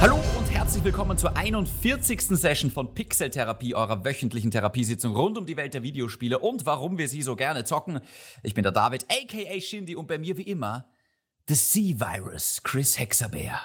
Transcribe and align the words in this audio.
Hallo 0.00 0.16
und 0.38 0.50
herzlich 0.50 0.84
willkommen 0.84 1.18
zur 1.18 1.36
41. 1.36 2.22
Session 2.22 2.70
von 2.70 2.94
Pixel 2.94 3.30
Therapie, 3.30 3.74
eurer 3.74 4.04
wöchentlichen 4.04 4.50
Therapiesitzung 4.50 5.14
rund 5.14 5.36
um 5.36 5.46
die 5.46 5.56
Welt 5.56 5.74
der 5.74 5.82
Videospiele 5.82 6.38
und 6.38 6.66
warum 6.66 6.98
wir 6.98 7.08
sie 7.08 7.22
so 7.22 7.36
gerne 7.36 7.64
zocken. 7.64 8.00
Ich 8.42 8.54
bin 8.54 8.62
der 8.62 8.72
David, 8.72 9.06
aka 9.10 9.60
Shindy, 9.60 9.96
und 9.96 10.06
bei 10.06 10.18
mir 10.18 10.36
wie 10.36 10.42
immer 10.42 10.86
The 11.48 11.54
Sea 11.54 11.94
Virus, 11.98 12.62
Chris 12.62 12.98
Hexabeer. 12.98 13.60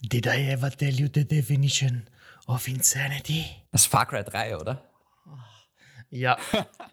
Did 0.00 0.26
I 0.26 0.50
ever 0.50 0.70
tell 0.70 0.94
you 0.94 1.08
the 1.12 1.26
definition 1.26 2.08
of 2.46 2.68
insanity? 2.68 3.46
Das 3.72 3.82
ist 3.82 3.86
Far 3.88 4.06
Cry 4.06 4.22
3, 4.22 4.56
oder? 4.56 4.93
Ja, 6.14 6.36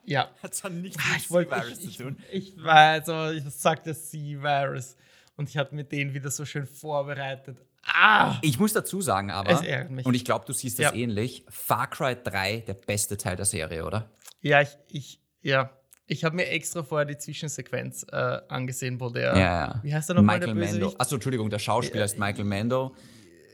ja. 0.04 0.30
Hat 0.44 0.56
zwar 0.56 0.72
nichts 0.72 0.98
mit 0.98 1.18
ich 1.18 1.30
wollte, 1.30 1.52
Virus 1.52 1.78
ich, 1.80 1.86
ich, 1.90 1.98
zu 1.98 2.04
tun. 2.06 2.18
ich 2.32 2.54
weiß, 2.64 3.08
aber 3.10 3.34
ich 3.34 3.44
sagte 3.50 3.94
C-Virus 3.96 4.96
und 5.38 5.48
ich 5.48 5.58
hatte 5.58 5.76
mir 5.76 5.84
den 5.84 6.14
wieder 6.14 6.32
so 6.32 6.44
schön 6.44 6.66
vorbereitet. 6.66 7.58
Ah! 7.84 8.38
Ich 8.42 8.58
muss 8.60 8.74
dazu 8.74 9.00
sagen, 9.02 9.30
aber, 9.32 9.52
Es 9.52 9.62
ärgert 9.62 9.92
mich. 9.92 10.06
und 10.06 10.14
ich 10.16 10.26
glaube, 10.26 10.46
du 10.46 10.54
siehst 10.54 10.80
das 10.80 10.86
Ja. 10.88 10.94
ähnlich, 10.94 11.46
Far 11.50 11.88
Cry 11.90 12.16
3 12.24 12.62
der 12.62 12.74
beste 12.74 13.16
Teil 13.18 13.36
der 13.36 13.46
Serie, 13.46 13.86
oder? 13.86 14.10
Ja, 14.42 14.62
ich, 14.62 14.76
ich, 14.88 15.22
ja. 15.42 15.70
Ich 16.08 16.24
habe 16.24 16.36
mir 16.36 16.48
extra 16.48 16.84
vorher 16.84 17.06
die 17.06 17.18
Zwischensequenz 17.18 18.06
äh, 18.12 18.16
angesehen, 18.50 19.00
wo 19.00 19.10
der, 19.10 19.36
Ja, 19.36 19.40
ja. 19.40 19.80
wie 19.84 19.94
heißt 19.94 20.10
der 20.10 20.16
nochmal, 20.16 20.40
Michael 20.40 20.56
der 20.56 20.68
Mando. 20.72 20.96
Achso, 20.98 21.16
Entschuldigung, 21.16 21.50
der 21.50 21.60
Schauspieler 21.60 22.06
ist 22.06 22.18
Michael 22.20 22.46
Mando. 22.46 22.96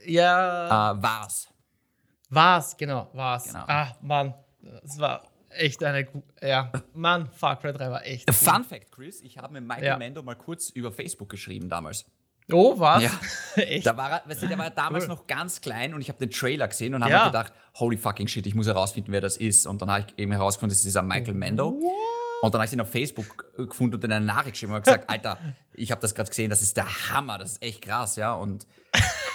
Ja, 0.06 0.94
Äh, 0.94 1.02
war's. 1.04 1.50
war's, 2.30 2.76
genau, 2.78 3.10
war's. 3.14 3.46
Genau. 3.46 3.64
Ah, 3.68 3.96
Mann, 4.02 4.34
es 4.84 4.98
war 4.98 5.24
echt 5.58 5.84
eine, 5.84 6.08
ja, 6.42 6.72
Mann, 6.94 7.30
Far 7.32 7.60
Cry 7.60 7.74
3 7.74 7.90
war 7.90 8.06
echt 8.06 8.30
cool. 8.30 8.34
Fun 8.34 8.64
Fact, 8.64 8.92
Chris, 8.92 9.22
ich 9.22 9.38
habe 9.38 9.54
mit 9.54 9.64
Michael 9.68 9.86
Ja. 9.86 9.98
Mando 9.98 10.24
mal 10.24 10.36
kurz 10.36 10.70
über 10.70 10.92
Facebook 10.92 11.30
geschrieben 11.30 11.70
damals. 11.70 12.06
Oh, 12.52 12.80
was? 12.80 13.04
Ja. 13.04 13.12
echt? 13.56 13.86
Da 13.86 13.98
war 13.98 14.10
er, 14.10 14.22
weißt 14.30 14.44
du, 14.44 14.48
der 14.48 14.58
war 14.58 14.70
damals 14.70 15.04
Cool. 15.04 15.10
noch 15.10 15.28
ganz 15.28 15.60
klein 15.60 15.94
und 15.94 16.00
ich 16.02 16.08
habe 16.08 16.18
den 16.20 16.32
Trailer 16.32 16.68
gesehen 16.70 16.94
und 16.96 17.02
habe 17.04 17.12
Ja. 17.12 17.20
mir 17.26 17.32
gedacht, 17.32 17.52
holy 17.78 17.98
fucking 17.98 18.28
shit, 18.28 18.48
ich 18.48 18.56
muss 18.56 18.68
herausfinden, 18.68 19.12
wer 19.12 19.20
das 19.22 19.36
ist. 19.38 19.68
Und 19.68 19.82
dann 19.82 19.92
habe 19.92 20.06
ich 20.08 20.18
eben 20.18 20.32
herausgefunden, 20.32 20.70
das 20.72 20.78
ist 20.78 20.86
dieser 20.86 21.02
Michael 21.02 21.34
Mando. 21.34 21.78
Und 22.42 22.54
dann 22.54 22.62
habe 22.62 22.68
ich 22.68 22.74
ihn 22.74 22.82
auf 22.82 22.92
Facebook 22.92 23.52
gefunden 23.56 23.96
und 23.96 24.04
in 24.04 24.12
eine 24.12 24.26
Nachricht 24.26 24.54
geschrieben 24.54 24.74
und 24.74 24.84
gesagt, 24.84 25.10
Alter, 25.10 25.40
ich 25.74 25.92
habe 25.92 26.02
das 26.02 26.14
gerade 26.14 26.30
gesehen, 26.30 26.50
das 26.50 26.62
ist 26.62 26.78
der 26.78 27.10
Hammer, 27.10 27.38
das 27.38 27.54
ist 27.54 27.64
echt 27.64 27.82
krass, 27.82 28.16
ja. 28.16 28.34
Und 28.34 28.68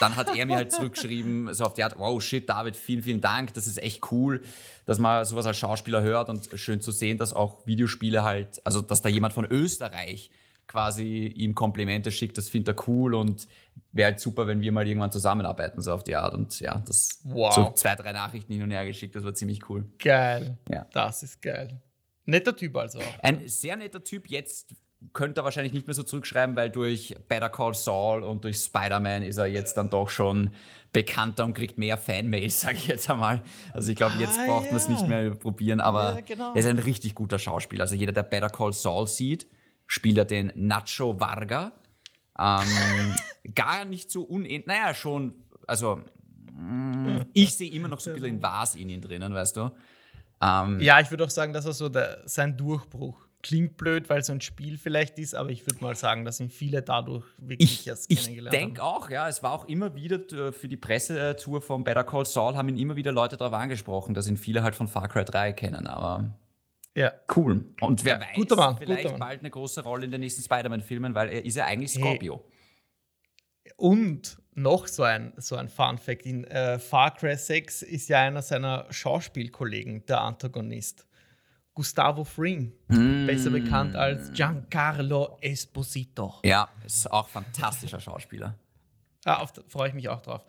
dann 0.01 0.15
hat 0.17 0.37
er 0.37 0.47
mir 0.47 0.57
halt 0.57 0.73
zurückgeschrieben, 0.73 1.53
so 1.53 1.65
auf 1.65 1.75
die 1.75 1.83
Art, 1.83 1.99
wow, 1.99 2.23
shit, 2.23 2.49
David, 2.49 2.77
vielen, 2.77 3.03
vielen 3.03 3.21
Dank, 3.21 3.55
das 3.55 3.67
ist 3.67 3.83
echt 3.83 4.13
cool, 4.13 4.43
dass 4.87 4.99
man 4.99 5.25
sowas 5.25 5.47
als 5.47 5.59
Schauspieler 5.59 6.03
hört 6.03 6.29
und 6.29 6.49
schön 6.55 6.81
zu 6.81 6.93
sehen, 6.93 7.19
dass 7.19 7.33
auch 7.33 7.67
Videospiele 7.67 8.23
halt, 8.23 8.65
also 8.65 8.81
dass 8.81 9.03
da 9.03 9.09
jemand 9.09 9.35
von 9.35 9.45
Österreich 9.45 10.31
quasi 10.69 11.27
ihm 11.27 11.55
Komplimente 11.55 12.11
schickt, 12.13 12.39
das 12.39 12.49
findet 12.49 12.79
er 12.79 12.89
cool 12.89 13.15
und 13.15 13.47
wäre 13.91 14.13
halt 14.13 14.21
super, 14.21 14.47
wenn 14.47 14.61
wir 14.61 14.73
mal 14.73 14.87
irgendwann 14.87 15.13
zusammenarbeiten, 15.13 15.83
so 15.83 15.93
auf 15.93 16.05
die 16.05 16.17
Art. 16.17 16.35
Und 16.35 16.59
ja, 16.61 16.83
das 16.87 17.21
Wow. 17.25 17.53
so 17.55 17.73
zwei, 17.73 17.95
drei 17.95 18.13
Nachrichten 18.13 18.53
hin 18.53 18.63
und 18.63 18.71
her 18.71 18.87
geschickt, 18.87 19.15
das 19.15 19.25
war 19.25 19.35
ziemlich 19.35 19.69
cool. 19.69 19.85
Geil. 19.99 20.57
Ja. 20.71 20.87
Das 20.93 21.23
ist 21.23 21.43
geil. 21.43 21.81
Netter 22.25 22.55
Typ 22.57 22.77
also. 22.77 23.01
Ein 23.23 23.49
sehr 23.49 23.77
netter 23.77 24.03
Typ, 24.05 24.29
jetzt 24.29 24.75
könnte 25.13 25.41
er 25.41 25.45
wahrscheinlich 25.45 25.73
nicht 25.73 25.89
mehr 25.89 25.95
so 25.95 26.05
zurückschreiben, 26.05 26.55
weil 26.55 26.71
durch 26.71 27.15
Better 27.29 27.49
Call 27.49 27.75
Saul 27.75 28.23
und 28.23 28.45
durch 28.45 28.59
Spider-Man 28.59 29.23
ist 29.25 29.37
er 29.37 29.47
jetzt 29.47 29.77
dann 29.77 29.91
doch 29.91 30.09
schon 30.09 30.51
bekannter 30.93 31.45
und 31.45 31.55
kriegt 31.55 31.77
mehr 31.77 31.99
Fanmails, 31.99 32.61
sage 32.63 32.77
ich 32.77 32.87
jetzt 32.87 33.11
einmal. 33.11 33.43
Also 33.73 33.91
ich 33.91 33.97
glaube, 33.97 34.15
jetzt 34.21 34.39
Ah, 34.39 34.47
braucht 34.47 34.67
man 34.67 34.77
es 34.77 34.87
ja. 34.87 34.93
nicht 34.93 35.09
mehr 35.09 35.31
probieren, 35.35 35.81
aber 35.81 36.15
Ja, 36.15 36.21
genau. 36.21 36.53
er 36.53 36.57
ist 36.57 36.67
ein 36.67 36.79
richtig 36.79 37.15
guter 37.17 37.39
Schauspieler. 37.41 37.83
Also 37.83 37.97
jeder, 37.97 38.13
der 38.13 38.23
Better 38.23 38.49
Call 38.51 38.73
Saul 38.73 39.09
sieht, 39.09 39.49
spielt 39.89 40.19
er 40.19 40.25
den 40.25 40.53
Nacho 40.55 41.19
Varga. 41.19 41.73
Ähm, 42.39 43.15
gar 43.57 43.85
nicht 43.85 44.11
so 44.11 44.23
unähnlich, 44.23 44.67
naja, 44.67 44.95
schon, 44.95 45.35
also 45.67 46.01
mm, 46.53 47.23
ich 47.33 47.55
sehe 47.57 47.71
immer 47.73 47.89
noch 47.89 47.99
so 48.01 48.11
ein 48.11 48.15
bisschen 48.15 48.37
den 48.37 48.43
Was 48.43 48.77
in 48.77 48.89
ihn 48.89 49.01
drinnen, 49.01 49.35
weißt 49.35 49.57
du. 49.57 49.71
Ähm, 50.43 50.81
Ja, 50.81 51.01
ich 51.01 51.11
würde 51.11 51.25
auch 51.25 51.31
sagen, 51.31 51.53
das 51.53 51.65
war 51.65 51.73
so 51.73 51.89
der, 51.89 52.23
sein 52.27 52.57
Durchbruch. 52.57 53.27
Klingt 53.45 53.77
blöd, 53.77 54.09
weil 54.09 54.23
so 54.23 54.33
ein 54.33 54.41
Spiel 54.41 54.79
vielleicht 54.79 55.19
ist, 55.19 55.35
aber 55.35 55.51
ich 55.51 55.67
würde 55.67 55.83
mal 55.83 55.97
sagen, 55.97 56.25
dass 56.25 56.39
ihn 56.39 56.49
viele 56.49 56.81
dadurch 56.83 57.25
wirklich 57.39 57.81
Ich, 57.81 57.87
erst 57.89 58.09
ich 58.11 58.21
kennengelernt 58.23 58.55
denke 58.55 58.81
haben. 58.83 58.89
auch, 59.03 59.11
ja, 59.11 59.29
es 59.29 59.43
war 59.43 59.53
auch 59.53 59.65
immer 59.67 59.97
wieder 59.97 60.17
äh, 60.33 60.53
für 60.53 60.69
die 60.69 60.77
Pressetour 60.77 61.61
von 61.61 61.83
Better 61.83 62.05
Call 62.05 62.25
Saul 62.25 62.55
haben 62.57 62.69
ihn 62.69 62.79
immer 62.79 62.95
wieder 62.95 63.11
Leute 63.11 63.37
darauf 63.37 63.55
angesprochen, 63.55 64.15
dass 64.15 64.29
ihn 64.29 64.37
viele 64.37 64.63
halt 64.63 64.77
von 64.77 64.87
Far 64.87 65.09
Cry 65.09 65.25
3 65.25 65.53
kennen, 65.55 65.89
aber 65.89 66.39
Ja. 66.97 67.13
cool. 67.35 67.65
Und 67.81 68.05
wer 68.05 68.15
Ja, 68.15 68.21
weiß, 68.21 68.37
guter 68.37 68.55
Mann, 68.57 68.77
vielleicht 68.77 69.03
guter 69.03 69.11
Mann. 69.13 69.21
bald 69.21 69.41
eine 69.41 69.51
große 69.51 69.83
Rolle 69.83 70.05
in 70.05 70.13
den 70.13 70.21
nächsten 70.21 70.43
Spider-Man-Filmen, 70.43 71.17
weil 71.17 71.29
er 71.31 71.45
ist 71.45 71.57
ja 71.57 71.65
eigentlich 71.67 71.91
Scorpio. 71.93 72.45
Und 73.77 74.39
noch 74.55 74.87
so 74.87 75.03
ein, 75.03 75.33
so 75.37 75.57
ein 75.57 75.69
Fun 75.69 75.99
Fact: 75.99 76.27
In 76.27 76.45
äh, 76.45 76.79
Far 76.79 77.15
Cry 77.15 77.37
6 77.37 77.83
ist 77.83 78.09
ja 78.09 78.21
einer 78.21 78.43
seiner 78.43 78.87
Schauspielkollegen 78.91 80.05
der 80.07 80.21
Antagonist. 80.21 81.07
Gustavo 81.75 82.25
Fring, 82.25 82.73
Mm. 82.89 83.27
besser 83.27 83.49
bekannt 83.51 83.97
als 83.97 84.31
Giancarlo 84.35 85.39
Esposito. 85.41 86.35
Ja, 86.45 86.69
ist 86.85 87.11
auch 87.11 87.29
fantastischer 87.29 87.99
Schauspieler. 87.99 88.59
Ah, 89.25 89.47
freue 89.69 89.89
ich 89.89 89.95
mich 89.95 90.09
auch 90.11 90.21
drauf. 90.21 90.45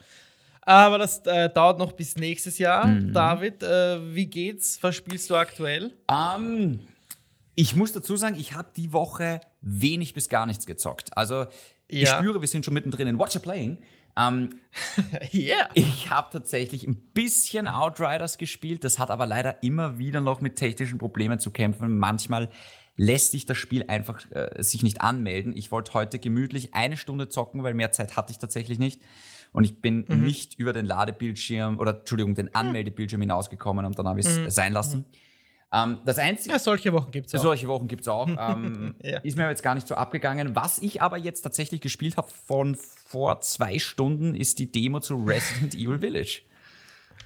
Aber 0.64 0.98
das 0.98 1.20
äh, 1.26 1.50
dauert 1.50 1.78
noch 1.80 1.94
bis 1.94 2.16
nächstes 2.18 2.58
Jahr. 2.58 2.88
Mhm. 2.88 3.14
David, 3.14 3.64
äh, 3.64 4.14
wie 4.14 4.26
geht's? 4.26 4.80
Was 4.82 4.96
spielst 4.96 5.30
du 5.30 5.36
aktuell? 5.36 5.94
Ähm, 6.12 6.82
ich 7.56 7.76
muss 7.76 7.94
dazu 7.94 8.18
sagen, 8.18 8.36
ich 8.38 8.54
habe 8.54 8.70
die 8.76 8.92
Woche 8.92 9.40
wenig 9.62 10.14
bis 10.14 10.28
gar 10.28 10.46
nichts 10.46 10.66
gezockt. 10.66 11.16
Also 11.16 11.46
ich 12.02 12.10
Ja. 12.10 12.18
spüre, 12.18 12.42
wir 12.42 12.48
sind 12.48 12.66
schon 12.66 12.74
mittendrin 12.74 13.08
in 13.08 13.20
Watcher 13.20 13.40
Playing. 13.40 13.78
Ähm, 14.18 14.60
Yeah. 15.34 15.70
Ich 15.74 16.10
habe 16.10 16.30
tatsächlich 16.32 16.86
ein 16.88 16.96
bisschen 17.14 17.68
Outriders 17.68 18.38
gespielt, 18.38 18.84
das 18.84 19.00
hat 19.00 19.10
aber 19.12 19.26
leider 19.26 19.62
immer 19.64 19.98
wieder 19.98 20.22
noch 20.22 20.42
mit 20.42 20.56
technischen 20.56 20.98
Problemen 21.00 21.40
zu 21.40 21.52
kämpfen. 21.52 21.98
Manchmal 21.98 22.50
lässt 22.96 23.32
sich 23.32 23.46
das 23.48 23.58
Spiel 23.58 23.86
einfach 23.88 24.24
äh, 24.32 24.62
sich 24.62 24.84
nicht 24.84 25.02
anmelden. 25.02 25.56
Ich 25.58 25.72
wollte 25.72 25.94
heute 25.94 26.20
gemütlich 26.20 26.76
eine 26.76 26.96
Stunde 26.98 27.28
zocken, 27.30 27.64
weil 27.64 27.74
mehr 27.74 27.92
Zeit 27.92 28.16
hatte 28.16 28.32
ich 28.32 28.38
tatsächlich 28.38 28.78
nicht. 28.78 29.02
Und 29.52 29.64
ich 29.66 29.82
bin 29.82 30.06
nicht 30.08 30.58
über 30.60 30.74
den 30.74 30.86
Ladebildschirm 30.86 31.78
oder 31.80 32.00
Entschuldigung, 32.00 32.34
den 32.34 32.54
Anmeldebildschirm 32.56 33.22
hinausgekommen 33.22 33.86
und 33.86 33.98
dann 34.00 34.08
habe 34.08 34.20
ich 34.20 34.26
es 34.26 34.56
sein 34.56 34.74
lassen. 34.74 35.06
Ähm, 35.74 36.00
das 36.06 36.20
Einzige, 36.20 36.52
Ja, 36.54 36.60
solche 36.60 36.94
Wochen 36.94 37.10
gibt 37.12 37.28
es 37.28 37.36
auch. 37.36 37.42
solche 37.42 37.68
Wochen 37.68 37.88
gibt 37.88 38.02
es 38.04 38.08
auch. 38.08 38.28
Ähm, 38.40 38.96
Ja. 39.02 39.18
Ist 39.20 39.36
mir 39.38 39.50
jetzt 39.50 39.64
gar 39.64 39.74
nicht 39.76 39.88
so 39.88 39.96
abgegangen. 39.96 40.56
Was 40.56 40.80
ich 40.80 41.02
aber 41.02 41.18
jetzt 41.18 41.42
tatsächlich 41.42 41.82
gespielt 41.82 42.16
habe 42.18 42.30
von 42.46 42.76
vor 42.76 43.42
zwei 43.42 43.80
Stunden, 43.80 44.36
ist 44.36 44.60
die 44.60 44.72
Demo 44.72 45.00
zu 45.00 45.16
Resident 45.16 45.74
Evil 45.76 46.00
Village. 46.00 46.42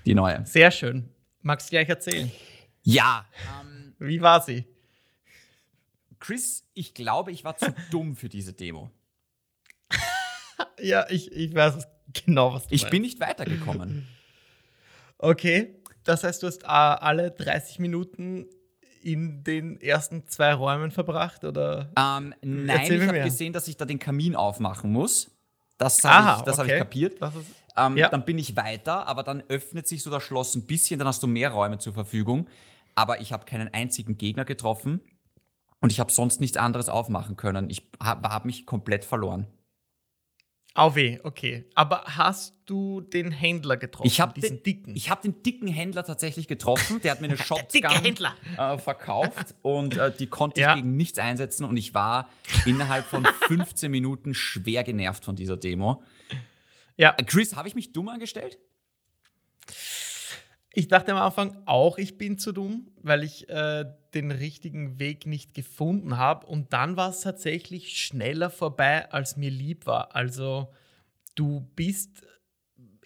Die 0.05 0.15
neue. 0.15 0.45
Sehr 0.45 0.71
schön. 0.71 1.09
Magst 1.41 1.67
du 1.67 1.71
gleich 1.71 1.89
erzählen? 1.89 2.31
Ja. 2.83 3.25
Ähm, 3.61 3.93
Wie 3.99 4.21
war 4.21 4.41
sie? 4.41 4.65
Chris, 6.19 6.65
ich 6.73 6.93
glaube, 6.93 7.31
ich 7.31 7.43
war 7.43 7.57
zu 7.57 7.73
dumm 7.91 8.15
für 8.15 8.29
diese 8.29 8.53
Demo. 8.53 8.89
Ja, 10.79 11.05
ich, 11.09 11.31
ich 11.31 11.53
weiß 11.53 11.87
genau, 12.25 12.53
was 12.53 12.67
du 12.67 12.73
Ich 12.75 12.83
meinst. 12.83 12.91
bin 12.91 13.01
nicht 13.01 13.19
weitergekommen. 13.19 14.07
Okay, 15.19 15.76
das 16.07 16.23
heißt, 16.23 16.41
du 16.41 16.47
hast 16.47 16.63
äh, 16.63 16.67
alle 16.67 17.31
30 17.31 17.79
Minuten 17.79 18.47
in 19.03 19.43
den 19.43 19.79
ersten 19.79 20.27
zwei 20.27 20.53
Räumen 20.53 20.91
verbracht, 20.91 21.43
oder? 21.43 21.91
Ähm, 21.97 22.33
nein, 22.41 22.91
ich 22.91 23.07
habe 23.07 23.21
gesehen, 23.21 23.53
dass 23.53 23.67
ich 23.67 23.77
da 23.77 23.85
den 23.85 23.99
Kamin 23.99 24.35
aufmachen 24.35 24.91
muss. 24.91 25.31
Das 25.77 26.03
habe 26.03 26.39
ich, 26.39 26.45
das 26.45 26.57
hab 26.57 26.65
ich 26.65 26.71
okay. 26.71 26.79
kapiert. 26.79 27.19
Ähm, 27.75 27.97
Ja. 27.97 28.09
Dann 28.09 28.25
bin 28.25 28.39
ich 28.39 28.55
weiter, 28.55 29.07
aber 29.07 29.23
dann 29.23 29.43
öffnet 29.49 29.87
sich 29.87 30.01
so 30.01 30.09
das 30.09 30.23
Schloss 30.23 30.55
ein 30.55 30.65
bisschen, 30.65 30.97
dann 30.97 31.07
hast 31.07 31.21
du 31.21 31.27
mehr 31.27 31.51
Räume 31.51 31.77
zur 31.77 31.93
Verfügung. 31.93 32.47
Aber 32.95 33.21
ich 33.21 33.31
habe 33.31 33.45
keinen 33.45 33.71
einzigen 33.73 34.17
Gegner 34.17 34.45
getroffen 34.45 35.01
und 35.79 35.91
ich 35.91 35.99
habe 35.99 36.11
sonst 36.11 36.41
nichts 36.41 36.57
anderes 36.57 36.89
aufmachen 36.89 37.37
können. 37.37 37.69
Ich 37.69 37.87
habe 38.01 38.27
hab 38.29 38.45
mich 38.45 38.65
komplett 38.65 39.05
verloren. 39.05 39.45
Weh, 40.95 41.19
okay. 41.23 41.65
Aber 41.75 42.03
hast 42.05 42.53
du 42.65 43.01
den 43.01 43.31
Händler 43.31 43.77
getroffen? 43.77 44.07
Ich 44.07 44.21
habe 44.21 44.33
diesen 44.39 44.57
den, 44.57 44.63
dicken. 44.63 44.95
Ich 44.95 45.09
habe 45.09 45.21
den 45.23 45.41
dicken 45.41 45.67
Händler 45.67 46.03
tatsächlich 46.03 46.47
getroffen. 46.47 47.01
Der 47.01 47.11
hat 47.11 47.21
mir 47.21 47.27
eine 47.27 47.37
Shotgun 47.43 48.15
äh, 48.57 48.77
verkauft 48.77 49.55
und 49.63 49.97
äh, 49.97 50.11
die 50.17 50.27
konnte 50.27 50.61
Ja. 50.61 50.71
ich 50.71 50.75
gegen 50.81 50.95
nichts 50.95 51.17
einsetzen 51.19 51.65
und 51.65 51.77
ich 51.77 51.93
war 51.93 52.29
innerhalb 52.65 53.05
von 53.05 53.25
15 53.47 53.89
Minuten 53.91 54.33
schwer 54.33 54.83
genervt 54.83 55.25
von 55.25 55.35
dieser 55.35 55.57
Demo. 55.57 56.03
ja, 56.95 57.11
Chris, 57.13 57.55
habe 57.55 57.67
ich 57.67 57.75
mich 57.75 57.91
dumm 57.91 58.09
angestellt? 58.09 58.57
Ich 60.77 60.87
dachte 60.87 61.11
am 61.11 61.17
Anfang 61.17 61.57
auch, 61.65 61.97
ich 61.97 62.19
bin 62.19 62.37
zu 62.37 62.51
dumm, 62.51 62.91
weil 63.01 63.23
ich 63.23 63.49
äh, 63.49 63.85
den 64.13 64.29
richtigen 64.29 64.99
Weg 64.99 65.25
nicht 65.25 65.55
gefunden 65.55 66.17
habe. 66.17 66.45
Und 66.45 66.71
dann 66.71 66.95
war 66.95 67.09
es 67.09 67.21
tatsächlich 67.21 67.97
schneller 67.97 68.51
vorbei, 68.51 69.11
als 69.11 69.37
mir 69.37 69.49
lieb 69.49 69.87
war. 69.87 70.15
Also 70.15 70.67
du 71.33 71.61
bist 71.75 72.21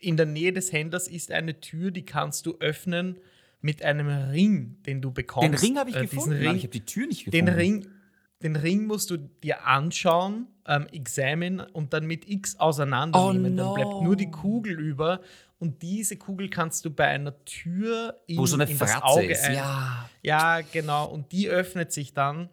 in 0.02 0.18
der 0.18 0.26
Nähe 0.26 0.52
des 0.52 0.74
Händlers 0.74 1.08
ist 1.08 1.32
eine 1.32 1.62
Tür, 1.62 1.92
die 1.92 2.04
kannst 2.04 2.46
du 2.46 2.58
öffnen 2.60 3.20
mit 3.62 3.86
einem 3.86 4.10
Ring, 4.10 4.82
den 4.86 5.02
du 5.02 5.12
bekommst. 5.12 5.48
Den 5.48 5.56
Ring 5.56 5.78
habe 5.78 5.92
ich 5.92 5.96
Äh, 5.96 6.02
gefunden, 6.08 6.34
Ring, 6.34 6.56
ich 6.58 6.64
habe 6.64 6.74
die 6.74 6.86
Tür 6.86 7.08
nicht 7.08 7.28
den 7.28 7.46
gefunden. 7.46 7.54
Ring, 7.58 7.88
den 8.44 8.56
Ring 8.58 8.86
musst 8.86 9.12
du 9.12 9.16
dir 9.18 9.66
anschauen, 9.66 10.48
ähm, 10.68 10.88
examine 10.92 11.70
und 11.72 11.94
dann 11.94 12.06
mit 12.06 12.28
X 12.28 12.60
auseinandernehmen. 12.60 13.54
Oh 13.60 13.64
no. 13.64 13.76
Dann 13.76 13.76
bleibt 13.76 14.04
nur 14.04 14.18
die 14.18 14.30
Kugel 14.30 14.78
über. 14.78 15.22
Und 15.62 15.84
diese 15.84 16.18
Kugel 16.18 16.50
kannst 16.50 16.86
du 16.86 16.90
bei 16.90 17.06
einer 17.06 17.46
Tür 17.46 18.20
in, 18.26 18.38
Wo 18.40 18.48
so 18.48 18.56
eine 18.56 18.64
in 18.64 18.80
das 18.80 19.00
Auge 19.04 19.28
ist. 19.28 19.44
ein- 19.44 19.54
Ja. 19.54 20.10
ja, 20.24 20.62
genau. 20.62 21.06
Und 21.06 21.32
die 21.32 21.50
öffnet 21.50 21.92
sich 21.92 22.16
dann. 22.16 22.50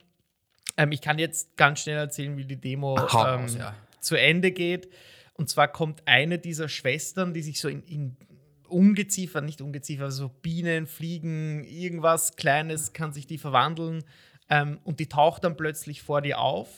Ähm, 0.77 0.93
ich 0.93 1.01
kann 1.01 1.19
jetzt 1.19 1.57
ganz 1.57 1.81
schnell 1.81 1.97
erzählen, 1.97 2.37
wie 2.37 2.45
die 2.45 2.61
Demo 2.61 2.99
Hau 3.11 3.27
ähm, 3.37 3.47
ja. 3.57 3.75
zu 4.01 4.15
Ende 4.15 4.53
geht. 4.53 4.91
Und 5.33 5.49
zwar 5.49 5.69
kommt 5.69 6.03
eine 6.05 6.39
dieser 6.39 6.69
Schwestern, 6.69 7.33
die 7.33 7.41
sich 7.41 7.63
so 7.63 7.69
in, 7.69 7.83
in 7.85 8.17
Ungeziefer, 8.69 9.41
nicht 9.41 9.63
Ungeziefer, 9.63 10.11
so 10.11 10.29
Bienen, 10.29 10.87
Fliegen, 10.87 11.65
irgendwas 11.65 12.37
Kleines 12.37 12.93
kann 12.93 13.15
sich 13.15 13.27
die 13.27 13.39
verwandeln. 13.39 14.05
Ähm, 14.51 14.81
und 14.85 15.01
die 15.01 15.09
taucht 15.09 15.45
dann 15.45 15.57
plötzlich 15.57 16.03
vor 16.03 16.21
dir 16.21 16.39
auf. 16.41 16.69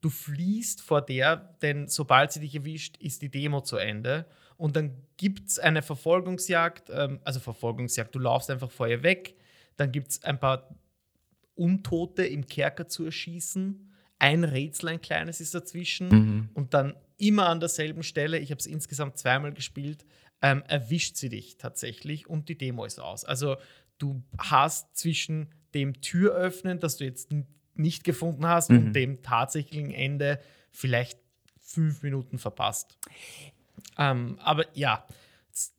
Du 0.00 0.08
fliehst 0.08 0.80
vor 0.80 1.02
der, 1.02 1.36
denn 1.60 1.88
sobald 1.88 2.32
sie 2.32 2.40
dich 2.40 2.54
erwischt, 2.54 2.96
ist 2.98 3.22
die 3.22 3.30
Demo 3.30 3.60
zu 3.60 3.76
Ende. 3.76 4.26
Und 4.56 4.76
dann 4.76 4.96
gibt 5.16 5.48
es 5.48 5.58
eine 5.58 5.82
Verfolgungsjagd, 5.82 6.90
ähm, 6.90 7.20
also 7.24 7.40
Verfolgungsjagd, 7.40 8.14
du 8.14 8.18
laufst 8.18 8.50
einfach 8.50 8.70
vor 8.70 8.88
ihr 8.88 9.02
weg. 9.02 9.36
Dann 9.76 9.92
gibt 9.92 10.10
es 10.10 10.24
ein 10.24 10.38
paar 10.38 10.74
Untote 11.54 12.24
im 12.24 12.46
Kerker 12.46 12.88
zu 12.88 13.04
erschießen. 13.04 13.90
Ein 14.18 14.44
Rätsel, 14.44 14.88
ein 14.90 15.00
kleines 15.00 15.40
ist 15.40 15.54
dazwischen. 15.54 16.08
Mhm. 16.08 16.48
Und 16.54 16.74
dann 16.74 16.94
immer 17.18 17.48
an 17.48 17.60
derselben 17.60 18.02
Stelle, 18.02 18.38
ich 18.38 18.50
habe 18.50 18.58
es 18.58 18.66
insgesamt 18.66 19.18
zweimal 19.18 19.52
gespielt, 19.52 20.04
ähm, 20.42 20.62
erwischt 20.68 21.16
sie 21.16 21.28
dich 21.28 21.58
tatsächlich 21.58 22.28
und 22.28 22.48
die 22.48 22.56
Demo 22.56 22.84
ist 22.84 22.98
aus. 22.98 23.24
Also 23.24 23.56
du 23.98 24.22
hast 24.38 24.96
zwischen 24.96 25.48
dem 25.74 26.00
Türöffnen, 26.00 26.80
das 26.80 26.96
du 26.96 27.04
jetzt 27.04 27.30
nicht 27.80 28.04
gefunden 28.04 28.46
hast, 28.46 28.70
Mhm. 28.70 28.76
und 28.78 28.92
dem 28.92 29.22
tatsächlichen 29.22 29.90
Ende 29.90 30.40
vielleicht 30.70 31.18
fünf 31.60 32.02
Minuten 32.02 32.38
verpasst. 32.38 32.98
Ähm, 33.98 34.38
aber 34.42 34.64
ja, 34.76 35.06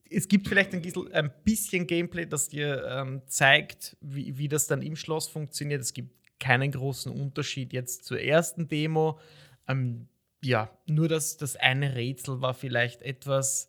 es, 0.10 0.28
gibt 0.28 0.48
vielleicht 0.48 0.74
ein 0.74 0.82
bisschen, 0.82 1.12
ein 1.14 1.32
bisschen 1.44 1.88
Gameplay, 1.88 2.26
das 2.26 2.50
dir 2.50 2.86
ähm, 2.88 3.22
zeigt, 3.28 3.96
wie, 4.02 4.38
wie 4.38 4.48
das 4.48 4.68
dann 4.68 4.82
im 4.82 4.96
Schloss 4.96 5.28
funktioniert. 5.28 5.82
Es 5.82 5.94
gibt 5.94 6.12
keinen 6.40 6.72
großen 6.72 7.12
Unterschied 7.12 7.72
jetzt 7.72 8.06
zur 8.06 8.20
ersten 8.20 8.68
Demo. 8.68 9.20
Ähm, 9.68 10.08
ja, 10.44 10.70
nur 10.88 11.08
das, 11.08 11.38
das 11.38 11.56
eine 11.56 11.96
Rätsel 11.96 12.42
war 12.42 12.54
vielleicht 12.54 13.02
etwas 13.04 13.68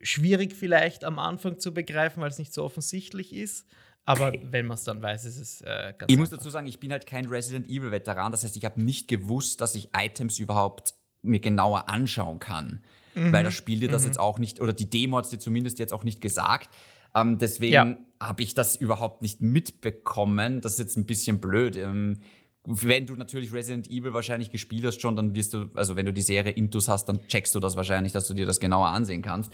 schwierig 0.00 0.54
vielleicht 0.54 1.04
am 1.04 1.18
Anfang 1.18 1.58
zu 1.58 1.74
begreifen, 1.74 2.22
weil 2.22 2.30
es 2.30 2.38
nicht 2.38 2.54
so 2.54 2.64
offensichtlich 2.64 3.32
ist. 3.34 3.66
Aber 4.08 4.32
wenn 4.50 4.66
man 4.66 4.76
es 4.76 4.84
dann 4.84 5.02
weiß, 5.02 5.24
ist 5.24 5.38
es 5.38 5.60
äh, 5.62 5.92
ganz 5.98 6.10
Ich 6.10 6.16
muss 6.18 6.28
einfach. 6.28 6.38
dazu 6.38 6.50
sagen, 6.50 6.66
ich 6.66 6.80
bin 6.80 6.90
halt 6.92 7.06
kein 7.06 7.26
Resident 7.26 7.68
Evil 7.68 7.90
Veteran. 7.90 8.32
Das 8.32 8.42
heißt, 8.44 8.56
ich 8.56 8.64
habe 8.64 8.80
nicht 8.82 9.08
gewusst, 9.08 9.60
dass 9.60 9.74
ich 9.74 9.90
Items 9.96 10.38
überhaupt 10.38 10.94
mir 11.22 11.40
genauer 11.40 11.88
anschauen 11.88 12.38
kann. 12.38 12.82
Mhm. 13.14 13.32
Weil 13.32 13.44
das 13.44 13.54
Spiel 13.54 13.80
dir 13.80 13.88
das 13.88 14.04
jetzt 14.04 14.18
auch 14.20 14.38
nicht, 14.38 14.60
oder 14.60 14.72
die 14.72 14.88
Demo 14.88 15.16
hat 15.18 15.24
es 15.24 15.30
dir 15.30 15.38
zumindest 15.38 15.78
jetzt 15.78 15.92
auch 15.92 16.04
nicht 16.04 16.20
gesagt. 16.20 16.70
Ähm, 17.14 17.38
deswegen 17.38 17.72
Ja. 17.72 17.96
habe 18.20 18.42
ich 18.42 18.54
das 18.54 18.76
überhaupt 18.76 19.22
nicht 19.22 19.40
mitbekommen. 19.40 20.60
Das 20.60 20.72
ist 20.72 20.78
jetzt 20.78 20.96
ein 20.96 21.06
bisschen 21.06 21.40
blöd. 21.40 21.76
Ähm, 21.76 22.20
wenn 22.64 23.06
du 23.06 23.14
natürlich 23.16 23.52
Resident 23.52 23.88
Evil 23.90 24.12
wahrscheinlich 24.12 24.50
gespielt 24.50 24.84
hast 24.84 25.00
schon, 25.00 25.16
dann 25.16 25.34
wirst 25.34 25.54
du, 25.54 25.70
also 25.74 25.96
wenn 25.96 26.04
du 26.06 26.12
die 26.12 26.20
Serie 26.22 26.52
Intus 26.52 26.88
hast, 26.88 27.06
dann 27.08 27.26
checkst 27.26 27.54
du 27.54 27.60
das 27.60 27.76
wahrscheinlich, 27.76 28.12
dass 28.12 28.28
du 28.28 28.34
dir 28.34 28.44
das 28.46 28.60
genauer 28.60 28.88
ansehen 28.88 29.22
kannst. 29.22 29.50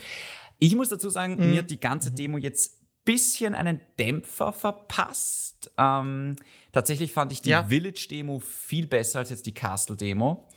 Ich 0.59 0.75
muss 0.75 0.89
dazu 0.89 1.11
sagen, 1.11 1.37
Mhm. 1.37 1.51
mir 1.51 1.59
hat 1.61 1.71
die 1.71 1.79
ganze 1.81 2.11
Demo 2.13 2.39
jetzt 2.39 2.81
bisschen 3.05 3.55
einen 3.55 3.81
Dämpfer 3.99 4.53
verpasst. 4.53 5.71
Ähm, 5.79 6.37
tatsächlich 6.73 7.13
fand 7.13 7.33
ich 7.33 7.43
die 7.43 7.51
Ja. 7.51 7.65
Village-Demo 7.65 8.41
viel 8.41 8.87
besser 8.87 9.21
als 9.21 9.31
jetzt 9.31 9.47
die 9.47 9.55
Castle-Demo. 9.55 10.49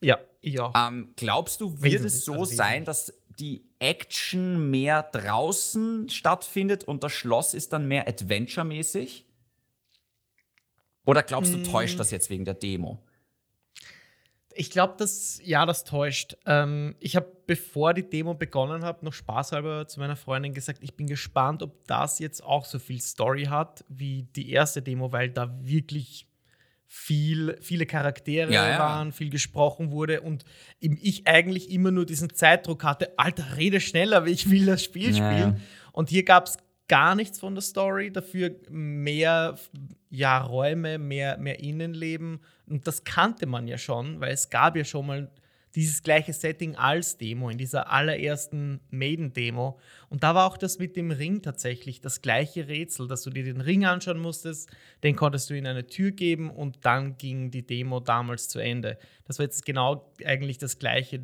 Ja, 0.00 0.18
auch. 0.58 0.72
Ähm, 0.76 1.12
glaubst 1.16 1.60
du, 1.60 1.82
wird 1.82 2.04
es 2.04 2.24
so 2.24 2.34
also 2.34 2.44
sein, 2.54 2.84
dass 2.84 3.12
die 3.38 3.64
Action 3.78 4.70
mehr 4.70 5.02
draußen 5.02 6.08
stattfindet 6.08 6.84
und 6.84 7.02
das 7.04 7.12
Schloss 7.12 7.54
ist 7.54 7.72
dann 7.72 7.86
mehr 7.88 8.06
Adventure-mäßig? 8.08 9.24
Oder 11.04 11.22
glaubst 11.22 11.52
Mm. 11.52 11.62
du, 11.62 11.70
täuscht 11.70 11.98
das 12.00 12.10
jetzt 12.10 12.30
wegen 12.30 12.44
der 12.44 12.54
Demo? 12.54 13.02
Ich 14.56 14.70
glaube, 14.70 14.94
dass 14.98 15.40
ja, 15.44 15.66
das 15.66 15.84
täuscht. 15.84 16.36
Ähm, 16.46 16.96
ich 17.00 17.14
habe, 17.14 17.30
bevor 17.46 17.94
die 17.94 18.08
Demo 18.08 18.34
begonnen 18.34 18.84
hat, 18.84 19.02
noch 19.02 19.12
spaßhalber 19.12 19.86
zu 19.86 20.00
meiner 20.00 20.16
Freundin 20.16 20.54
gesagt, 20.54 20.78
ich 20.82 20.94
bin 20.94 21.06
gespannt, 21.06 21.62
ob 21.62 21.86
das 21.86 22.18
jetzt 22.18 22.42
auch 22.42 22.64
so 22.64 22.78
viel 22.78 23.00
Story 23.00 23.44
hat 23.44 23.84
wie 23.88 24.22
die 24.22 24.50
erste 24.50 24.82
Demo, 24.82 25.12
weil 25.12 25.30
da 25.30 25.54
wirklich 25.62 26.26
viel, 26.88 27.56
viele 27.60 27.84
Charaktere 27.84 28.52
Ja, 28.52 28.68
ja. 28.68 28.78
waren, 28.78 29.12
viel 29.12 29.30
gesprochen 29.30 29.90
wurde 29.90 30.20
und 30.20 30.44
ich 30.78 31.26
eigentlich 31.26 31.70
immer 31.70 31.90
nur 31.90 32.06
diesen 32.06 32.32
Zeitdruck 32.32 32.84
hatte, 32.84 33.18
Alter, 33.18 33.56
rede 33.56 33.80
schneller, 33.80 34.22
weil 34.22 34.32
ich 34.32 34.50
will 34.50 34.66
das 34.66 34.84
Spiel 34.84 35.14
Ja, 35.14 35.30
spielen. 35.30 35.60
Und 35.92 36.10
hier 36.10 36.24
gab 36.24 36.46
es 36.46 36.58
gar 36.88 37.14
nichts 37.14 37.40
von 37.40 37.54
der 37.54 37.62
Story, 37.62 38.12
dafür 38.12 38.54
mehr 38.70 39.58
ja, 40.10 40.40
Räume, 40.40 40.98
mehr, 40.98 41.36
mehr 41.38 41.58
Innenleben. 41.60 42.40
Und 42.68 42.86
das 42.86 43.04
kannte 43.04 43.46
man 43.46 43.68
ja 43.68 43.78
schon, 43.78 44.20
weil 44.20 44.32
es 44.32 44.50
gab 44.50 44.76
ja 44.76 44.84
schon 44.84 45.06
mal 45.06 45.30
dieses 45.76 46.02
gleiche 46.02 46.32
Setting 46.32 46.74
als 46.76 47.18
Demo 47.18 47.50
in 47.50 47.58
dieser 47.58 47.92
allerersten 47.92 48.80
Maiden-Demo. 48.90 49.78
Und 50.08 50.22
da 50.22 50.34
war 50.34 50.46
auch 50.46 50.56
das 50.56 50.78
mit 50.78 50.96
dem 50.96 51.10
Ring 51.10 51.42
tatsächlich 51.42 52.00
das 52.00 52.22
gleiche 52.22 52.66
Rätsel, 52.66 53.06
dass 53.06 53.22
du 53.22 53.30
dir 53.30 53.44
den 53.44 53.60
Ring 53.60 53.84
anschauen 53.84 54.18
musstest, 54.18 54.70
den 55.02 55.16
konntest 55.16 55.50
du 55.50 55.54
in 55.56 55.66
eine 55.66 55.86
Tür 55.86 56.12
geben 56.12 56.50
und 56.50 56.78
dann 56.86 57.18
ging 57.18 57.50
die 57.50 57.66
Demo 57.66 58.00
damals 58.00 58.48
zu 58.48 58.58
Ende. 58.58 58.98
Das 59.26 59.38
war 59.38 59.44
jetzt 59.44 59.66
genau 59.66 60.10
eigentlich 60.24 60.56
das 60.56 60.78
gleiche 60.78 61.20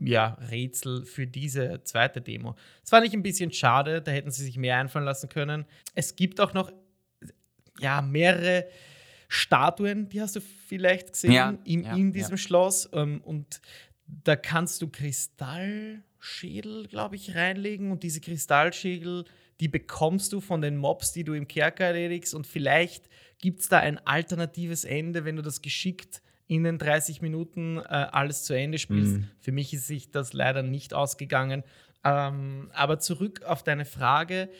ja, 0.00 0.38
Rätsel 0.50 1.04
für 1.04 1.26
diese 1.26 1.82
zweite 1.84 2.22
Demo. 2.22 2.56
Das 2.80 2.90
fand 2.90 3.06
ich 3.06 3.12
ein 3.12 3.22
bisschen 3.22 3.52
schade, 3.52 4.00
da 4.00 4.12
hätten 4.12 4.30
sie 4.30 4.44
sich 4.44 4.56
mehr 4.56 4.78
einfallen 4.78 5.04
lassen 5.04 5.28
können. 5.28 5.66
Es 5.94 6.16
gibt 6.16 6.40
auch 6.40 6.54
noch 6.54 6.72
ja, 7.80 8.00
mehrere 8.00 8.66
Statuen, 9.34 10.08
die 10.08 10.20
hast 10.20 10.36
du 10.36 10.40
vielleicht 10.40 11.12
gesehen 11.12 11.32
Ja, 11.32 11.58
in, 11.64 11.84
ja, 11.84 11.96
in 11.96 12.12
diesem 12.12 12.32
ja. 12.32 12.38
Schloss. 12.38 12.88
Ähm, 12.92 13.20
und 13.22 13.60
da 14.06 14.36
kannst 14.36 14.80
du 14.80 14.88
Kristallschädel, 14.88 16.86
glaube 16.86 17.16
ich, 17.16 17.34
reinlegen. 17.34 17.90
Und 17.90 18.02
diese 18.02 18.20
Kristallschädel, 18.20 19.24
die 19.60 19.68
bekommst 19.68 20.32
du 20.32 20.40
von 20.40 20.60
den 20.60 20.76
Mobs, 20.76 21.12
die 21.12 21.24
du 21.24 21.32
im 21.32 21.48
Kerker 21.48 21.86
erledigst. 21.86 22.34
Und 22.34 22.46
vielleicht 22.46 23.08
gibt 23.38 23.60
es 23.60 23.68
da 23.68 23.78
ein 23.78 23.98
alternatives 24.06 24.84
Ende, 24.84 25.24
wenn 25.24 25.36
du 25.36 25.42
das 25.42 25.62
geschickt 25.62 26.22
in 26.46 26.62
den 26.62 26.78
30 26.78 27.20
Minuten 27.22 27.78
äh, 27.78 27.82
alles 27.82 28.44
zu 28.44 28.54
Ende 28.54 28.78
spielst. 28.78 29.16
Mhm. 29.16 29.28
Für 29.40 29.52
mich 29.52 29.72
ist 29.72 29.86
sich 29.86 30.10
das 30.10 30.32
leider 30.32 30.62
nicht 30.62 30.94
ausgegangen. 30.94 31.64
Ähm, 32.04 32.70
aber 32.74 32.98
zurück 33.00 33.42
auf 33.42 33.62
deine 33.62 33.86
Frage. 33.86 34.50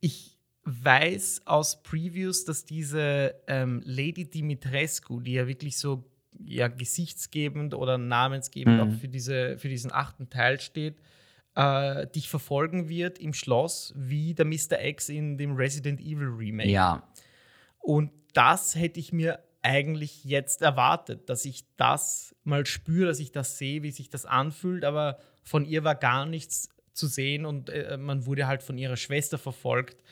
Ich 0.00 0.33
weiß 0.64 1.42
aus 1.44 1.82
Previews, 1.82 2.44
dass 2.44 2.64
diese 2.64 3.34
ähm, 3.46 3.82
Lady 3.84 4.28
Dimitrescu, 4.28 5.20
die 5.20 5.34
ja 5.34 5.46
wirklich 5.46 5.76
so 5.78 6.04
ja, 6.44 6.68
gesichtsgebend 6.68 7.74
oder 7.74 7.98
namensgebend 7.98 8.76
Mhm. 8.76 8.82
auch 8.82 8.98
für, 8.98 9.08
diese, 9.08 9.58
für 9.58 9.68
diesen 9.68 9.92
achten 9.92 10.30
Teil 10.30 10.60
steht, 10.60 11.00
äh, 11.54 12.06
dich 12.08 12.28
verfolgen 12.28 12.88
wird 12.88 13.18
im 13.18 13.32
Schloss, 13.34 13.92
wie 13.96 14.34
der 14.34 14.44
Mr. 14.44 14.82
X 14.82 15.08
in 15.08 15.38
dem 15.38 15.54
Resident 15.54 16.00
Evil 16.00 16.28
Remake. 16.28 16.70
Ja. 16.70 17.06
Und 17.78 18.10
das 18.32 18.74
hätte 18.74 18.98
ich 18.98 19.12
mir 19.12 19.38
eigentlich 19.62 20.24
jetzt 20.24 20.62
erwartet, 20.62 21.28
dass 21.30 21.44
ich 21.44 21.64
das 21.76 22.34
mal 22.42 22.66
spüre, 22.66 23.06
dass 23.06 23.20
ich 23.20 23.32
das 23.32 23.56
sehe, 23.58 23.82
wie 23.82 23.92
sich 23.92 24.10
das 24.10 24.26
anfühlt, 24.26 24.84
aber 24.84 25.18
von 25.42 25.64
ihr 25.64 25.84
war 25.84 25.94
gar 25.94 26.26
nichts 26.26 26.68
zu 26.92 27.06
sehen 27.06 27.46
und 27.46 27.70
äh, 27.70 27.96
man 27.96 28.26
wurde 28.26 28.46
halt 28.46 28.62
von 28.62 28.76
ihrer 28.76 28.96
Schwester 28.96 29.38
verfolgt. 29.38 30.02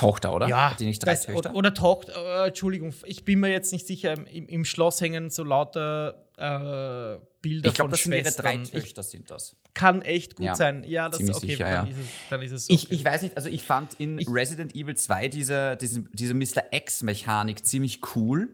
Tochter, 0.00 0.34
oder? 0.34 0.48
Ja, 0.48 0.70
Hat 0.70 0.80
die 0.80 0.86
nicht 0.86 1.04
drei 1.04 1.14
Töchter? 1.14 1.36
oder, 1.36 1.54
oder 1.54 1.74
Tochter, 1.74 2.44
äh, 2.44 2.48
Entschuldigung, 2.48 2.92
ich 3.04 3.24
bin 3.24 3.40
mir 3.40 3.50
jetzt 3.50 3.72
nicht 3.72 3.86
sicher, 3.86 4.14
im, 4.14 4.46
im 4.46 4.64
Schloss 4.64 5.00
hängen 5.00 5.30
so 5.30 5.44
lauter 5.44 6.24
äh, 6.36 7.18
Bilder 7.42 7.68
ich 7.68 7.74
glaube, 7.74 7.88
von 7.88 7.90
das 7.92 8.02
sind 8.02 8.12
ihre 8.12 8.22
Schwestern. 8.24 8.44
drei 8.44 8.62
Ich, 8.62 8.70
Töchter, 8.70 9.02
sind 9.02 9.30
das. 9.30 9.56
kann 9.74 10.02
echt 10.02 10.36
gut 10.36 10.46
Ja, 10.46 10.54
sein. 10.54 10.84
Ja, 10.86 11.08
das 11.08 11.18
ziemlich 11.18 11.36
okay, 11.36 11.46
sicher, 11.48 11.64
dann, 11.64 11.86
ja. 11.86 11.92
ist 11.92 11.98
es, 11.98 12.06
dann 12.30 12.42
ist 12.42 12.52
es 12.52 12.68
Ich, 12.70 12.84
okay. 12.86 12.94
ich 12.94 13.04
weiß 13.04 13.22
nicht, 13.22 13.36
also 13.36 13.48
ich 13.48 13.62
fand 13.62 13.94
in 14.00 14.18
Ich- 14.18 14.28
Resident 14.28 14.74
Evil 14.74 14.96
2 14.96 15.28
diese, 15.28 15.76
diese, 15.76 16.04
diese 16.12 16.34
Mr. 16.34 16.64
X-Mechanik 16.72 17.64
ziemlich 17.66 18.00
cool. 18.14 18.48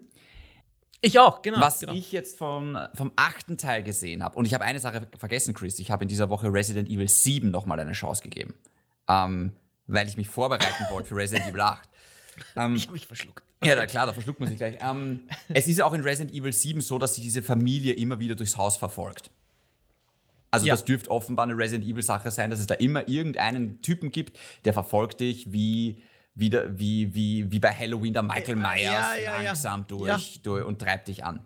Ich 1.02 1.18
auch, 1.18 1.42
genau. 1.42 1.60
Was 1.60 1.80
genau. 1.80 1.92
ich 1.92 2.10
jetzt 2.10 2.38
vom, 2.38 2.76
vom 2.94 3.12
achten 3.16 3.58
Teil 3.58 3.82
gesehen 3.82 4.22
habe, 4.24 4.36
und 4.36 4.46
ich 4.46 4.54
habe 4.54 4.64
eine 4.64 4.80
Sache 4.80 5.06
vergessen, 5.18 5.52
Chris, 5.54 5.78
ich 5.78 5.90
habe 5.90 6.04
in 6.04 6.08
dieser 6.08 6.30
Woche 6.30 6.52
Resident 6.52 6.88
Evil 6.88 7.08
7 7.08 7.50
nochmal 7.50 7.78
eine 7.78 7.92
Chance 7.92 8.22
gegeben. 8.22 8.54
Ähm, 9.08 9.52
weil 9.86 10.08
ich 10.08 10.16
mich 10.16 10.28
vorbereiten 10.28 10.84
wollte 10.90 11.08
für 11.08 11.16
Resident 11.16 11.48
Evil 11.48 11.60
8. 11.60 11.88
Ähm, 12.56 12.76
ich 12.76 12.82
habe 12.84 12.92
mich 12.92 13.06
verschluckt. 13.06 13.42
ja, 13.64 13.74
da, 13.74 13.86
klar, 13.86 14.06
da 14.06 14.12
verschluckt 14.12 14.40
man 14.40 14.48
sich 14.48 14.58
gleich. 14.58 14.76
Ähm, 14.80 15.28
es 15.48 15.66
ist 15.68 15.78
ja 15.78 15.84
auch 15.86 15.94
in 15.94 16.02
Resident 16.02 16.34
Evil 16.34 16.52
7 16.52 16.80
so, 16.80 16.98
dass 16.98 17.14
sich 17.14 17.24
diese 17.24 17.42
Familie 17.42 17.94
immer 17.94 18.18
wieder 18.18 18.34
durchs 18.34 18.56
Haus 18.56 18.76
verfolgt. 18.76 19.30
Also 20.50 20.66
Ja. 20.66 20.74
das 20.74 20.84
dürfte 20.84 21.10
offenbar 21.10 21.44
eine 21.44 21.56
Resident 21.56 21.88
Evil 21.88 22.02
Sache 22.02 22.30
sein, 22.30 22.50
dass 22.50 22.60
es 22.60 22.66
da 22.66 22.74
immer 22.74 23.08
irgendeinen 23.08 23.82
Typen 23.82 24.10
gibt, 24.10 24.38
der 24.64 24.72
verfolgt 24.72 25.20
dich 25.20 25.52
wie 25.52 26.02
wieder 26.34 26.78
wie, 26.78 27.14
wie, 27.14 27.50
wie 27.50 27.58
bei 27.58 27.72
Halloween 27.72 28.12
der 28.12 28.22
Michael 28.22 28.56
Myers 28.56 28.82
ja, 28.82 29.16
ja, 29.16 29.42
langsam 29.42 29.86
durch, 29.86 30.40
durch 30.42 30.64
und 30.64 30.78
treibt 30.78 31.08
dich 31.08 31.24
an. 31.24 31.40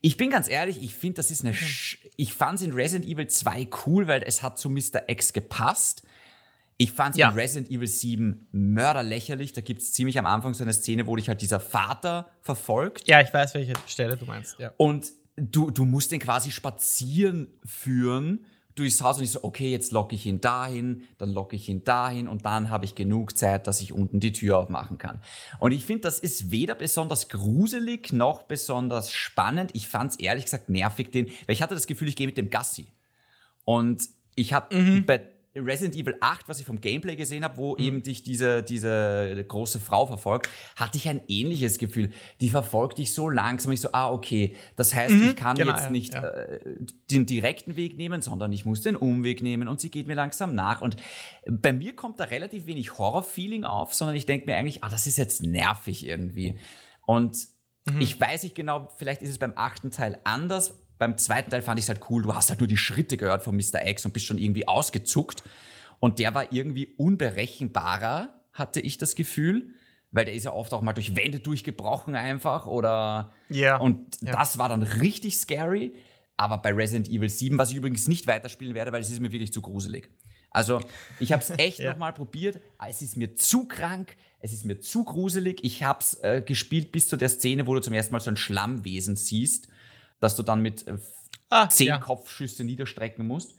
Ich 0.00 0.16
bin 0.16 0.30
ganz 0.30 0.48
ehrlich, 0.48 0.82
ich 0.82 0.94
finde, 0.94 1.16
das 1.16 1.30
ist 1.30 1.44
eine. 1.44 1.52
Sch 1.52 1.98
ich 2.16 2.32
fand 2.32 2.58
es 2.58 2.64
in 2.64 2.72
Resident 2.72 3.04
Evil 3.10 3.26
2 3.28 3.68
cool, 3.86 4.08
weil 4.08 4.22
es 4.22 4.42
hat 4.42 4.58
zu 4.58 4.70
Mr. 4.70 5.08
X 5.08 5.34
gepasst. 5.34 6.02
Ich 6.80 6.92
fand 6.92 7.14
es 7.14 7.18
Ja. 7.18 7.28
in 7.28 7.34
Resident 7.34 7.70
Evil 7.70 7.86
7 7.86 8.48
mörderlächerlich. 8.52 9.52
Da 9.52 9.60
gibt 9.60 9.82
es 9.82 9.92
ziemlich 9.92 10.18
am 10.18 10.24
Anfang 10.24 10.54
so 10.54 10.64
eine 10.64 10.72
Szene, 10.72 11.06
wo 11.06 11.14
dich 11.14 11.28
halt 11.28 11.42
dieser 11.42 11.60
Vater 11.60 12.30
verfolgt. 12.40 13.06
Ja, 13.06 13.20
ich 13.20 13.34
weiß, 13.34 13.52
welche 13.52 13.74
Stelle 13.86 14.16
du 14.16 14.24
meinst. 14.24 14.58
Ja. 14.58 14.72
Und 14.78 15.12
du, 15.36 15.70
du 15.70 15.84
musst 15.84 16.10
den 16.10 16.20
quasi 16.20 16.50
spazieren 16.50 17.48
führen 17.66 18.46
durchs 18.76 19.02
Haus 19.02 19.18
und 19.18 19.24
ich 19.24 19.30
so, 19.32 19.44
okay, 19.44 19.70
jetzt 19.70 19.92
locke 19.92 20.14
ich 20.14 20.24
ihn 20.24 20.40
dahin, 20.40 21.02
dann 21.18 21.28
locke 21.28 21.54
ich 21.54 21.68
ihn 21.68 21.84
dahin 21.84 22.26
und 22.28 22.46
dann 22.46 22.70
habe 22.70 22.86
ich 22.86 22.94
genug 22.94 23.36
Zeit, 23.36 23.66
dass 23.66 23.82
ich 23.82 23.92
unten 23.92 24.18
die 24.18 24.32
Tür 24.32 24.56
aufmachen 24.56 24.96
kann. 24.96 25.20
Und 25.58 25.72
ich 25.72 25.84
finde, 25.84 26.00
das 26.02 26.18
ist 26.18 26.50
weder 26.50 26.74
besonders 26.76 27.28
gruselig 27.28 28.10
noch 28.10 28.44
besonders 28.44 29.12
spannend. 29.12 29.72
Ich 29.74 29.86
fand 29.86 30.12
es 30.12 30.18
ehrlich 30.18 30.44
gesagt 30.44 30.70
nervig, 30.70 31.10
den, 31.12 31.26
weil 31.26 31.52
ich 31.52 31.60
hatte 31.60 31.74
das 31.74 31.86
Gefühl, 31.86 32.08
ich 32.08 32.16
gehe 32.16 32.26
mit 32.26 32.38
dem 32.38 32.48
Gassi. 32.48 32.86
Und 33.66 34.02
ich 34.34 34.54
habe 34.54 35.02
bei 35.06 35.20
Resident 35.56 35.96
Evil 35.96 36.16
8, 36.20 36.48
was 36.48 36.60
ich 36.60 36.66
vom 36.66 36.80
Gameplay 36.80 37.16
gesehen 37.16 37.42
habe, 37.44 37.56
wo 37.56 37.76
eben 37.76 38.02
dich 38.02 38.22
diese, 38.22 38.62
diese 38.62 39.44
große 39.48 39.80
Frau 39.80 40.06
verfolgt, 40.06 40.48
hatte 40.76 40.96
ich 40.96 41.08
ein 41.08 41.20
ähnliches 41.28 41.78
Gefühl. 41.78 42.10
Die 42.40 42.50
verfolgt 42.50 42.98
dich 42.98 43.12
so 43.12 43.28
langsam. 43.28 43.72
Ich 43.72 43.80
so, 43.80 43.90
ah, 43.92 44.10
okay. 44.10 44.56
Das 44.76 44.94
heißt, 44.94 45.14
ich 45.14 45.36
kann 45.36 45.56
genau, 45.56 45.72
jetzt 45.72 45.84
ja, 45.84 45.90
nicht 45.90 46.14
ja. 46.14 46.22
äh, 46.22 46.60
den 47.10 47.26
direkten 47.26 47.76
Weg 47.76 47.96
nehmen, 47.96 48.22
sondern 48.22 48.52
ich 48.52 48.64
muss 48.64 48.82
den 48.82 48.96
Umweg 48.96 49.42
nehmen 49.42 49.66
und 49.66 49.80
sie 49.80 49.90
geht 49.90 50.06
mir 50.06 50.14
langsam 50.14 50.54
nach. 50.54 50.80
Und 50.80 50.96
bei 51.48 51.72
mir 51.72 51.96
kommt 51.96 52.20
da 52.20 52.24
relativ 52.24 52.66
wenig 52.66 52.98
Horror-Feeling 52.98 53.64
auf, 53.64 53.92
sondern 53.94 54.16
ich 54.16 54.26
denke 54.26 54.46
mir 54.46 54.56
eigentlich, 54.56 54.84
ah, 54.84 54.88
das 54.88 55.06
ist 55.06 55.18
jetzt 55.18 55.42
nervig 55.42 56.06
irgendwie. 56.06 56.58
Und 57.06 57.36
Mhm. 57.86 58.00
ich 58.00 58.20
weiß 58.20 58.42
nicht 58.42 58.54
genau, 58.54 58.88
vielleicht 58.98 59.22
ist 59.22 59.30
es 59.30 59.38
beim 59.38 59.52
achten 59.56 59.90
Teil 59.90 60.20
anders. 60.24 60.78
Beim 61.00 61.16
zweiten 61.18 61.50
Teil 61.50 61.62
fand 61.62 61.78
ich 61.80 61.86
es 61.86 61.88
halt 61.88 62.02
cool. 62.10 62.22
Du 62.22 62.34
hast 62.34 62.50
halt 62.50 62.60
nur 62.60 62.68
die 62.68 62.76
Schritte 62.76 63.16
gehört 63.16 63.42
von 63.42 63.56
Mr. 63.56 63.84
X 63.86 64.04
und 64.04 64.12
bist 64.12 64.26
schon 64.26 64.38
irgendwie 64.38 64.68
ausgezuckt. 64.68 65.42
Und 65.98 66.18
der 66.18 66.34
war 66.34 66.52
irgendwie 66.52 66.94
unberechenbarer, 66.96 68.34
hatte 68.52 68.80
ich 68.80 68.98
das 68.98 69.14
Gefühl. 69.14 69.70
Weil 70.12 70.24
der 70.24 70.34
ist 70.34 70.44
ja 70.44 70.52
oft 70.52 70.72
auch 70.74 70.82
mal 70.82 70.92
durch 70.92 71.14
Wände 71.14 71.38
durchgebrochen 71.38 72.16
einfach 72.16 72.66
oder. 72.66 73.32
Ja. 73.48 73.76
Und 73.78 74.20
Ja. 74.20 74.32
das 74.32 74.58
war 74.58 74.68
dann 74.68 74.82
richtig 74.82 75.38
scary. 75.38 75.94
Aber 76.36 76.58
bei 76.58 76.72
Resident 76.72 77.08
Evil 77.08 77.28
7, 77.28 77.56
was 77.58 77.70
ich 77.70 77.76
übrigens 77.76 78.08
nicht 78.08 78.26
weiterspielen 78.26 78.74
werde, 78.74 78.92
weil 78.92 79.02
es 79.02 79.10
ist 79.10 79.20
mir 79.20 79.30
wirklich 79.30 79.52
zu 79.52 79.62
gruselig. 79.62 80.10
Also, 80.50 80.80
ich 81.20 81.32
habe 81.32 81.42
es 81.42 81.50
echt 81.58 81.78
Ja. 81.78 81.92
noch 81.92 81.98
mal 81.98 82.12
probiert. 82.12 82.60
Es 82.88 83.02
ist 83.02 83.16
mir 83.16 83.36
zu 83.36 83.68
krank, 83.68 84.16
es 84.40 84.52
ist 84.52 84.64
mir 84.64 84.80
zu 84.80 85.04
gruselig. 85.04 85.60
Ich 85.62 85.82
habe 85.84 86.00
es 86.00 86.14
äh, 86.22 86.42
gespielt 86.44 86.90
bis 86.92 87.06
zu 87.08 87.16
der 87.16 87.28
Szene, 87.28 87.66
wo 87.68 87.74
du 87.74 87.80
zum 87.80 87.92
ersten 87.94 88.12
Mal 88.12 88.20
so 88.20 88.30
ein 88.30 88.36
Schlammwesen 88.36 89.14
siehst, 89.16 89.68
dass 90.20 90.36
du 90.36 90.42
dann 90.42 90.60
mit 90.62 90.86
äh, 90.86 90.96
Ah, 91.48 91.68
zehn 91.68 91.88
ja. 91.88 91.98
Kopfschüsse 91.98 92.62
niederstrecken 92.64 93.26
musst. 93.26 93.54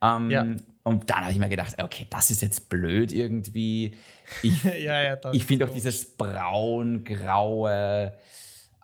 Ähm, 0.00 0.30
Ja. 0.30 0.46
Und 0.84 1.08
dann 1.10 1.22
habe 1.22 1.32
ich 1.32 1.38
mir 1.38 1.48
gedacht, 1.48 1.74
okay, 1.82 2.06
das 2.10 2.30
ist 2.30 2.42
jetzt 2.42 2.68
blöd 2.68 3.10
irgendwie. 3.10 3.96
Ich, 4.42 4.62
ja, 4.80 5.16
ich 5.32 5.44
finde 5.44 5.64
auch 5.66 5.70
dieses 5.72 6.04
braun-graue 6.16 8.12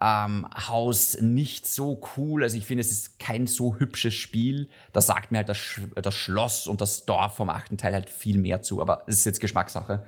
ähm, 0.01 0.47
Haus 0.69 1.21
nicht 1.21 1.67
so 1.69 2.01
cool. 2.17 2.43
Also 2.43 2.57
ich 2.57 2.65
finde, 2.65 2.81
es 2.81 2.91
ist 2.91 3.19
kein 3.19 3.47
so 3.47 3.77
hübsches 3.77 4.15
Spiel. 4.15 4.69
Da 4.93 5.01
sagt 5.03 5.31
mir 5.31 5.39
halt 5.39 5.49
das, 5.51 5.59
Sch 5.59 5.81
das 5.95 6.15
Schloss 6.15 6.67
und 6.67 6.81
das 6.81 7.05
Dorf 7.05 7.37
vom 7.37 7.51
achten 7.51 7.77
Teil 7.77 7.93
halt 7.93 8.09
viel 8.09 8.39
mehr 8.39 8.63
zu. 8.63 8.81
Aber 8.81 9.03
es 9.07 9.19
ist 9.19 9.27
jetzt 9.27 9.41
Geschmackssache. 9.41 10.05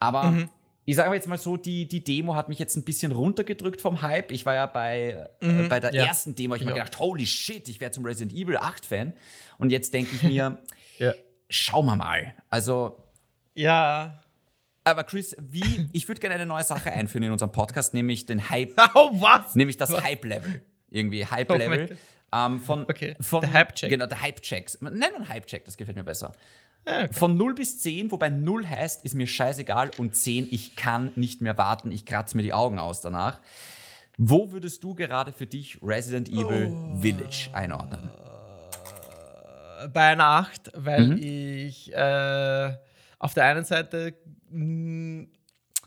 Aber 0.00 0.24
Mhm. 0.30 0.48
Ich 0.88 0.96
sage 0.96 1.14
jetzt 1.14 1.28
mal 1.28 1.36
so, 1.36 1.58
die, 1.58 1.86
die 1.86 2.02
Demo 2.02 2.34
hat 2.34 2.48
mich 2.48 2.58
jetzt 2.58 2.74
ein 2.76 2.82
bisschen 2.82 3.12
runtergedrückt 3.12 3.82
vom 3.82 4.00
Hype. 4.00 4.32
Ich 4.32 4.46
war 4.46 4.54
ja 4.54 4.64
bei, 4.64 5.28
äh, 5.40 5.68
bei 5.68 5.80
der 5.80 5.90
Mhm. 5.90 5.96
ja. 5.96 6.04
ersten 6.06 6.34
Demo, 6.34 6.54
ich 6.54 6.62
habe 6.62 6.70
mir 6.70 6.78
Ja. 6.78 6.84
gedacht, 6.84 6.98
holy 6.98 7.26
shit, 7.26 7.68
ich 7.68 7.78
werde 7.80 7.92
zum 7.94 8.06
Resident 8.06 8.32
Evil 8.32 8.56
8 8.56 8.86
Fan. 8.86 9.12
Und 9.58 9.68
jetzt 9.70 9.92
denke 9.92 10.16
ich 10.16 10.22
mir, 10.22 10.56
Ja. 10.98 11.12
schauen 11.50 11.84
wir 11.84 11.96
mal. 11.96 12.32
Also 12.48 12.96
Ja. 13.54 14.22
aber 14.84 15.04
Chris, 15.04 15.36
wie, 15.38 15.90
ich 15.92 16.08
würde 16.08 16.22
gerne 16.22 16.36
eine 16.36 16.46
neue 16.46 16.64
Sache 16.64 16.90
einführen 16.90 17.24
in 17.24 17.32
unserem 17.32 17.52
Podcast, 17.52 17.92
nämlich 17.92 18.24
den 18.24 18.48
Hype, 18.48 18.72
Oh, 18.94 19.10
was? 19.20 19.54
nämlich 19.56 19.76
das 19.76 19.90
Hype-Level. 20.02 20.62
Irgendwie 20.90 21.26
Hype-Level. 21.26 21.98
ähm, 22.32 22.60
von, 22.60 22.84
Okay, 22.84 23.14
von, 23.20 23.42
der 23.42 23.52
Hype-Check. 23.52 23.90
Genau, 23.90 24.06
der 24.06 24.22
Hype-Checks. 24.22 24.80
Nenn 24.80 25.02
einen 25.02 25.28
Hype-Check, 25.28 25.66
das 25.66 25.76
gefällt 25.76 25.98
mir 25.98 26.04
besser. 26.04 26.32
Okay. 26.84 27.08
Von 27.12 27.36
0 27.36 27.54
bis 27.54 27.78
10, 27.80 28.10
wobei 28.10 28.30
0 28.30 28.66
heißt, 28.66 29.04
ist 29.04 29.14
mir 29.14 29.26
scheißegal 29.26 29.90
und 29.98 30.16
10, 30.16 30.48
ich 30.50 30.74
kann 30.74 31.12
nicht 31.16 31.42
mehr 31.42 31.58
warten, 31.58 31.90
ich 31.92 32.06
kratze 32.06 32.36
mir 32.36 32.42
die 32.42 32.54
Augen 32.54 32.78
aus 32.78 33.00
danach. 33.02 33.40
Wo 34.16 34.50
würdest 34.52 34.82
du 34.82 34.94
gerade 34.94 35.32
für 35.32 35.46
dich 35.46 35.78
Resident 35.82 36.28
Evil 36.28 36.72
Oh. 36.72 36.96
Village 37.00 37.50
einordnen? 37.52 38.10
bei 39.92 40.08
einer 40.08 40.24
8, 40.24 40.72
weil 40.74 41.06
Mhm. 41.06 41.18
ich 41.22 41.92
äh, 41.94 42.76
auf 43.20 43.34
der 43.34 43.44
einen 43.44 43.64
Seite 43.64 44.14
mh, 44.50 45.26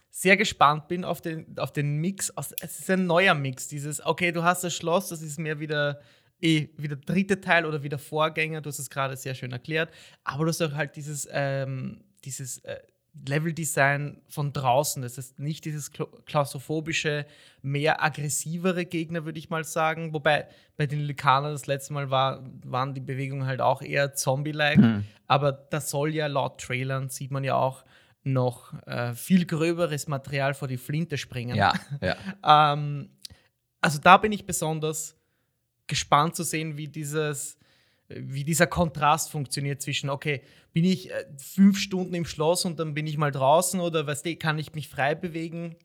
sehr 0.10 0.38
gespannt 0.38 0.88
bin 0.88 1.04
auf 1.04 1.20
den, 1.20 1.58
auf 1.58 1.74
den 1.74 1.98
Mix. 1.98 2.32
Es 2.62 2.80
ist 2.80 2.90
ein 2.90 3.06
neuer 3.06 3.34
Mix. 3.34 3.68
Dieses, 3.68 4.06
okay, 4.06 4.32
du 4.32 4.44
hast 4.44 4.64
das 4.64 4.74
Schloss, 4.74 5.10
das 5.10 5.22
ist 5.22 5.40
mehr 5.40 5.60
wieder 5.60 6.00
eh 6.42 6.70
wieder 6.78 6.96
dritte 6.96 7.42
Teil 7.42 7.66
oder 7.66 7.84
wieder 7.84 7.98
Vorgänger, 8.00 8.62
du 8.62 8.70
hast 8.70 8.80
es 8.80 8.90
gerade 8.90 9.16
sehr 9.16 9.36
schön 9.36 9.52
erklärt, 9.52 9.92
aber 10.24 10.46
du 10.46 10.50
hast 10.50 10.62
auch 10.62 10.74
halt 10.74 10.96
dieses, 10.96 11.28
ähm, 11.32 12.04
dieses 12.24 12.60
äh, 12.60 12.80
Leveldesign 13.28 14.22
von 14.30 14.54
draußen. 14.54 15.02
Das 15.02 15.18
ist 15.18 15.38
nicht 15.38 15.66
dieses 15.66 15.92
klau- 15.92 16.10
klaustrophobische, 16.26 17.26
mehr 17.62 18.04
aggressivere 18.04 18.86
Gegner, 18.86 19.26
würde 19.26 19.38
ich 19.38 19.50
mal 19.50 19.64
sagen. 19.64 20.14
Wobei 20.14 20.48
bei 20.78 20.88
den 20.88 21.02
Lykanern 21.02 21.52
das 21.52 21.68
letzte 21.68 21.94
Mal 21.94 22.10
war, 22.10 22.44
waren 22.66 22.94
die 22.94 23.02
Bewegungen 23.02 23.46
halt 23.46 23.60
auch 23.60 23.82
eher 23.82 24.14
Zombie-like. 24.14 24.78
Hm. 24.78 25.06
Aber 25.28 25.52
das 25.52 25.90
soll 25.90 26.14
ja 26.16 26.28
laut 26.28 26.62
Trailern, 26.62 27.10
sieht 27.10 27.32
man 27.32 27.44
ja 27.44 27.56
auch, 27.56 27.84
noch 28.24 28.74
äh, 28.86 29.14
viel 29.14 29.46
gröberes 29.46 30.08
Material 30.08 30.54
vor 30.54 30.68
die 30.68 30.78
Flinte 30.78 31.18
springen. 31.18 31.56
Ja, 31.56 31.74
ja. 32.02 32.74
Ähm, 32.74 33.10
also 33.82 34.00
da 34.00 34.18
bin 34.18 34.32
ich 34.32 34.46
besonders 34.46 35.18
gespannt 35.92 36.36
zu 36.36 36.44
sehen, 36.44 36.78
wie 36.78 36.88
dieses, 36.88 37.58
wie 38.08 38.44
dieser 38.44 38.66
Kontrast 38.66 39.30
funktioniert 39.30 39.82
zwischen, 39.82 40.10
okay, 40.10 40.42
bin 40.74 40.86
ich 40.86 41.12
äh, 41.12 41.26
fünf 41.38 41.78
Stunden 41.78 42.16
im 42.16 42.26
Schloss 42.26 42.66
und 42.66 42.80
dann 42.80 42.94
bin 42.94 43.06
ich 43.06 43.18
mal 43.18 43.32
draußen 43.32 43.80
oder 43.80 44.08
weißt 44.08 44.26
du, 44.26 44.36
kann 44.38 44.58
ich 44.58 44.74
mich 44.74 44.88
frei 44.88 45.14
bewegen? 45.16 45.76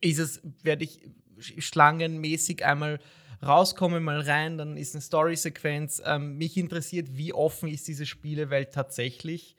Ist 0.00 0.18
es, 0.18 0.40
werde 0.62 0.84
ich 0.84 1.02
sch- 1.38 1.60
schlangenmäßig 1.60 2.64
einmal 2.64 2.98
rauskommen, 3.42 4.02
mal 4.02 4.20
rein, 4.20 4.56
dann 4.56 4.76
ist 4.76 4.94
eine 4.94 5.02
Story-Sequenz. 5.02 6.02
Ähm, 6.04 6.38
mich 6.38 6.56
interessiert, 6.56 7.08
wie 7.16 7.32
offen 7.34 7.68
ist 7.68 7.86
diese 7.88 8.06
Spielewelt 8.06 8.72
tatsächlich? 8.72 9.56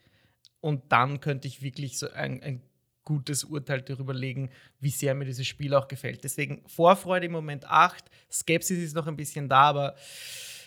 Und 0.60 0.90
dann 0.90 1.20
könnte 1.20 1.46
ich 1.46 1.62
wirklich 1.62 1.98
so 1.98 2.10
ein, 2.10 2.42
ein 2.42 2.62
gutes 3.04 3.44
Urteil 3.44 3.82
darüber 3.82 4.14
legen, 4.14 4.50
wie 4.80 4.90
sehr 4.90 5.14
mir 5.14 5.24
dieses 5.24 5.46
Spiel 5.46 5.74
auch 5.74 5.88
gefällt. 5.88 6.24
Deswegen 6.24 6.62
Vorfreude 6.66 7.26
im 7.26 7.32
Moment 7.32 7.66
8, 7.68 8.04
Skepsis 8.32 8.78
ist 8.78 8.94
noch 8.94 9.06
ein 9.06 9.16
bisschen 9.16 9.48
da, 9.48 9.62
aber 9.62 9.94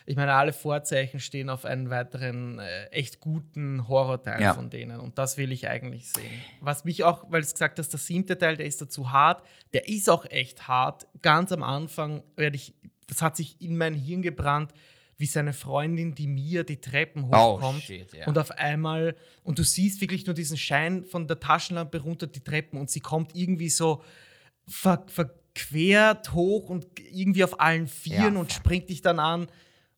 ich 0.10 0.16
meine, 0.16 0.34
alle 0.36 0.54
Vorzeichen 0.54 1.20
stehen 1.20 1.50
auf 1.50 1.66
einen 1.66 1.90
weiteren 1.90 2.60
äh, 2.60 2.86
echt 2.92 3.20
guten 3.20 3.90
Horrorteil 3.90 4.42
Ja. 4.42 4.54
von 4.54 4.70
denen. 4.70 5.02
Und 5.02 5.18
das 5.18 5.38
will 5.38 5.52
ich 5.52 5.68
eigentlich 5.68 6.10
sehen. 6.10 6.32
Was 6.62 6.86
mich 6.86 7.04
auch, 7.04 7.26
weil 7.30 7.42
du 7.42 7.48
gesagt 7.52 7.78
hast, 7.78 7.90
der 7.90 8.00
siebte 8.00 8.38
Teil, 8.38 8.56
der 8.56 8.66
ist 8.68 8.82
dazu 8.82 9.12
hart, 9.12 9.46
der 9.74 9.90
ist 9.90 10.10
auch 10.10 10.26
echt 10.26 10.68
hart. 10.70 11.08
Ganz 11.22 11.52
am 11.52 11.62
Anfang 11.62 12.24
werde 12.38 12.56
ich, 12.56 12.74
das 13.08 13.22
hat 13.22 13.36
sich 13.36 13.60
in 13.62 13.78
mein 13.78 13.96
Hirn 13.96 14.22
gebrannt, 14.22 14.72
wie 15.18 15.26
seine 15.26 15.54
Freundin, 15.54 16.14
die 16.14 16.28
Mia, 16.28 16.64
die 16.64 16.80
Treppen 16.80 17.26
Oh, 17.32 17.56
hochkommt. 17.56 17.82
shit, 17.84 18.14
ja. 18.14 18.28
Und 18.28 18.38
auf 18.38 18.52
einmal, 18.52 19.16
und 19.44 19.58
du 19.60 19.64
siehst 19.64 20.00
wirklich 20.02 20.26
nur 20.26 20.36
diesen 20.36 20.58
Schein 20.58 21.04
von 21.06 21.28
der 21.28 21.40
Taschenlampe 21.40 22.00
runter 22.02 22.28
die 22.28 22.40
Treppen 22.44 22.80
und 22.80 22.90
sie 22.92 23.00
kommt 23.00 23.36
irgendwie 23.36 23.70
so 23.70 24.04
ver 24.68 25.04
verquert 25.08 26.34
hoch 26.34 26.70
und 26.70 26.86
irgendwie 27.12 27.44
auf 27.44 27.60
allen 27.60 27.88
Vieren 27.88 28.36
Ja, 28.36 28.40
und 28.40 28.52
springt 28.52 28.90
dich 28.90 29.02
dann 29.02 29.20
an. 29.20 29.48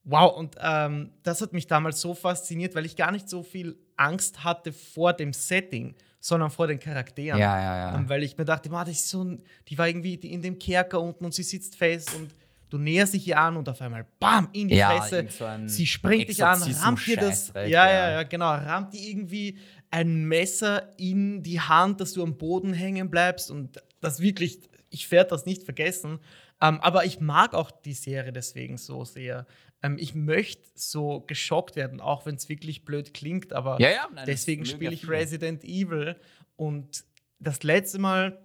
Wow, 0.05 0.38
und 0.38 0.55
ähm, 0.61 1.11
das 1.23 1.41
hat 1.41 1.51
mich 1.53 1.67
damals 1.67 1.99
so 2.01 2.13
fasziniert, 2.13 2.73
weil 2.75 2.85
ich 2.85 2.95
gar 2.95 3.11
nicht 3.11 3.27
so 3.29 3.43
viel 3.43 3.77
Angst 3.97 4.43
hatte 4.43 4.71
vor 4.71 5.11
dem 5.13 5.33
Setting, 5.33 5.95
sondern 6.21 6.49
vor 6.49 6.67
den 6.67 6.79
Charakteren. 6.79 7.38
Ja, 7.39 7.59
ja, 7.59 7.77
ja. 7.91 7.95
Ähm, 7.97 8.07
weil 8.09 8.23
ich 8.23 8.38
mir 8.38 8.45
dachte, 8.45 8.69
"Ma, 8.69 8.85
das 8.85 8.95
ist 8.95 9.09
so 9.09 9.23
ein, 9.23 9.43
die 9.67 9.77
war 9.77 9.88
irgendwie 9.88 10.13
in 10.15 10.41
dem 10.41 10.57
Kerker 10.57 11.01
unten 11.01 11.25
und 11.25 11.33
sie 11.33 11.43
sitzt 11.43 11.75
fest 11.75 12.15
und 12.15 12.33
du 12.69 12.77
näherst 12.77 13.13
dich 13.13 13.27
ihr 13.27 13.39
an 13.39 13.57
und 13.57 13.67
auf 13.69 13.81
einmal 13.81 14.05
BAM 14.19 14.49
in 14.53 14.67
die 14.67 14.75
Ja, 14.75 15.01
Fresse. 15.01 15.27
so 15.29 15.45
sie 15.67 15.85
springt 15.88 16.29
dich 16.29 16.43
an, 16.43 16.61
rammt 16.61 17.05
dir 17.05 17.17
das. 17.17 17.51
Ja, 17.55 17.63
ja. 17.67 18.11
ja, 18.11 18.23
genau. 18.23 18.49
Rammt 18.51 18.93
dir 18.93 19.01
irgendwie 19.01 19.57
ein 19.91 20.25
Messer 20.25 20.93
in 20.99 21.41
die 21.43 21.59
Hand, 21.59 21.99
dass 21.99 22.13
du 22.13 22.23
am 22.23 22.38
Boden 22.38 22.73
hängen 22.73 23.09
bleibst 23.09 23.49
und 23.51 23.81
das 24.01 24.19
wirklich, 24.19 24.59
ich 24.89 25.09
werde 25.11 25.31
das 25.31 25.45
nicht 25.45 25.63
vergessen. 25.63 26.19
Ähm, 26.61 26.79
aber 26.81 27.05
ich 27.05 27.19
mag 27.19 27.53
auch 27.53 27.71
die 27.71 27.93
Serie 27.93 28.33
deswegen 28.33 28.77
so 28.77 29.05
sehr. 29.05 29.47
Ähm, 29.81 29.97
ich 29.97 30.13
möchte 30.13 30.63
so 30.75 31.21
geschockt 31.21 31.75
werden, 31.75 32.01
auch 32.01 32.25
wenn 32.25 32.35
es 32.35 32.49
wirklich 32.49 32.83
blöd 32.83 33.13
klingt, 33.13 33.53
aber 33.53 33.79
Ja, 33.79 33.89
ja, 33.89 34.07
nein, 34.13 34.25
deswegen 34.27 34.65
spiele 34.65 34.93
ich. 34.93 35.07
Resident 35.07 35.63
Evil 35.63 36.17
und 36.57 37.05
das 37.39 37.63
letzte 37.63 37.99
Mal 37.99 38.38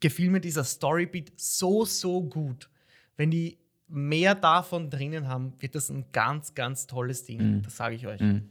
gefiel 0.00 0.30
mir 0.30 0.40
dieser 0.40 0.64
Storybeat 0.64 1.32
so, 1.36 1.84
so 1.84 2.22
gut. 2.22 2.70
Wenn 3.16 3.30
die 3.30 3.58
mehr 3.88 4.34
davon 4.34 4.88
drinnen 4.90 5.28
haben, 5.28 5.52
wird 5.60 5.74
das 5.74 5.90
ein 5.90 6.06
ganz, 6.12 6.54
ganz 6.54 6.86
tolles 6.86 7.24
Ding. 7.24 7.56
Mhm. 7.58 7.62
Das 7.62 7.76
sage 7.76 7.94
ich 7.94 8.06
euch. 8.06 8.20
Mhm. 8.20 8.48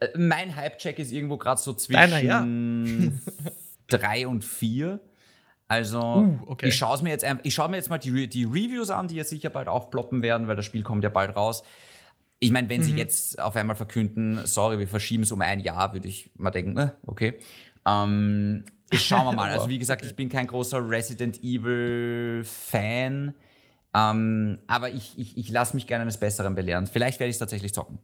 Äh, 0.00 0.08
mein 0.18 0.54
Hype-Check 0.54 0.98
ist 0.98 1.12
irgendwo 1.12 1.38
gerade 1.38 1.60
so 1.60 1.72
ja. 1.72 1.76
zwischen 1.78 3.20
drei 3.88 4.26
und 4.26 4.44
vier. 4.44 5.00
Also, 5.68 6.00
Uh, 6.00 6.38
okay. 6.46 6.68
ich 6.68 6.76
schaue 6.76 7.02
mir 7.02 7.08
jetzt 7.10 7.24
ein- 7.24 7.40
ich 7.42 7.54
schaue 7.54 7.68
mir 7.70 7.76
jetzt 7.76 7.88
mal 7.90 7.98
die, 7.98 8.28
die 8.28 8.44
Reviews 8.44 8.90
an, 8.90 9.08
die 9.08 9.16
ja 9.16 9.24
sicher 9.24 9.50
bald 9.50 9.66
aufploppen 9.68 10.22
werden, 10.22 10.46
weil 10.46 10.54
das 10.56 10.64
Spiel 10.66 10.82
kommt 10.82 11.02
ja 11.02 11.10
bald 11.10 11.34
raus. 11.34 11.64
Ich 12.38 12.50
meine, 12.52 12.68
wenn 12.68 12.82
sie 12.84 12.92
Mhm. 12.92 12.98
jetzt 12.98 13.40
auf 13.40 13.56
einmal 13.56 13.74
verkünden, 13.76 14.40
sorry, 14.44 14.78
wir 14.78 14.86
verschieben 14.86 15.22
es 15.24 15.32
um 15.32 15.40
ein 15.40 15.58
Jahr, 15.60 15.92
würde 15.94 16.06
ich 16.06 16.30
mal 16.36 16.50
denken, 16.50 16.76
äh, 16.76 16.90
okay. 17.06 17.38
Ähm, 17.86 18.64
ich 18.90 19.00
schauen 19.06 19.24
wir 19.24 19.32
mal. 19.32 19.50
Also, 19.58 19.68
wie 19.70 19.78
gesagt, 19.78 20.04
ich 20.04 20.14
bin 20.14 20.28
kein 20.28 20.46
großer 20.46 20.86
Resident 20.88 21.42
Evil-Fan. 21.42 23.34
Ähm, 23.96 24.58
aber 24.66 24.90
ich, 24.90 25.18
ich, 25.18 25.38
ich 25.38 25.48
lasse 25.48 25.74
mich 25.74 25.86
gerne 25.86 26.02
eines 26.02 26.18
Besseren 26.18 26.54
belehren. 26.54 26.86
Vielleicht 26.86 27.18
werde 27.18 27.30
ich 27.30 27.36
es 27.36 27.38
tatsächlich 27.38 27.72
zocken. 27.72 27.98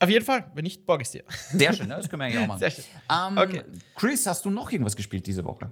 Auf 0.00 0.08
jeden 0.08 0.24
Fall, 0.24 0.50
wenn 0.54 0.64
nicht, 0.64 0.86
borg 0.86 1.02
ich 1.02 1.10
dir. 1.10 1.22
Sehr 1.52 1.72
schön, 1.72 1.86
ne? 1.86 1.94
das 1.96 2.08
können 2.08 2.20
wir 2.20 2.26
eigentlich 2.26 2.42
auch 2.42 2.48
machen. 2.48 2.58
Sehr 2.58 2.70
schön. 2.72 2.84
Ähm, 3.08 3.38
Okay. 3.38 3.62
Chris, 3.94 4.26
hast 4.26 4.44
du 4.44 4.50
noch 4.50 4.72
irgendwas 4.72 4.96
gespielt 4.96 5.24
diese 5.28 5.44
Woche? 5.44 5.70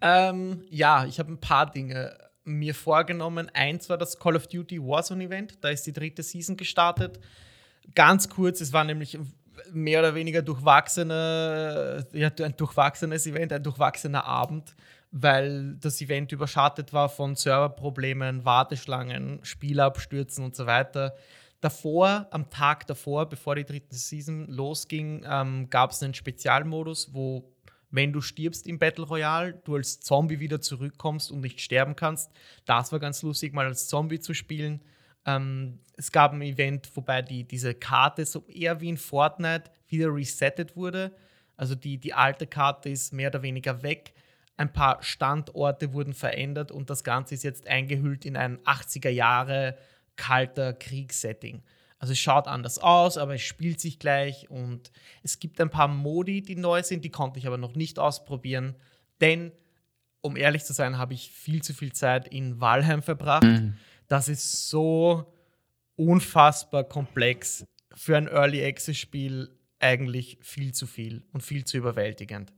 Ähm, 0.00 0.64
ja, 0.70 1.04
ich 1.04 1.18
habe 1.18 1.32
ein 1.32 1.38
paar 1.40 1.70
Dinge 1.70 2.16
mir 2.44 2.74
vorgenommen. 2.74 3.50
Eins 3.52 3.90
war 3.90 3.98
das 3.98 4.18
Call 4.18 4.36
of 4.36 4.46
Duty 4.46 4.80
Warzone 4.80 5.24
Event. 5.24 5.62
Da 5.62 5.68
ist 5.68 5.82
die 5.86 5.92
dritte 5.92 6.22
Season 6.22 6.56
gestartet. 6.56 7.20
Ganz 7.94 8.30
kurz, 8.30 8.62
es 8.62 8.72
war 8.72 8.84
nämlich 8.84 9.18
mehr 9.72 9.98
oder 9.98 10.14
weniger 10.14 10.40
durchwachsene, 10.40 12.06
ja, 12.12 12.30
ein 12.42 12.56
durchwachsenes 12.56 13.26
Event, 13.26 13.52
ein 13.52 13.62
durchwachsener 13.62 14.24
Abend, 14.24 14.74
weil 15.10 15.76
das 15.76 16.00
Event 16.00 16.32
überschattet 16.32 16.92
war 16.92 17.08
von 17.08 17.34
Serverproblemen, 17.34 18.44
Warteschlangen, 18.44 19.40
Spielabstürzen 19.42 20.44
und 20.44 20.54
so 20.54 20.66
weiter. 20.66 21.14
Davor, 21.60 22.28
am 22.30 22.50
Tag 22.50 22.86
davor, 22.86 23.28
bevor 23.28 23.56
die 23.56 23.64
dritte 23.64 23.96
Season 23.96 24.46
losging, 24.46 25.24
ähm, 25.28 25.68
gab 25.70 25.90
es 25.90 26.02
einen 26.02 26.14
Spezialmodus, 26.14 27.12
wo 27.12 27.52
wenn 27.90 28.12
du 28.12 28.20
stirbst 28.20 28.66
im 28.66 28.78
Battle 28.78 29.06
Royale, 29.06 29.54
du 29.64 29.76
als 29.76 30.00
Zombie 30.00 30.40
wieder 30.40 30.60
zurückkommst 30.60 31.30
und 31.30 31.40
nicht 31.40 31.60
sterben 31.60 31.96
kannst. 31.96 32.30
Das 32.66 32.92
war 32.92 32.98
ganz 32.98 33.22
lustig, 33.22 33.54
mal 33.54 33.66
als 33.66 33.88
Zombie 33.88 34.20
zu 34.20 34.34
spielen. 34.34 34.82
Ähm, 35.24 35.80
es 35.96 36.12
gab 36.12 36.32
ein 36.32 36.42
Event, 36.42 36.90
wobei 36.94 37.22
die, 37.22 37.44
diese 37.44 37.74
Karte 37.74 38.24
so 38.26 38.44
eher 38.46 38.80
wie 38.80 38.90
in 38.90 38.98
Fortnite 38.98 39.70
wieder 39.88 40.14
resettet 40.14 40.76
wurde. 40.76 41.12
Also 41.56 41.74
die, 41.74 41.98
die 41.98 42.14
alte 42.14 42.46
Karte 42.46 42.90
ist 42.90 43.12
mehr 43.12 43.30
oder 43.30 43.42
weniger 43.42 43.82
weg. 43.82 44.12
Ein 44.58 44.72
paar 44.72 45.02
Standorte 45.02 45.92
wurden 45.94 46.12
verändert 46.12 46.70
und 46.72 46.90
das 46.90 47.04
Ganze 47.04 47.34
ist 47.34 47.44
jetzt 47.44 47.66
eingehüllt 47.66 48.26
in 48.26 48.36
ein 48.36 48.58
80er 48.58 49.08
Jahre 49.08 49.78
kalter 50.16 50.74
Kriegssetting. 50.74 51.62
Also 52.00 52.12
es 52.12 52.18
schaut 52.18 52.46
anders 52.46 52.78
aus, 52.78 53.18
aber 53.18 53.36
es 53.36 53.42
spielt 53.42 53.80
sich 53.80 53.98
gleich 53.98 54.50
und 54.50 54.90
es 55.22 55.38
gibt 55.38 55.60
ein 55.60 55.70
paar 55.70 55.88
Modi, 55.88 56.42
die 56.42 56.56
neu 56.56 56.82
sind, 56.82 57.04
die 57.04 57.10
konnte 57.10 57.38
ich 57.38 57.46
aber 57.46 57.56
noch 57.56 57.74
nicht 57.74 57.98
ausprobieren, 57.98 58.76
denn 59.20 59.52
um 60.20 60.36
ehrlich 60.36 60.64
zu 60.64 60.72
sein, 60.72 60.98
habe 60.98 61.14
ich 61.14 61.30
viel 61.30 61.62
zu 61.62 61.72
viel 61.72 61.92
Zeit 61.92 62.26
in 62.28 62.60
Valheim 62.60 63.02
verbracht. 63.02 63.46
Das 64.08 64.28
ist 64.28 64.68
so 64.68 65.32
unfassbar 65.94 66.84
komplex 66.84 67.64
für 67.94 68.16
ein 68.16 68.26
Early 68.26 68.64
Access 68.64 68.96
Spiel 68.96 69.56
eigentlich 69.78 70.38
viel 70.40 70.72
zu 70.74 70.88
viel 70.88 71.24
und 71.32 71.42
viel 71.42 71.64
zu 71.64 71.76
überwältigend. 71.76 72.52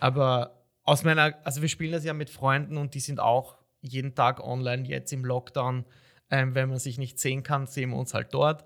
Aber 0.00 0.65
aus 0.86 1.02
meiner, 1.02 1.34
also 1.44 1.60
wir 1.60 1.68
spielen 1.68 1.92
das 1.92 2.04
ja 2.04 2.14
mit 2.14 2.30
Freunden 2.30 2.76
und 2.76 2.94
die 2.94 3.00
sind 3.00 3.20
auch 3.20 3.56
jeden 3.82 4.14
Tag 4.14 4.42
online 4.42 4.86
jetzt 4.88 5.12
im 5.12 5.24
Lockdown. 5.24 5.84
Ähm, 6.30 6.54
wenn 6.54 6.68
man 6.68 6.78
sich 6.78 6.96
nicht 6.98 7.18
sehen 7.18 7.42
kann, 7.42 7.66
sehen 7.66 7.90
wir 7.90 7.96
uns 7.96 8.14
halt 8.14 8.32
dort. 8.32 8.64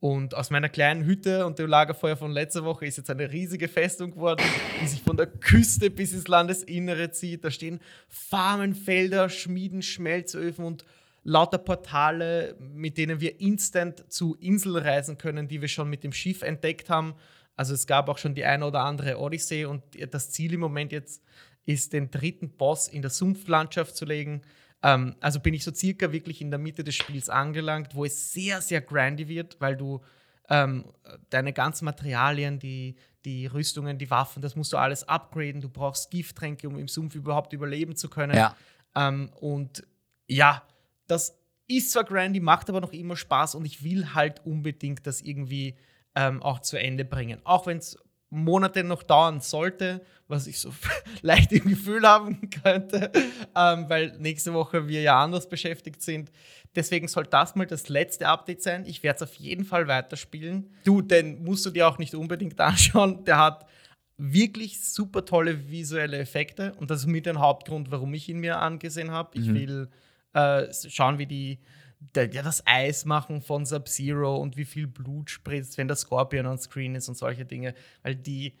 Und 0.00 0.34
aus 0.34 0.50
meiner 0.50 0.68
kleinen 0.68 1.04
Hütte 1.04 1.44
und 1.44 1.58
dem 1.58 1.68
Lagerfeuer 1.68 2.16
von 2.16 2.30
letzter 2.30 2.64
Woche 2.64 2.86
ist 2.86 2.98
jetzt 2.98 3.10
eine 3.10 3.32
riesige 3.32 3.66
Festung 3.66 4.12
geworden, 4.12 4.44
die 4.80 4.86
sich 4.86 5.02
von 5.02 5.16
der 5.16 5.26
Küste 5.26 5.90
bis 5.90 6.12
ins 6.12 6.28
Landesinnere 6.28 7.10
zieht. 7.10 7.44
Da 7.44 7.50
stehen 7.50 7.80
Farmen, 8.08 8.74
Felder, 8.74 9.28
Schmieden, 9.28 9.82
Schmelzöfen 9.82 10.64
und 10.64 10.84
lauter 11.24 11.58
Portale, 11.58 12.56
mit 12.60 12.96
denen 12.96 13.20
wir 13.20 13.40
instant 13.40 14.04
zu 14.12 14.36
Inseln 14.36 14.76
reisen 14.76 15.18
können, 15.18 15.48
die 15.48 15.60
wir 15.60 15.68
schon 15.68 15.90
mit 15.90 16.04
dem 16.04 16.12
Schiff 16.12 16.42
entdeckt 16.42 16.88
haben. 16.88 17.14
Also 17.56 17.74
es 17.74 17.88
gab 17.88 18.08
auch 18.08 18.18
schon 18.18 18.36
die 18.36 18.44
eine 18.44 18.64
oder 18.64 18.82
andere 18.82 19.18
Odyssee 19.18 19.64
und 19.64 19.82
das 20.12 20.30
Ziel 20.30 20.54
im 20.54 20.60
Moment 20.60 20.92
jetzt 20.92 21.24
ist, 21.68 21.92
den 21.92 22.10
dritten 22.10 22.48
Boss 22.48 22.88
in 22.88 23.02
der 23.02 23.10
Sumpflandschaft 23.10 23.94
zu 23.94 24.06
legen. 24.06 24.40
Ähm, 24.82 25.14
also 25.20 25.38
bin 25.38 25.52
ich 25.52 25.64
so 25.64 25.72
circa 25.72 26.10
wirklich 26.12 26.40
in 26.40 26.50
der 26.50 26.58
Mitte 26.58 26.82
des 26.82 26.94
Spiels 26.94 27.28
angelangt, 27.28 27.94
wo 27.94 28.06
es 28.06 28.32
sehr, 28.32 28.62
sehr 28.62 28.80
grindy 28.80 29.28
wird, 29.28 29.60
weil 29.60 29.76
du 29.76 30.00
ähm, 30.48 30.86
deine 31.28 31.52
ganzen 31.52 31.84
Materialien, 31.84 32.58
die, 32.58 32.96
die 33.26 33.46
Rüstungen, 33.46 33.98
die 33.98 34.10
Waffen, 34.10 34.40
das 34.40 34.56
musst 34.56 34.72
du 34.72 34.78
alles 34.78 35.06
upgraden. 35.06 35.60
Du 35.60 35.68
brauchst 35.68 36.10
Gifttränke, 36.10 36.66
um 36.66 36.78
im 36.78 36.88
Sumpf 36.88 37.14
überhaupt 37.14 37.52
überleben 37.52 37.96
zu 37.96 38.08
können. 38.08 38.34
Ja. 38.34 38.56
Ähm, 38.96 39.30
und 39.38 39.86
ja, 40.26 40.62
das 41.06 41.38
ist 41.66 41.92
zwar 41.92 42.04
grindy, 42.04 42.40
macht 42.40 42.70
aber 42.70 42.80
noch 42.80 42.94
immer 42.94 43.16
Spaß 43.16 43.56
und 43.56 43.66
ich 43.66 43.84
will 43.84 44.14
halt 44.14 44.46
unbedingt 44.46 45.06
das 45.06 45.20
irgendwie 45.20 45.76
ähm, 46.14 46.42
auch 46.42 46.60
zu 46.60 46.78
Ende 46.78 47.04
bringen. 47.04 47.42
Auch 47.44 47.66
wenn 47.66 47.76
es 47.76 47.98
Monate 48.30 48.84
noch 48.84 49.02
dauern 49.02 49.40
sollte, 49.40 50.04
was 50.26 50.46
ich 50.46 50.58
so 50.58 50.70
leicht 51.22 51.52
im 51.52 51.64
Gefühl 51.68 52.06
haben 52.06 52.50
könnte, 52.50 53.10
ähm, 53.56 53.88
weil 53.88 54.16
nächste 54.18 54.52
Woche 54.52 54.86
wir 54.88 55.00
ja 55.02 55.22
anders 55.22 55.48
beschäftigt 55.48 56.02
sind. 56.02 56.30
Deswegen 56.76 57.08
soll 57.08 57.24
das 57.24 57.54
mal 57.56 57.66
das 57.66 57.88
letzte 57.88 58.28
Update 58.28 58.62
sein. 58.62 58.84
Ich 58.86 59.02
werde 59.02 59.16
es 59.16 59.22
auf 59.22 59.34
jeden 59.36 59.64
Fall 59.64 59.88
weiterspielen. 59.88 60.70
Du, 60.84 61.00
den 61.00 61.42
musst 61.42 61.64
du 61.64 61.70
dir 61.70 61.88
auch 61.88 61.98
nicht 61.98 62.14
unbedingt 62.14 62.60
anschauen. 62.60 63.24
Der 63.24 63.38
hat 63.38 63.66
wirklich 64.18 64.80
super 64.84 65.24
tolle 65.24 65.70
visuelle 65.70 66.18
Effekte 66.18 66.74
und 66.74 66.90
das 66.90 67.00
ist 67.00 67.06
mit 67.06 67.26
ein 67.28 67.38
Hauptgrund, 67.38 67.90
warum 67.90 68.12
ich 68.14 68.28
ihn 68.28 68.38
mir 68.40 68.58
angesehen 68.58 69.10
habe. 69.12 69.38
Ich 69.38 69.46
Mhm. 69.46 69.54
will 69.54 69.88
äh, 70.34 70.66
schauen, 70.88 71.18
wie 71.18 71.26
die 71.26 71.58
ja, 72.16 72.42
das 72.42 72.62
Eis 72.66 73.04
machen 73.04 73.42
von 73.42 73.66
Sub-Zero 73.66 74.36
und 74.36 74.56
wie 74.56 74.64
viel 74.64 74.86
Blut 74.86 75.30
spritzt, 75.30 75.78
wenn 75.78 75.88
der 75.88 75.96
Scorpion 75.96 76.46
on 76.46 76.58
Screen 76.58 76.94
ist 76.94 77.08
und 77.08 77.16
solche 77.16 77.44
Dinge. 77.44 77.74
Weil 78.02 78.14
die 78.14 78.54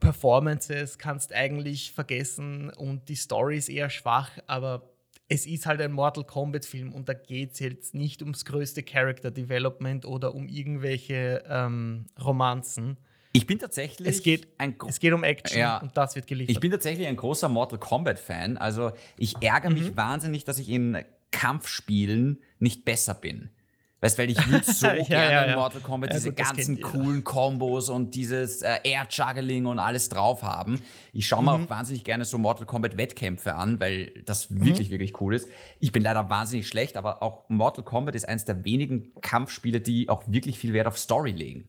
Performances 0.00 0.98
kannst 0.98 1.32
eigentlich 1.32 1.92
vergessen 1.92 2.70
und 2.70 3.08
die 3.08 3.14
Story 3.14 3.56
ist 3.56 3.68
eher 3.68 3.90
schwach, 3.90 4.30
aber 4.46 4.88
es 5.28 5.46
ist 5.46 5.66
halt 5.66 5.80
ein 5.80 5.92
Mortal 5.92 6.24
Kombat-Film 6.24 6.92
und 6.92 7.08
da 7.08 7.14
geht 7.14 7.52
es 7.52 7.58
jetzt 7.60 7.94
nicht 7.94 8.20
ums 8.22 8.44
größte 8.44 8.82
Character 8.82 9.30
Development 9.30 10.04
oder 10.04 10.34
um 10.34 10.48
irgendwelche 10.48 11.42
ähm, 11.48 12.06
Romanzen. 12.22 12.98
Ich 13.34 13.46
bin 13.46 13.58
tatsächlich 13.58 14.06
Es 14.08 14.22
geht, 14.22 14.48
ein 14.58 14.76
es 14.88 15.00
geht 15.00 15.12
um 15.14 15.24
Action 15.24 15.58
Ja. 15.58 15.78
und 15.78 15.96
das 15.96 16.14
wird 16.16 16.26
geliefert. 16.26 16.50
Ich 16.54 16.60
bin 16.60 16.70
tatsächlich 16.70 17.06
ein 17.06 17.16
großer 17.16 17.48
Mortal 17.48 17.78
Kombat-Fan. 17.78 18.58
Also 18.58 18.92
ich 19.16 19.40
ärgere 19.40 19.70
Mhm. 19.70 19.78
mich 19.78 19.96
wahnsinnig, 19.96 20.44
dass 20.44 20.58
ich 20.58 20.68
in 20.68 20.98
Kampfspielen 21.32 22.40
nicht 22.60 22.84
besser 22.84 23.14
bin. 23.14 23.50
Weißt 24.00 24.18
weil 24.18 24.30
ich 24.30 24.36
würde 24.50 24.64
so 24.64 24.86
Ja, 24.86 24.94
gerne 25.04 25.32
ja, 25.32 25.42
in 25.44 25.50
ja. 25.50 25.56
Mortal 25.56 25.80
Kombat 25.80 26.10
Ja, 26.10 26.16
diese 26.16 26.30
gut, 26.30 26.38
ganzen 26.38 26.80
coolen 26.80 27.22
Kombos 27.22 27.88
und 27.88 28.16
dieses 28.16 28.62
äh, 28.62 28.78
Air-Juggling 28.82 29.66
und 29.66 29.78
alles 29.78 30.08
drauf 30.08 30.42
haben. 30.42 30.80
Ich 31.12 31.28
schaue 31.28 31.40
Mhm. 31.40 31.44
mir 31.46 31.52
auch 31.52 31.70
wahnsinnig 31.70 32.02
gerne 32.02 32.24
so 32.24 32.36
Mortal 32.36 32.66
Kombat-Wettkämpfe 32.66 33.54
an, 33.54 33.78
weil 33.78 34.22
das 34.26 34.48
wirklich, 34.50 34.90
wirklich 34.90 35.20
cool 35.20 35.34
ist. 35.36 35.48
Ich 35.78 35.92
bin 35.92 36.02
leider 36.02 36.28
wahnsinnig 36.30 36.66
schlecht, 36.66 36.96
aber 36.96 37.22
auch 37.22 37.48
Mortal 37.48 37.84
Kombat 37.84 38.16
ist 38.16 38.28
eines 38.28 38.44
der 38.44 38.64
wenigen 38.64 39.12
Kampfspiele, 39.20 39.80
die 39.80 40.08
auch 40.08 40.24
wirklich 40.26 40.58
viel 40.58 40.72
Wert 40.72 40.88
auf 40.88 40.98
Story 40.98 41.30
legen. 41.30 41.68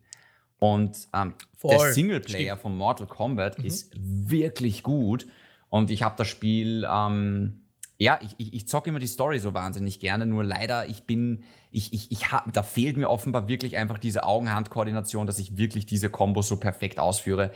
Und 0.57 1.07
ähm, 1.13 1.35
der. 1.61 1.93
Singleplayer 1.93 2.57
von 2.57 2.75
Mortal 2.75 3.05
Kombat 3.05 3.59
ist 3.59 3.91
wirklich 3.95 4.81
gut. 4.81 5.27
Und 5.69 5.91
ich 5.91 6.01
habe 6.01 6.15
das 6.17 6.27
Spiel, 6.29 6.87
ähm, 6.89 7.62
ja, 8.03 8.19
ich, 8.21 8.35
ich, 8.37 8.53
ich 8.53 8.67
zocke 8.67 8.89
immer 8.89 8.99
die 8.99 9.07
Story 9.07 9.39
so 9.39 9.53
wahnsinnig 9.53 10.01
gerne. 10.01 10.25
Nur 10.25 10.43
leider, 10.43 10.87
ich 10.87 11.03
bin, 11.03 11.45
ich, 11.71 11.93
ich, 11.93 12.11
ich 12.11 12.33
hab, 12.33 12.51
da 12.51 12.61
fehlt 12.61 12.97
mir 12.97 13.09
offenbar 13.09 13.47
wirklich 13.47 13.77
einfach 13.77 13.97
diese 13.97 14.25
Augen-Hand-Koordination, 14.25 15.25
dass 15.25 15.39
ich 15.39 15.55
wirklich 15.55 15.85
diese 15.85 16.09
Kombos 16.09 16.49
so 16.49 16.57
perfekt 16.57 16.99
ausführe. 16.99 17.51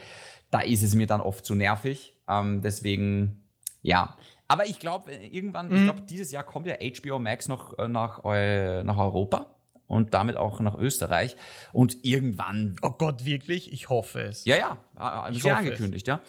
Da 0.49 0.61
ist 0.61 0.83
es 0.83 0.95
mir 0.95 1.05
dann 1.05 1.19
oft 1.19 1.45
zu 1.45 1.53
nervig. 1.53 2.15
Ähm, 2.29 2.61
deswegen, 2.61 3.43
ja. 3.81 4.15
Aber 4.47 4.65
ich 4.67 4.79
glaube, 4.79 5.11
irgendwann, 5.11 5.69
ich 5.75 5.83
glaube, 5.83 6.01
dieses 6.03 6.31
Jahr 6.31 6.43
kommt 6.43 6.65
ja 6.65 6.75
HBO 6.75 7.19
Max 7.19 7.49
noch 7.49 7.77
äh, 7.77 7.89
nach, 7.89 8.23
nach 8.23 8.97
Europa 8.97 9.47
und 9.87 10.13
damit 10.13 10.37
auch 10.37 10.61
nach 10.61 10.75
Österreich. 10.75 11.35
Und 11.73 12.05
irgendwann 12.05 12.77
oh 12.81 12.91
Gott, 12.91 13.25
wirklich? 13.25 13.73
Ich 13.73 13.89
hoffe 13.89 14.21
es. 14.21 14.45
ja, 14.45 14.55
ja, 14.55 15.27
äh, 15.27 15.31
Ich 15.33 15.43
hoffe 15.43 15.55
es. 15.55 15.59
angekündigt, 15.59 16.07
ja. 16.07 16.21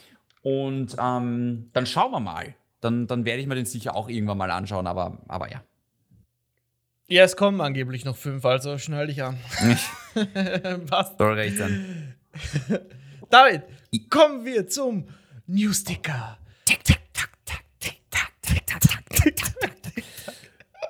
Und 0.42 0.96
ähm, 0.98 1.70
dann 1.72 1.86
schauen 1.86 2.10
wir 2.10 2.18
mal. 2.18 2.56
Dann, 2.80 3.06
dann 3.06 3.24
werde 3.24 3.40
ich 3.40 3.46
mir 3.46 3.54
den 3.54 3.66
sicher 3.66 3.96
auch 3.96 4.08
irgendwann 4.08 4.38
mal 4.38 4.50
anschauen, 4.50 4.86
aber, 4.86 5.18
aber 5.28 5.50
ja. 5.50 5.62
Ja, 7.08 7.24
es 7.24 7.36
kommen 7.36 7.60
angeblich 7.60 8.04
noch 8.04 8.16
fünf, 8.16 8.44
also 8.44 8.76
schnall 8.76 9.06
dich 9.06 9.22
an. 9.22 9.38
Passt. 10.86 11.16
Soll 11.16 11.32
recht 11.32 11.56
sein. 11.56 12.14
David, 13.30 13.62
kommen 14.10 14.44
wir 14.44 14.68
zum 14.68 15.08
Newsticker. 15.46 16.38
Tick, 16.66 16.84
tick, 16.84 17.00
tack, 17.14 17.30
tack, 17.46 17.64
tick, 17.80 18.02
tack, 18.10 18.32
tick, 18.42 18.66
tack, 18.66 18.82
tack, 18.82 19.10
tick, 19.10 19.36
tack, 19.36 19.36
tack, 19.36 19.36
tick, 19.36 19.60
tack. 19.60 19.77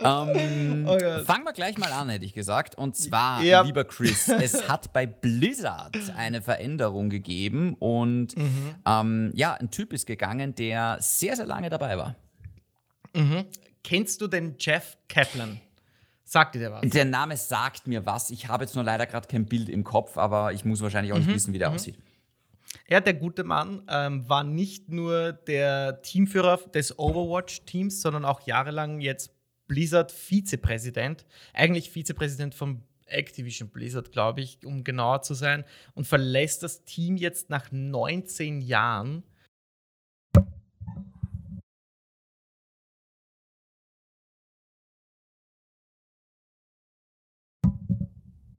Ähm, 0.01 0.85
Oh 0.87 0.97
fangen 1.25 1.45
wir 1.45 1.53
gleich 1.53 1.77
mal 1.79 1.91
an, 1.93 2.09
hätte 2.09 2.25
ich 2.25 2.33
gesagt. 2.35 2.77
Und 2.77 2.97
zwar, 2.97 3.43
Ja. 3.43 3.63
lieber 3.63 3.85
Chris, 3.85 4.29
es 4.29 4.69
hat 4.69 4.93
bei 4.93 5.07
Blizzard 5.07 5.97
eine 6.17 6.41
Veränderung 6.43 7.11
gegeben 7.11 7.75
und 7.75 8.37
Mhm. 8.37 8.75
ähm, 8.87 9.31
ja, 9.35 9.55
ein 9.55 9.71
Typ 9.71 9.93
ist 9.93 10.07
gegangen, 10.07 10.55
der 10.55 10.99
sehr, 11.01 11.37
sehr 11.37 11.47
lange 11.47 11.69
dabei 11.71 11.99
war. 11.99 12.15
Kennst 13.83 14.21
du 14.21 14.29
den 14.29 14.55
Jeff 14.59 14.97
Kaplan? 15.09 15.61
Sagt 16.25 16.55
dir 16.55 16.59
der 16.59 16.73
was? 16.73 16.83
Der 16.91 17.05
Name 17.07 17.37
sagt 17.37 17.87
mir 17.87 18.05
was. 18.05 18.31
Ich 18.31 18.49
habe 18.49 18.65
jetzt 18.65 18.75
nur 18.75 18.85
leider 18.85 19.07
gerade 19.07 19.27
kein 19.27 19.47
Bild 19.47 19.69
im 19.69 19.83
Kopf, 19.83 20.19
aber 20.19 20.53
ich 20.53 20.65
muss 20.65 20.81
wahrscheinlich 20.83 21.13
auch 21.13 21.19
nicht 21.19 21.33
wissen, 21.33 21.55
wie 21.55 21.59
der 21.59 21.71
aussieht. 21.71 21.97
Ja, 22.87 23.01
der 23.01 23.15
gute 23.15 23.45
Mann 23.45 23.83
ähm, 23.89 24.29
war 24.29 24.45
nicht 24.45 24.91
nur 24.91 25.33
der 25.33 26.03
Teamführer 26.03 26.59
des 26.75 26.99
Overwatch-Teams, 26.99 28.03
sondern 28.03 28.25
auch 28.27 28.43
jahrelang 28.47 29.01
jetzt 29.01 29.31
Blizzard-Vizepräsident. 29.69 31.25
Eigentlich 31.53 31.91
Vizepräsident 31.91 32.55
von 32.55 32.83
Activision 33.07 33.69
Blizzard, 33.69 34.13
glaube 34.13 34.41
ich, 34.41 34.65
um 34.67 34.85
genauer 34.85 35.23
zu 35.23 35.35
sein. 35.35 35.65
Und 35.95 36.07
verlässt 36.07 36.63
das 36.63 36.85
Team 36.85 37.17
jetzt 37.17 37.51
nach 37.51 37.71
19 37.71 38.61
Jahren. 38.61 39.23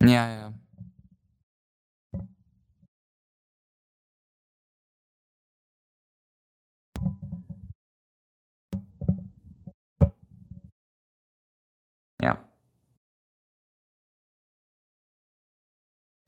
Ja, 0.02 0.32
ja. 0.32 0.59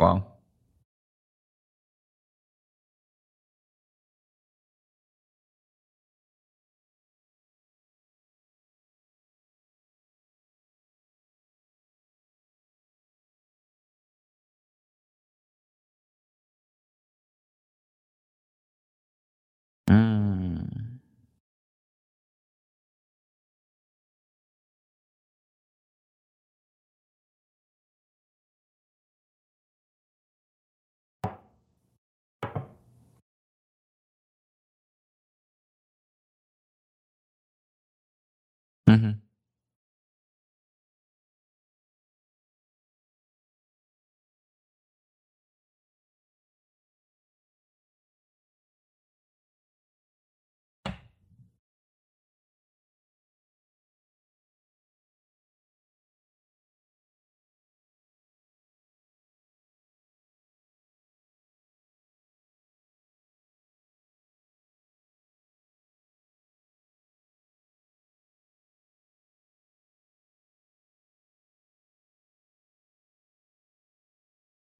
Wow. 0.01 0.30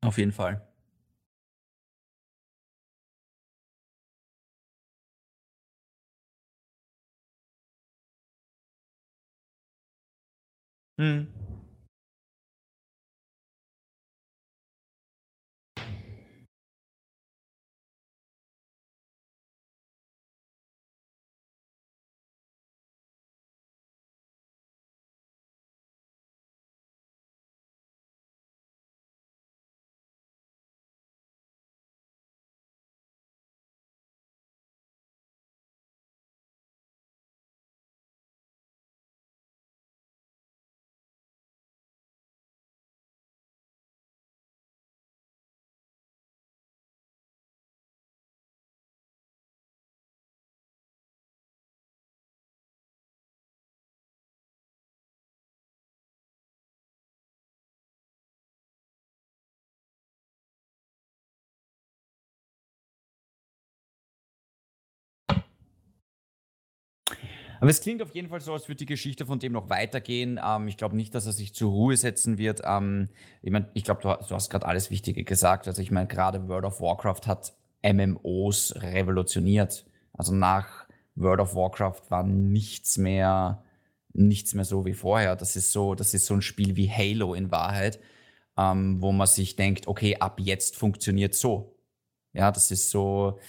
Auf 0.01 0.17
jeden 0.17 0.31
Fall. 0.31 0.61
Mhm. 10.97 11.40
Aber 67.61 67.69
es 67.69 67.81
klingt 67.81 68.01
auf 68.01 68.15
jeden 68.15 68.29
Fall 68.29 68.41
so, 68.41 68.53
als 68.53 68.67
würde 68.67 68.77
die 68.79 68.85
Geschichte 68.87 69.25
von 69.27 69.39
dem 69.39 69.53
noch 69.53 69.69
weitergehen. 69.69 70.39
Ähm, 70.43 70.67
ich 70.67 70.77
glaube 70.77 70.95
nicht, 70.95 71.15
dass 71.15 71.27
er 71.27 71.33
sich 71.33 71.53
zur 71.53 71.71
Ruhe 71.71 71.95
setzen 71.95 72.39
wird. 72.39 72.61
Ähm, 72.65 73.09
ich 73.43 73.51
meine, 73.51 73.69
ich 73.75 73.83
glaube, 73.83 74.01
du, 74.01 74.09
hast- 74.09 74.31
du 74.31 74.35
hast 74.35 74.49
gerade 74.49 74.65
alles 74.67 74.91
Wichtige 74.91 75.23
gesagt. 75.23 75.67
Also 75.67 75.81
ich 75.83 75.91
meine, 75.91 76.07
gerade 76.07 76.47
World 76.49 76.65
of 76.65 76.81
Warcraft 76.81 77.27
hat 77.27 77.53
MMOs 77.83 78.73
revolutioniert. 78.77 79.85
Also 80.13 80.33
nach 80.33 80.87
World 81.15 81.39
of 81.41 81.55
Warcraft 81.55 82.01
war 82.09 82.23
nichts 82.23 82.97
mehr, 82.97 83.63
nichts 84.13 84.55
mehr 84.55 84.65
so 84.65 84.85
wie 84.85 84.93
vorher. 84.93 85.35
Das 85.35 85.55
ist 85.55 85.71
so, 85.71 85.95
das 85.95 86.13
ist 86.15 86.25
so 86.25 86.33
ein 86.35 86.41
Spiel 86.43 86.75
wie 86.77 86.89
Halo 86.91 87.35
in 87.35 87.51
Wahrheit, 87.51 87.99
ähm, 88.57 89.01
wo 89.01 89.11
man 89.11 89.27
sich 89.27 89.55
denkt, 89.57 89.87
okay, 89.87 90.17
ab 90.19 90.39
jetzt 90.39 90.77
funktioniert 90.77 91.35
so. 91.35 91.75
Ja, 92.33 92.51
das 92.51 92.71
ist 92.71 92.91
so, 92.91 93.39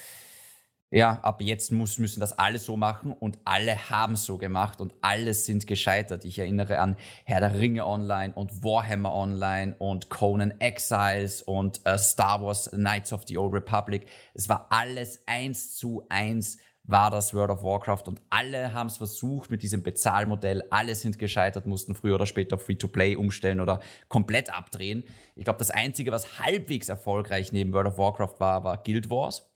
ja, 0.93 1.19
ab 1.23 1.41
jetzt 1.41 1.73
muss, 1.73 1.99
müssen 1.99 2.21
das 2.21 2.39
alle 2.39 2.59
so 2.59 2.77
machen 2.77 3.13
und 3.13 3.39
alle 3.47 3.89
haben 3.89 4.15
so 4.15 4.37
gemacht 4.37 4.79
und 4.81 4.93
alle 5.01 5.33
sind 5.33 5.67
gescheitert. 5.67 6.27
Ich 6.27 6.39
erinnere 6.39 6.81
an 6.81 6.97
Herr 7.25 7.41
der 7.41 7.59
Ringe 7.59 7.87
Online 7.87 8.35
und 8.35 8.63
Warhammer 8.63 9.15
Online 9.15 9.75
und 9.79 10.11
Conan 10.11 10.53
Exiles 10.61 11.41
und 11.41 11.81
äh, 11.85 11.97
Star 11.97 12.43
Wars 12.43 12.71
Knights 12.71 13.15
of 13.15 13.23
the 13.27 13.39
Old 13.39 13.55
Republic. 13.55 14.07
Es 14.35 14.51
war 14.51 14.67
alles 14.69 15.23
eins 15.25 15.77
zu 15.77 16.05
eins 16.11 16.59
war 16.85 17.11
das 17.11 17.33
World 17.33 17.51
of 17.51 17.63
Warcraft 17.63 18.03
und 18.09 18.21
alle 18.29 18.75
haben 18.75 18.89
es 18.89 18.97
versucht 18.97 19.51
mit 19.51 19.63
diesem 19.63 19.83
Bezahlmodell. 19.83 20.65
Alle 20.71 20.95
sind 20.95 21.19
gescheitert, 21.19 21.65
mussten 21.65 21.95
früher 21.95 22.17
oder 22.17 22.27
später 22.27 22.59
Free-to-Play 22.59 23.17
umstellen 23.17 23.61
oder 23.61 23.81
komplett 24.09 24.53
abdrehen. 24.53 25.05
Ich 25.37 25.45
glaube, 25.45 25.61
das 25.61 25.71
Einzige, 25.71 26.11
was 26.11 26.41
halbwegs 26.41 26.89
erfolgreich 26.89 27.53
neben 27.53 27.73
World 27.73 27.87
of 27.87 27.99
Warcraft 27.99 28.35
war, 28.41 28.65
war 28.65 28.79
Guild 28.79 29.09
Wars. 29.11 29.52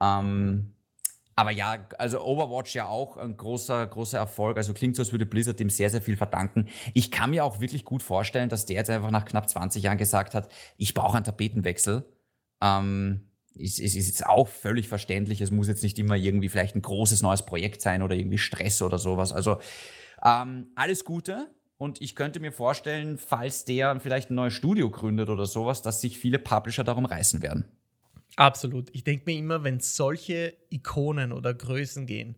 Ähm, 0.00 0.74
aber 1.36 1.52
ja, 1.52 1.78
also 1.96 2.20
Overwatch 2.20 2.74
ja 2.74 2.86
auch 2.86 3.16
ein 3.16 3.36
großer, 3.36 3.86
großer 3.86 4.18
Erfolg. 4.18 4.58
Also 4.58 4.74
klingt 4.74 4.96
so, 4.96 5.02
als 5.02 5.12
würde 5.12 5.24
Blizzard 5.24 5.58
dem 5.58 5.70
sehr, 5.70 5.88
sehr 5.88 6.02
viel 6.02 6.18
verdanken. 6.18 6.68
Ich 6.92 7.10
kann 7.10 7.30
mir 7.30 7.44
auch 7.44 7.60
wirklich 7.60 7.84
gut 7.84 8.02
vorstellen, 8.02 8.50
dass 8.50 8.66
der 8.66 8.76
jetzt 8.76 8.90
einfach 8.90 9.10
nach 9.10 9.24
knapp 9.24 9.48
20 9.48 9.82
Jahren 9.82 9.96
gesagt 9.96 10.34
hat, 10.34 10.52
ich 10.76 10.92
brauche 10.92 11.16
einen 11.16 11.24
Tapetenwechsel. 11.24 12.04
Ähm, 12.60 13.30
ist, 13.54 13.78
ist, 13.78 13.96
ist 13.96 14.06
jetzt 14.06 14.26
auch 14.26 14.48
völlig 14.48 14.88
verständlich. 14.88 15.40
Es 15.40 15.50
muss 15.50 15.68
jetzt 15.68 15.82
nicht 15.82 15.98
immer 15.98 16.16
irgendwie 16.16 16.48
vielleicht 16.48 16.76
ein 16.76 16.82
großes 16.82 17.22
neues 17.22 17.46
Projekt 17.46 17.80
sein 17.80 18.02
oder 18.02 18.14
irgendwie 18.14 18.38
Stress 18.38 18.82
oder 18.82 18.98
sowas. 18.98 19.32
Also 19.32 19.60
ähm, 20.22 20.68
alles 20.74 21.04
Gute. 21.04 21.48
Und 21.78 22.02
ich 22.02 22.14
könnte 22.14 22.40
mir 22.40 22.52
vorstellen, 22.52 23.16
falls 23.16 23.64
der 23.64 23.98
vielleicht 24.00 24.30
ein 24.30 24.34
neues 24.34 24.52
Studio 24.52 24.90
gründet 24.90 25.30
oder 25.30 25.46
sowas, 25.46 25.80
dass 25.80 26.02
sich 26.02 26.18
viele 26.18 26.38
Publisher 26.38 26.84
darum 26.84 27.06
reißen 27.06 27.40
werden. 27.40 27.64
Absolut. 28.36 28.88
Ich 28.92 29.04
denke 29.04 29.24
mir 29.26 29.36
immer, 29.36 29.64
wenn 29.64 29.80
solche 29.80 30.56
Ikonen 30.70 31.32
oder 31.32 31.52
Größen 31.52 32.06
gehen, 32.06 32.36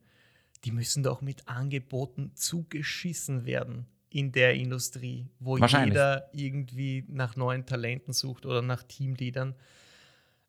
die 0.64 0.72
müssen 0.72 1.02
doch 1.02 1.20
mit 1.20 1.48
Angeboten 1.48 2.32
zugeschissen 2.34 3.44
werden 3.44 3.86
in 4.10 4.32
der 4.32 4.54
Industrie, 4.54 5.26
wo 5.38 5.56
jeder 5.56 6.28
irgendwie 6.32 7.04
nach 7.08 7.36
neuen 7.36 7.66
Talenten 7.66 8.12
sucht 8.12 8.46
oder 8.46 8.62
nach 8.62 8.82
Teamleadern. 8.82 9.54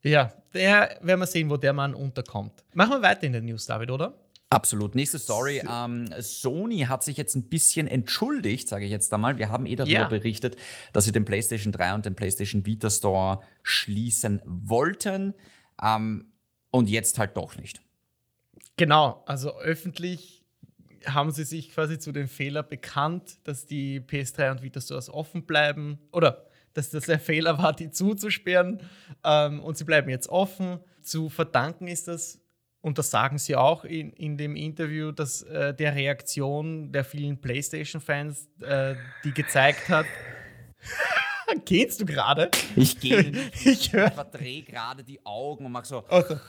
Ja, 0.03 0.33
der 0.53 0.99
werden 1.01 1.21
wir 1.21 1.27
sehen, 1.27 1.49
wo 1.49 1.57
der 1.57 1.73
Mann 1.73 1.93
unterkommt. 1.93 2.63
Machen 2.73 2.91
wir 2.91 3.01
weiter 3.01 3.23
in 3.23 3.31
der 3.31 3.41
News, 3.41 3.65
David, 3.65 3.89
oder? 3.89 4.13
Absolut. 4.53 4.95
Nächste 4.95 5.19
Story. 5.19 5.61
Ähm, 5.69 6.09
Sony 6.19 6.79
hat 6.81 7.03
sich 7.03 7.17
jetzt 7.17 7.35
ein 7.35 7.49
bisschen 7.49 7.87
entschuldigt, 7.87 8.67
sage 8.69 8.85
ich 8.85 8.91
jetzt 8.91 9.13
einmal. 9.13 9.37
Wir 9.37 9.49
haben 9.49 9.65
eh 9.65 9.75
darüber 9.75 9.93
Ja. 9.93 10.07
berichtet, 10.07 10.55
dass 10.93 11.05
sie 11.05 11.11
den 11.11 11.25
PlayStation 11.25 11.71
3 11.71 11.93
und 11.95 12.05
den 12.05 12.15
PlayStation 12.15 12.65
Vita 12.65 12.89
Store 12.89 13.41
schließen 13.63 14.41
wollten. 14.45 15.33
Ähm, 15.81 16.31
und 16.71 16.89
jetzt 16.89 17.19
halt 17.19 17.37
doch 17.37 17.55
nicht. 17.57 17.81
Genau, 18.77 19.23
also 19.27 19.55
öffentlich 19.59 20.43
haben 21.05 21.31
sie 21.31 21.43
sich 21.43 21.71
quasi 21.71 21.99
zu 21.99 22.11
dem 22.11 22.27
Fehler 22.27 22.63
bekannt, 22.63 23.37
dass 23.43 23.65
die 23.65 23.99
PS3 23.99 24.51
und 24.51 24.63
Vita 24.63 24.79
Stores 24.81 25.09
offen 25.09 25.45
bleiben 25.45 25.99
oder 26.11 26.45
dass 26.73 26.89
das 26.89 27.07
ein 27.09 27.19
Fehler 27.19 27.57
war, 27.59 27.73
die 27.73 27.91
zuzusperren 27.91 28.81
ähm, 29.23 29.59
und 29.59 29.77
sie 29.77 29.83
bleiben 29.83 30.09
jetzt 30.09 30.29
offen. 30.29 30.79
Zu 31.01 31.29
verdanken 31.29 31.87
ist 31.87 32.07
das, 32.07 32.39
und 32.83 32.97
das 32.97 33.09
sagen 33.09 33.37
sie 33.39 33.55
auch 33.55 33.85
in, 33.85 34.11
in 34.13 34.37
dem 34.37 34.55
Interview, 34.55 35.11
dass 35.11 35.41
äh, 35.43 35.73
der 35.73 35.95
Reaktion 35.95 36.91
der 36.91 37.03
vielen 37.05 37.39
PlayStation-Fans, 37.39 38.49
äh, 38.61 38.95
die 39.23 39.33
gezeigt 39.33 39.89
hat, 39.89 40.05
Gehst 41.65 42.01
du 42.01 42.05
gerade? 42.05 42.49
Ich 42.75 42.99
gehe, 42.99 43.31
Ich 43.63 43.93
höre. 43.93 44.11
verdrehe 44.11 44.63
gerade 44.63 45.03
die 45.03 45.23
Augen 45.25 45.65
und 45.65 45.71
mach 45.71 45.85
so. 45.85 46.03
Achso, 46.09 46.39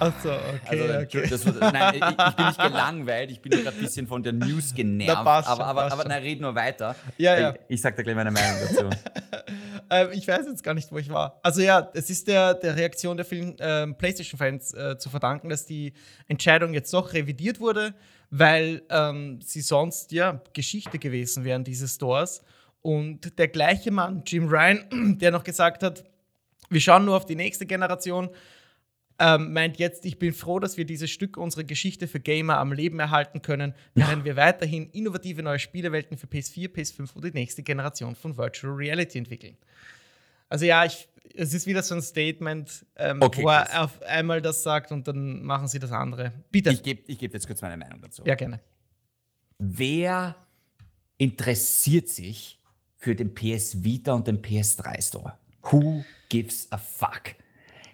Achso, 0.00 0.32
okay, 0.34 0.60
Also, 0.66 0.84
okay. 0.84 1.26
Das, 1.30 1.44
nein, 1.72 1.94
ich, 1.94 2.02
ich 2.02 2.34
bin 2.36 2.46
nicht 2.46 2.60
gelangweilt, 2.60 3.30
ich 3.30 3.40
bin 3.40 3.52
gerade 3.52 3.76
ein 3.76 3.82
bisschen 3.82 4.06
von 4.06 4.22
der 4.22 4.32
News 4.32 4.74
genervt. 4.74 5.12
Na, 5.12 5.20
aber 5.20 5.42
schon, 5.44 5.52
aber, 5.62 5.82
aber 5.84 6.02
schon. 6.02 6.08
nein, 6.08 6.22
red 6.22 6.40
nur 6.40 6.54
weiter. 6.54 6.96
Ja, 7.16 7.38
ja. 7.38 7.50
Ich, 7.68 7.76
ich 7.76 7.80
sag 7.80 7.94
da 7.96 8.02
gleich 8.02 8.16
meine 8.16 8.30
Meinung 8.32 8.56
dazu. 8.60 8.90
Ähm, 9.90 10.10
ich 10.12 10.26
weiß 10.26 10.46
jetzt 10.46 10.62
gar 10.62 10.74
nicht, 10.74 10.90
wo 10.92 10.98
ich 10.98 11.10
war. 11.10 11.40
Also 11.42 11.60
ja, 11.60 11.90
es 11.94 12.08
ist 12.10 12.28
der, 12.28 12.54
der 12.54 12.76
Reaktion 12.76 13.16
der 13.16 13.26
vielen 13.26 13.56
ähm, 13.58 13.96
PlayStation-Fans 13.96 14.74
äh, 14.74 14.98
zu 14.98 15.10
verdanken, 15.10 15.48
dass 15.48 15.66
die 15.66 15.92
Entscheidung 16.28 16.72
jetzt 16.72 16.94
doch 16.94 17.12
revidiert 17.12 17.60
wurde, 17.60 17.94
weil 18.30 18.82
ähm, 18.88 19.40
sie 19.42 19.60
sonst 19.60 20.12
ja 20.12 20.40
Geschichte 20.52 20.98
gewesen 20.98 21.44
wären, 21.44 21.64
diese 21.64 21.88
Stores. 21.88 22.42
Und 22.82 23.38
der 23.38 23.48
gleiche 23.48 23.90
Mann, 23.90 24.22
Jim 24.24 24.48
Ryan, 24.48 25.18
der 25.18 25.32
noch 25.32 25.44
gesagt 25.44 25.82
hat, 25.82 26.04
wir 26.70 26.80
schauen 26.80 27.04
nur 27.04 27.16
auf 27.16 27.26
die 27.26 27.34
nächste 27.34 27.66
Generation, 27.66 28.30
ähm, 29.20 29.52
meint 29.52 29.78
jetzt, 29.78 30.04
ich 30.06 30.18
bin 30.18 30.32
froh, 30.32 30.58
dass 30.58 30.76
wir 30.78 30.84
dieses 30.86 31.10
Stück 31.10 31.36
unserer 31.36 31.64
Geschichte 31.64 32.08
für 32.08 32.18
Gamer 32.20 32.56
am 32.58 32.72
Leben 32.72 32.98
erhalten 32.98 33.42
können, 33.42 33.74
während 33.94 34.24
wir 34.24 34.34
weiterhin 34.36 34.88
innovative 34.90 35.42
neue 35.42 35.58
Spielewelten 35.58 36.16
für 36.16 36.26
PS4, 36.26 36.68
PS5 36.72 37.14
und 37.14 37.24
die 37.24 37.30
nächste 37.32 37.62
Generation 37.62 38.16
von 38.16 38.36
Virtual 38.36 38.72
Reality 38.72 39.18
entwickeln. 39.18 39.56
Also 40.48 40.64
ja, 40.64 40.84
ich, 40.84 41.06
es 41.34 41.54
ist 41.54 41.66
wieder 41.66 41.82
so 41.82 41.94
ein 41.94 42.02
Statement, 42.02 42.84
ähm, 42.96 43.18
Okay, 43.22 43.44
wo 43.44 43.48
er 43.50 43.64
krass. 43.66 43.76
auf 43.78 44.02
einmal 44.02 44.40
das 44.42 44.62
sagt 44.62 44.90
und 44.90 45.06
dann 45.06 45.42
machen 45.44 45.68
sie 45.68 45.78
das 45.78 45.92
andere. 45.92 46.32
Bitte. 46.50 46.70
Ich 46.70 46.82
gebe 46.82 47.02
ich 47.06 47.18
geb 47.18 47.32
jetzt 47.34 47.46
kurz 47.46 47.60
meine 47.62 47.76
Meinung 47.76 48.00
dazu. 48.00 48.24
ja, 48.24 48.34
gerne. 48.34 48.58
Wer 49.58 50.34
interessiert 51.18 52.08
sich 52.08 52.58
für 52.96 53.14
den 53.14 53.34
PS 53.34 53.84
Vita 53.84 54.12
und 54.14 54.26
den 54.26 54.40
PS3 54.40 55.06
Store? 55.06 55.38
Who 55.70 56.04
gives 56.30 56.66
a 56.72 56.78
fuck? 56.78 57.34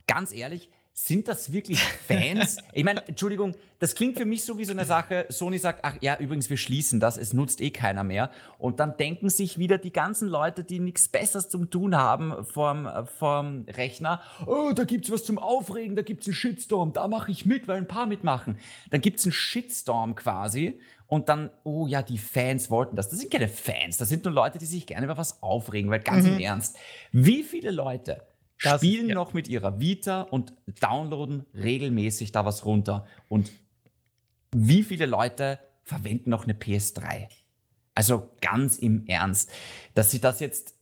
Ganz 0.07 0.33
ehrlich, 0.33 0.71
sind 0.98 1.28
das 1.28 1.52
wirklich 1.52 1.78
Fans? 1.78 2.56
ich 2.72 2.82
meine, 2.82 3.06
Entschuldigung, 3.06 3.54
das 3.80 3.94
klingt 3.94 4.16
für 4.16 4.24
mich 4.24 4.44
so 4.44 4.56
wie 4.56 4.64
so 4.64 4.72
eine 4.72 4.87
Sache, 4.87 5.26
Sony 5.28 5.59
sagt, 5.59 5.80
ach 5.82 5.96
ja, 6.00 6.16
übrigens, 6.18 6.48
wir 6.48 6.56
schließen 6.56 7.00
das, 7.00 7.18
es 7.18 7.35
nutzt 7.35 7.61
eh 7.61 7.70
keiner 7.70 8.02
mehr. 8.02 8.30
Und 8.59 8.80
dann 8.80 8.96
denken 8.96 9.28
sich 9.28 9.59
wieder 9.59 9.76
die 9.76 9.92
ganzen 9.92 10.26
Leute, 10.26 10.64
die 10.64 10.80
nichts 10.80 11.09
Besseres 11.09 11.50
zum 11.50 11.68
tun 11.68 11.94
haben 11.94 12.46
vorm, 12.46 12.88
vorm 13.18 13.66
Rechner, 13.68 14.22
oh, 14.46 14.72
da 14.74 14.85
gibt's 14.85 15.11
was 15.11 15.24
zum 15.24 15.38
Aufregen, 15.38 15.96
da 15.96 16.02
gibt's 16.02 16.26
einen 16.26 16.35
Shitstorm, 16.35 16.94
da 16.94 17.09
mache 17.09 17.30
ich 17.30 17.44
mit, 17.44 17.68
weil 17.68 17.76
ein 17.76 17.88
paar 17.88 18.06
mitmachen. 18.06 18.56
Dann 18.90 19.02
gibt's 19.02 19.26
einen 19.26 19.32
Shitstorm 19.32 20.14
quasi 20.14 20.80
und 21.09 21.28
dann, 21.28 21.50
oh 21.62 21.87
ja, 21.87 22.00
die 22.00 22.18
Fans 22.18 22.70
wollten 22.70 22.96
das. 22.96 23.11
Das 23.11 23.18
sind 23.18 23.30
keine 23.30 23.48
Fans, 23.48 23.98
das 23.98 24.09
sind 24.09 24.24
nur 24.24 24.32
Leute, 24.32 24.59
die 24.59 24.66
sich 24.66 24.87
gerne 24.87 25.04
über 25.04 25.18
was 25.18 25.42
aufregen, 25.42 25.90
weil 25.90 26.00
ganz 26.00 26.26
im 26.26 26.38
Ernst, 26.38 26.78
wie 27.12 27.42
viele 27.42 27.70
Leute 27.70 28.22
Das- 28.62 28.81
spielen 28.81 29.09
ja. 29.09 29.14
noch 29.14 29.33
mit 29.35 29.49
ihrer 29.49 29.81
Vita 29.81 30.23
und 30.23 30.53
downloaden 30.81 31.45
regelmäßig 31.55 32.33
da 32.33 32.45
was 32.45 32.64
runter? 32.64 33.07
Und 33.29 33.51
wie 34.55 34.83
viele 34.83 35.07
Leute 35.07 35.59
verwenden 35.85 36.31
noch 36.31 36.45
eine 36.45 36.55
PS3? 36.55 37.29
Also 37.95 38.31
ganz 38.40 38.77
im 38.79 39.07
Ernst, 39.07 39.51
dass 39.95 40.11
sie 40.11 40.21
das 40.21 40.40
jetzt, 40.40 40.75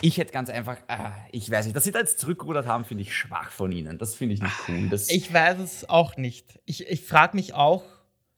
ich 0.00 0.16
hätte 0.18 0.32
ganz 0.32 0.48
einfach, 0.50 0.78
ah, 0.88 1.12
ich 1.30 1.50
weiß 1.50 1.66
nicht, 1.66 1.76
dass 1.76 1.84
sie 1.84 1.92
da 1.92 1.98
jetzt 2.00 2.18
zurückgerudert 2.18 2.66
haben, 2.66 2.84
finde 2.84 3.02
ich 3.02 3.14
schwach 3.14 3.50
von 3.50 3.70
ihnen. 3.72 3.98
Das 3.98 4.14
finde 4.14 4.34
ich 4.34 4.42
nicht 4.42 4.54
cool. 4.68 4.88
Das, 4.88 5.10
Ich 5.10 5.32
weiß 5.32 5.58
es 5.58 5.88
auch 5.88 6.16
nicht. 6.16 6.58
Ich, 6.64 6.86
ich 6.88 7.04
frage 7.04 7.36
mich 7.36 7.54
auch, 7.54 7.84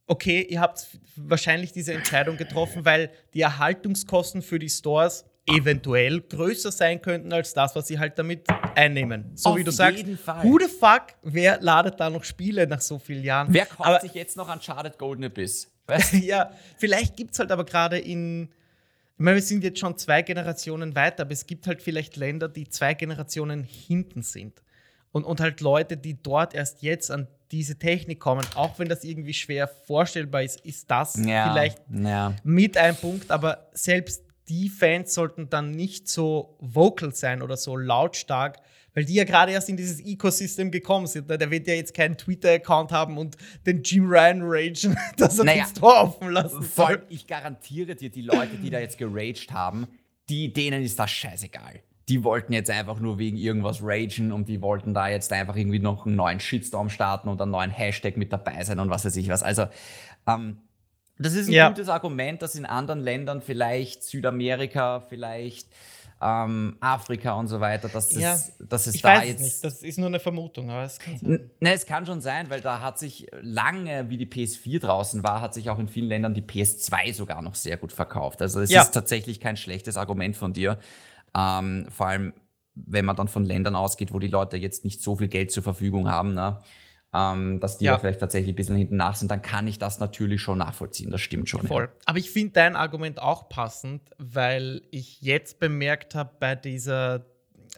okay, 0.06 0.42
ihr 0.42 0.60
habt 0.60 0.88
wahrscheinlich 1.16 1.72
diese 1.72 1.94
Entscheidung 1.94 2.36
getroffen, 2.36 2.84
weil 2.84 3.10
die 3.32 3.40
Erhaltungskosten 3.40 4.42
für 4.42 4.58
die 4.58 4.68
Stores 4.68 5.24
eventuell 5.46 6.20
größer 6.22 6.72
sein 6.72 7.02
könnten 7.02 7.32
als 7.32 7.52
das, 7.52 7.74
was 7.76 7.86
sie 7.86 7.98
halt 7.98 8.18
damit 8.18 8.46
einnehmen. 8.74 9.32
So 9.34 9.50
Auf 9.50 9.56
wie 9.56 9.64
du 9.64 9.70
sagst, 9.70 9.98
jeden 9.98 10.16
Fall. 10.16 10.42
who 10.42 10.58
the 10.58 10.66
fuck, 10.66 11.08
wer 11.22 11.60
ladet 11.60 12.00
da 12.00 12.08
noch 12.08 12.24
Spiele 12.24 12.66
nach 12.66 12.80
so 12.80 12.98
vielen 12.98 13.22
Jahren? 13.22 13.48
wer 13.50 13.66
kauft 13.66 13.86
aber, 13.88 14.00
sich 14.00 14.14
jetzt 14.14 14.36
noch 14.36 14.52
Uncharted 14.52 14.98
Golden 14.98 15.24
Abyss? 15.24 15.70
Ja, 16.12 16.50
vielleicht 16.78 17.16
gibt 17.16 17.32
es 17.34 17.38
halt 17.40 17.52
aber 17.52 17.64
gerade 17.64 17.98
in. 17.98 18.44
Ich 19.16 19.20
meine, 19.20 19.36
wir 19.36 19.42
sind 19.42 19.62
jetzt 19.62 19.78
schon 19.78 19.96
zwei 19.98 20.22
Generationen 20.22 20.96
weiter, 20.96 21.22
aber 21.22 21.32
es 21.32 21.46
gibt 21.46 21.66
halt 21.68 21.82
vielleicht 21.82 22.16
Länder, 22.16 22.48
die 22.48 22.68
zwei 22.68 22.94
Generationen 22.94 23.62
hinten 23.62 24.22
sind. 24.22 24.62
Und, 25.12 25.22
und 25.24 25.40
halt 25.40 25.60
Leute, 25.60 25.96
die 25.96 26.20
dort 26.20 26.54
erst 26.54 26.82
jetzt 26.82 27.10
an 27.12 27.28
diese 27.52 27.78
Technik 27.78 28.18
kommen, 28.18 28.44
auch 28.56 28.78
wenn 28.80 28.88
das 28.88 29.04
irgendwie 29.04 29.34
schwer 29.34 29.68
vorstellbar 29.68 30.42
ist, 30.42 30.60
ist 30.62 30.90
das 30.90 31.14
Ja, 31.24 31.52
vielleicht 31.52 31.78
ja. 31.92 32.34
mit 32.42 32.76
ein 32.76 32.96
Punkt, 32.96 33.30
aber 33.30 33.68
selbst 33.74 34.24
die 34.48 34.68
Fans 34.68 35.14
sollten 35.14 35.48
dann 35.48 35.70
nicht 35.70 36.08
so 36.08 36.56
vocal 36.60 37.14
sein 37.14 37.42
oder 37.42 37.56
so 37.56 37.76
lautstark, 37.76 38.58
weil 38.94 39.04
die 39.04 39.14
ja 39.14 39.24
gerade 39.24 39.52
erst 39.52 39.68
in 39.68 39.76
dieses 39.76 40.00
Ecosystem 40.04 40.70
gekommen 40.70 41.06
sind. 41.06 41.28
ne? 41.28 41.36
Der 41.36 41.50
wird 41.50 41.66
ja 41.66 41.74
jetzt 41.74 41.94
keinen 41.94 42.16
Twitter-Account 42.16 42.92
haben 42.92 43.18
und 43.18 43.36
den 43.66 43.82
Jim 43.82 44.06
Ryan 44.06 44.40
ragen, 44.42 44.96
dass 45.16 45.38
er 45.38 45.44
Naja, 45.44 45.64
den 45.64 45.76
Store 45.76 45.96
offen 45.96 46.30
lassen 46.30 46.62
soll. 46.62 47.04
ich 47.08 47.26
garantiere 47.26 47.96
dir, 47.96 48.10
die 48.10 48.22
Leute, 48.22 48.56
die 48.62 48.70
da 48.70 48.78
jetzt 48.78 48.98
geraged 48.98 49.52
haben, 49.52 49.88
die, 50.28 50.52
denen 50.52 50.82
ist 50.82 50.98
das 50.98 51.10
scheißegal. 51.10 51.80
Die 52.08 52.22
wollten 52.22 52.52
jetzt 52.52 52.70
einfach 52.70 53.00
nur 53.00 53.18
wegen 53.18 53.38
irgendwas 53.38 53.78
ragen 53.82 54.30
und 54.30 54.48
die 54.48 54.60
wollten 54.60 54.92
da 54.92 55.08
jetzt 55.08 55.32
einfach 55.32 55.56
irgendwie 55.56 55.78
noch 55.78 56.06
einen 56.06 56.16
neuen 56.16 56.38
Shitstorm 56.38 56.90
starten 56.90 57.28
und 57.28 57.40
einen 57.40 57.50
neuen 57.50 57.70
Hashtag 57.70 58.18
mit 58.18 58.30
dabei 58.32 58.62
sein 58.62 58.78
und 58.78 58.90
was 58.90 59.06
weiß 59.06 59.16
ich 59.16 59.28
was. 59.28 59.42
Also, 59.42 59.66
ähm, 60.26 60.58
das 61.18 61.34
ist 61.34 61.48
ein 61.48 61.52
Ja. 61.52 61.68
gutes 61.68 61.88
Argument, 61.88 62.42
dass 62.42 62.54
in 62.54 62.66
anderen 62.66 63.00
Ländern, 63.00 63.40
vielleicht 63.42 64.02
Südamerika, 64.02 65.00
vielleicht 65.00 65.68
ähm, 66.20 66.76
Afrika 66.80 67.34
und 67.34 67.48
so 67.48 67.60
weiter, 67.60 67.88
dass 67.88 68.10
es, 68.12 68.22
Ja, 68.22 68.40
dass 68.66 68.86
es 68.86 68.94
Ich 68.96 69.02
da 69.02 69.16
weiß 69.16 69.22
es 69.24 69.28
jetzt 69.28 69.40
nicht, 69.40 69.64
das 69.64 69.82
ist 69.82 69.98
nur 69.98 70.06
eine 70.08 70.20
Vermutung, 70.20 70.70
aber 70.70 70.84
es 70.84 70.98
kann 70.98 71.18
sein. 71.18 71.50
Ne, 71.60 71.72
es 71.74 71.86
kann 71.86 72.06
schon 72.06 72.20
sein, 72.20 72.48
weil 72.50 72.60
da 72.60 72.80
hat 72.80 72.98
sich 72.98 73.26
lange, 73.42 74.08
wie 74.08 74.16
die 74.16 74.26
PS4 74.26 74.80
draußen 74.80 75.22
war, 75.22 75.40
hat 75.40 75.54
sich 75.54 75.70
auch 75.70 75.78
in 75.78 75.88
vielen 75.88 76.08
Ländern 76.08 76.32
die 76.34 76.42
PS2 76.42 77.12
sogar 77.12 77.42
noch 77.42 77.54
sehr 77.54 77.76
gut 77.76 77.92
verkauft. 77.92 78.40
Also 78.42 78.60
es 78.60 78.70
Ja. 78.70 78.82
ist 78.82 78.92
tatsächlich 78.92 79.40
kein 79.40 79.56
schlechtes 79.56 79.96
Argument 79.96 80.36
von 80.36 80.52
dir. 80.52 80.78
Ähm, 81.36 81.86
vor 81.90 82.06
allem, 82.06 82.32
wenn 82.74 83.04
man 83.04 83.16
dann 83.16 83.28
von 83.28 83.44
Ländern 83.44 83.76
ausgeht, 83.76 84.12
wo 84.12 84.18
die 84.18 84.28
Leute 84.28 84.56
jetzt 84.56 84.84
nicht 84.84 85.02
so 85.02 85.16
viel 85.16 85.28
Geld 85.28 85.52
zur 85.52 85.62
Verfügung 85.62 86.08
haben, 86.08 86.34
ne? 86.34 86.58
Ähm, 87.14 87.60
dass 87.60 87.78
die 87.78 87.84
Ja. 87.84 87.92
ja. 87.92 87.98
vielleicht 87.98 88.20
tatsächlich 88.20 88.52
ein 88.52 88.56
bisschen 88.56 88.76
hinten 88.76 88.96
nach 88.96 89.14
sind, 89.14 89.30
dann 89.30 89.40
kann 89.42 89.66
ich 89.66 89.78
das 89.78 90.00
natürlich 90.00 90.42
schon 90.42 90.58
nachvollziehen. 90.58 91.10
Das 91.10 91.20
stimmt 91.20 91.48
schon. 91.48 91.66
Voll. 91.66 91.88
Aber 92.06 92.18
ich 92.18 92.30
finde 92.30 92.52
dein 92.54 92.74
Argument 92.76 93.20
auch 93.20 93.48
passend, 93.48 94.02
weil 94.18 94.82
ich 94.90 95.20
jetzt 95.22 95.60
bemerkt 95.60 96.14
habe 96.14 96.30
bei 96.40 96.54
dieser 96.56 97.24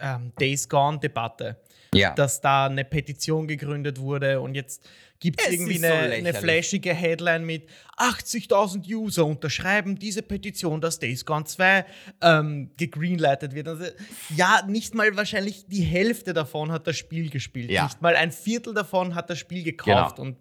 ähm, 0.00 0.32
Days 0.40 0.68
Gone-Debatte, 0.68 1.56
Ja. 1.94 2.14
dass 2.14 2.40
da 2.40 2.66
eine 2.66 2.84
Petition 2.84 3.46
gegründet 3.46 4.00
wurde 4.00 4.40
und 4.40 4.54
jetzt 4.54 4.88
gibt 5.20 5.40
es 5.40 5.50
irgendwie 5.50 5.74
ist 5.74 5.82
so 5.82 5.86
eine, 5.86 6.14
eine 6.14 6.34
flashige 6.34 6.92
Headline 6.92 7.44
mit 7.44 7.68
80.000 7.96 8.86
User 8.94 9.24
unterschreiben 9.24 9.98
diese 9.98 10.22
Petition, 10.22 10.80
dass 10.80 10.98
Days 10.98 11.24
Gone 11.24 11.44
2 11.44 11.84
ähm, 12.22 12.70
gegreenlightet 12.76 13.54
wird. 13.54 13.68
Also, 13.68 13.84
ja, 14.36 14.62
nicht 14.66 14.94
mal 14.94 15.16
wahrscheinlich 15.16 15.66
die 15.66 15.82
Hälfte 15.82 16.34
davon 16.34 16.70
hat 16.70 16.86
das 16.86 16.96
Spiel 16.96 17.30
gespielt. 17.30 17.70
Ja. 17.70 17.84
Nicht 17.84 18.02
mal 18.02 18.16
ein 18.16 18.32
Viertel 18.32 18.74
davon 18.74 19.14
hat 19.14 19.30
das 19.30 19.38
Spiel 19.38 19.62
gekauft. 19.62 20.16
Genau. 20.16 20.28
Und 20.28 20.36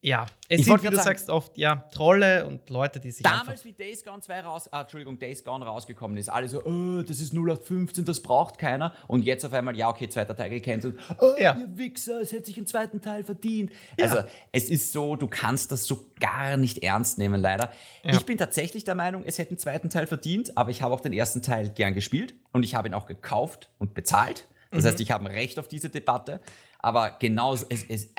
ja, 0.00 0.26
es 0.48 0.60
Ich 0.60 0.66
sind, 0.66 0.82
wie 0.82 0.88
du 0.88 0.96
sagen- 0.96 1.04
sagst, 1.06 1.30
oft 1.30 1.56
ja 1.56 1.76
Trolle 1.92 2.46
und 2.46 2.68
Leute, 2.68 3.00
die 3.00 3.10
sich 3.10 3.22
Damals, 3.22 3.64
wie 3.64 3.72
Days 3.72 4.04
Gone 4.04 4.20
2 4.20 4.40
raus, 4.40 4.68
ah, 4.70 4.82
Entschuldigung, 4.82 5.18
Days 5.18 5.42
Gone 5.44 5.64
rausgekommen 5.64 6.16
ist, 6.18 6.28
alle 6.28 6.48
so, 6.48 6.62
oh, 6.64 7.02
das 7.02 7.20
ist 7.20 7.32
0815, 7.32 8.04
das 8.04 8.20
braucht 8.20 8.58
keiner. 8.58 8.92
Und 9.08 9.22
jetzt 9.24 9.44
auf 9.44 9.52
einmal, 9.54 9.76
ja, 9.76 9.88
okay, 9.88 10.08
zweiter 10.08 10.36
Teil 10.36 10.50
gecancelt. 10.50 10.98
Oh, 11.20 11.32
Ja. 11.38 11.56
ihr 11.58 11.76
Wichser, 11.78 12.20
es 12.20 12.32
hätte 12.32 12.46
sich 12.46 12.56
einen 12.58 12.66
zweiten 12.66 13.00
Teil 13.00 13.24
verdient. 13.24 13.72
Also, 14.00 14.18
es 14.52 14.68
ist 14.68 14.92
so, 14.92 15.16
du 15.16 15.26
kannst 15.26 15.72
das 15.72 15.84
so 15.84 16.06
gar 16.20 16.56
nicht 16.56 16.82
ernst 16.82 17.16
nehmen, 17.18 17.40
leider. 17.40 17.72
Ja. 18.02 18.12
Ich 18.12 18.24
bin 18.26 18.36
tatsächlich 18.38 18.84
der 18.84 18.94
Meinung, 18.94 19.22
es 19.24 19.38
hätte 19.38 19.50
einen 19.50 19.58
zweiten 19.58 19.88
Teil 19.90 20.06
verdient, 20.06 20.56
aber 20.56 20.70
ich 20.70 20.82
habe 20.82 20.94
auch 20.94 21.00
den 21.00 21.12
ersten 21.14 21.40
Teil 21.42 21.70
gern 21.70 21.94
gespielt 21.94 22.34
und 22.52 22.62
ich 22.62 22.74
habe 22.74 22.88
ihn 22.88 22.94
auch 22.94 23.06
gekauft 23.06 23.70
und 23.78 23.94
bezahlt. 23.94 24.46
Das 24.70 24.84
heißt, 24.84 24.98
ich 25.00 25.12
habe 25.12 25.24
ein 25.24 25.30
Recht 25.32 25.58
auf 25.60 25.68
diese 25.68 25.88
Debatte. 25.88 26.40
Aber 26.80 27.12
genauso, 27.20 27.64
es, 27.70 27.84
es, 27.88 28.06
äh, 28.06 28.10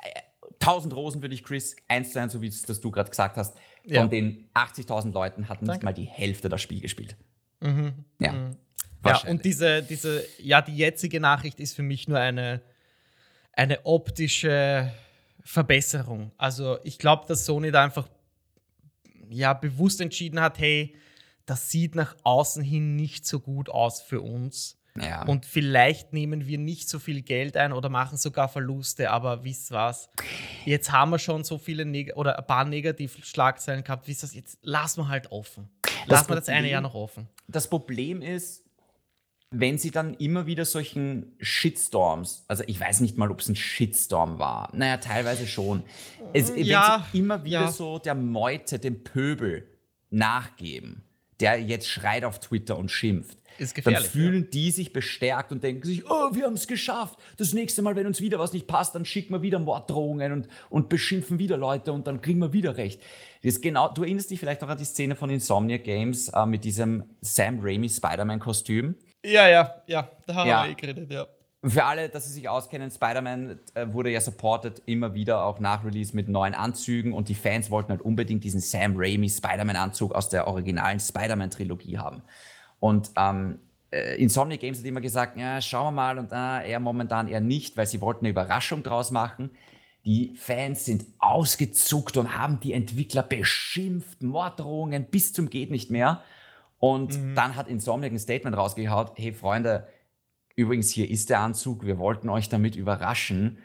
1000 0.61 0.93
Rosen 0.95 1.21
für 1.21 1.29
dich, 1.29 1.43
Chris, 1.43 1.75
eins 1.87 2.11
zu 2.13 2.19
eins, 2.19 2.33
so 2.33 2.41
wie 2.41 2.47
es 2.47 2.61
das 2.63 2.81
du 2.81 2.91
gerade 2.91 3.09
gesagt 3.09 3.37
hast. 3.37 3.55
Von 3.83 3.93
Ja. 3.93 4.07
den 4.07 4.49
80.000 4.53 5.11
Leuten 5.13 5.47
hatten 5.49 5.65
nicht 5.65 5.73
Danke. 5.75 5.85
mal 5.85 5.93
die 5.93 6.05
Hälfte 6.05 6.49
das 6.49 6.61
Spiel 6.61 6.81
gespielt. 6.81 7.15
Ja. 7.61 7.71
Ja, 8.19 8.51
Wahrscheinlich. 9.01 9.31
und 9.39 9.45
diese, 9.45 9.83
diese, 9.83 10.23
ja, 10.39 10.61
die 10.61 10.75
jetzige 10.75 11.19
Nachricht 11.19 11.59
ist 11.59 11.75
für 11.75 11.83
mich 11.83 12.07
nur 12.07 12.19
eine, 12.19 12.61
eine 13.53 13.85
optische 13.85 14.91
Verbesserung. 15.41 16.31
Also 16.37 16.79
ich 16.83 16.97
glaube, 16.97 17.25
dass 17.27 17.45
Sony 17.45 17.71
da 17.71 17.83
einfach 17.83 18.07
ja, 19.29 19.53
bewusst 19.53 20.01
entschieden 20.01 20.39
hat, 20.39 20.57
hey, 20.59 20.95
das 21.45 21.69
sieht 21.69 21.93
nach 21.95 22.15
außen 22.23 22.63
hin 22.63 22.95
nicht 22.95 23.25
so 23.27 23.39
gut 23.39 23.69
aus 23.69 24.01
für 24.01 24.21
uns. 24.21 24.79
Ja. 24.97 25.25
Und 25.25 25.45
vielleicht 25.45 26.13
nehmen 26.13 26.47
wir 26.47 26.57
nicht 26.57 26.87
so 26.87 26.99
viel 26.99 27.21
Geld 27.21 27.57
ein 27.57 27.73
oder 27.73 27.89
machen 27.89 28.17
sogar 28.17 28.47
Verluste, 28.47 29.11
aber 29.11 29.43
wisst 29.43 29.71
was? 29.71 30.09
Jetzt 30.63 30.91
haben 30.91 31.11
wir 31.11 31.19
schon 31.19 31.43
so 31.43 31.57
viele 31.57 31.85
Neg 31.85 32.15
oder 32.15 32.39
ein 32.39 32.47
paar 32.47 32.63
Negativschlagzeilen 32.65 33.83
gehabt, 33.83 34.07
wisst 34.07 34.23
was? 34.23 34.33
Jetzt 34.33 34.57
lassen 34.61 35.01
wir 35.01 35.07
halt 35.09 35.31
offen. 35.31 35.69
Lassen 36.07 36.29
wir 36.29 36.35
das 36.35 36.49
eine 36.49 36.69
Jahr 36.69 36.81
noch 36.81 36.93
offen. 36.93 37.27
das 37.47 37.69
Problem 37.69 38.21
ist, 38.21 38.63
wenn 39.51 39.77
sie 39.77 39.91
dann 39.91 40.13
immer 40.15 40.45
wieder 40.45 40.65
solchen 40.65 41.33
Shitstorms, 41.39 42.45
also 42.47 42.63
ich 42.67 42.79
weiß 42.79 43.01
nicht 43.01 43.17
mal, 43.17 43.31
ob 43.31 43.39
es 43.39 43.47
ein 43.47 43.55
Shitstorm 43.55 44.39
war, 44.39 44.69
naja, 44.73 44.97
teilweise 44.97 45.47
schon. 45.47 45.83
Es, 46.33 46.51
Ja, 46.55 47.05
wenn 47.05 47.11
sie 47.11 47.19
immer 47.19 47.43
wieder 47.43 47.61
ja. 47.61 47.71
so 47.71 47.99
der 47.99 48.15
Meute, 48.15 48.79
dem 48.79 49.03
Pöbel 49.03 49.67
nachgeben, 50.09 51.03
der 51.39 51.59
jetzt 51.61 51.87
schreit 51.87 52.23
auf 52.23 52.39
Twitter 52.39 52.77
und 52.77 52.89
schimpft, 52.91 53.37
Ist 53.57 53.75
dann 53.77 53.83
gefährlich. 53.83 54.09
fühlen 54.09 54.49
die 54.51 54.71
sich 54.71 54.93
bestärkt 54.93 55.51
und 55.51 55.63
denken 55.63 55.85
sich, 55.85 56.09
oh, 56.09 56.29
wir 56.33 56.45
haben 56.45 56.53
es 56.53 56.67
geschafft. 56.67 57.19
Das 57.37 57.53
nächste 57.53 57.81
Mal, 57.81 57.95
wenn 57.95 58.07
uns 58.07 58.21
wieder 58.21 58.39
was 58.39 58.53
nicht 58.53 58.67
passt, 58.67 58.95
dann 58.95 59.05
schicken 59.05 59.33
wir 59.33 59.41
wieder 59.41 59.59
Morddrohungen 59.59 60.31
und, 60.31 60.47
und 60.69 60.89
beschimpfen 60.89 61.39
wieder 61.39 61.57
Leute 61.57 61.91
und 61.91 62.07
dann 62.07 62.21
kriegen 62.21 62.39
wir 62.39 62.53
wieder 62.53 62.77
recht. 62.77 63.01
Das 63.43 63.61
genau, 63.61 63.89
du 63.93 64.03
erinnerst 64.03 64.31
dich 64.31 64.39
vielleicht 64.39 64.61
noch 64.61 64.69
an 64.69 64.77
die 64.77 64.85
Szene 64.85 65.15
von 65.15 65.29
Insomnia 65.29 65.77
Games 65.77 66.29
äh, 66.29 66.45
mit 66.45 66.63
diesem 66.63 67.03
Sam 67.21 67.59
Raimi 67.61 67.89
Spider-Man-Kostüm. 67.89 68.95
Ja, 69.25 69.47
ja, 69.47 69.81
ja, 69.87 70.09
da 70.27 70.35
haben 70.35 70.49
Ja. 70.49 70.63
wir 70.65 70.71
eh 70.71 70.75
geredet, 70.75 71.11
ja. 71.11 71.27
Für 71.67 71.85
alle, 71.85 72.09
dass 72.09 72.25
sie 72.25 72.33
sich 72.33 72.47
auskennen, 72.47 72.91
Spider-Man 72.91 73.59
äh, 73.73 73.87
wurde 73.91 74.11
ja 74.11 74.21
supported 74.21 74.83
immer 74.85 75.15
wieder 75.15 75.45
auch 75.45 75.59
nach 75.59 75.83
Release 75.83 76.15
mit 76.15 76.27
neuen 76.27 76.53
Anzügen 76.53 77.11
und 77.11 77.27
die 77.27 77.33
Fans 77.33 77.71
wollten 77.71 77.89
halt 77.89 78.01
unbedingt 78.01 78.43
diesen 78.43 78.59
Sam 78.59 78.93
Raimi 78.95 79.29
Spider-Man-Anzug 79.29 80.13
aus 80.13 80.29
der 80.29 80.47
originalen 80.47 80.99
Spider-Man-Trilogie 80.99 81.97
haben. 81.97 82.21
Und 82.79 83.09
ähm, 83.17 83.59
äh, 83.91 84.21
Insomnia 84.21 84.57
Games 84.57 84.79
hat 84.79 84.85
immer 84.85 85.01
gesagt, 85.01 85.37
ja, 85.37 85.59
schauen 85.59 85.87
wir 85.87 85.91
mal 85.91 86.19
und 86.19 86.31
ah, 86.33 86.61
eher 86.61 86.79
momentan 86.79 87.27
eher 87.27 87.41
nicht, 87.41 87.77
weil 87.77 87.87
sie 87.87 87.99
wollten 88.01 88.25
eine 88.25 88.29
Überraschung 88.29 88.83
draus 88.83 89.09
machen. 89.09 89.49
Die 90.05 90.35
Fans 90.35 90.85
sind 90.85 91.05
ausgezuckt 91.17 92.15
und 92.17 92.37
haben 92.37 92.59
die 92.59 92.73
Entwickler 92.73 93.23
beschimpft, 93.23 94.21
Morddrohungen 94.21 95.05
bis 95.05 95.33
zum 95.33 95.49
geht 95.49 95.71
nicht 95.71 95.89
mehr. 95.89 96.21
Und 96.77 97.17
dann 97.35 97.55
hat 97.55 97.67
Insomniac 97.67 98.11
ein 98.11 98.19
Statement 98.19 98.55
rausgehaut, 98.55 99.13
hey 99.15 99.33
Freunde, 99.33 99.87
Übrigens, 100.55 100.89
hier 100.89 101.09
ist 101.09 101.29
der 101.29 101.39
Anzug. 101.41 101.85
Wir 101.85 101.97
wollten 101.97 102.29
euch 102.29 102.49
damit 102.49 102.75
überraschen. 102.75 103.57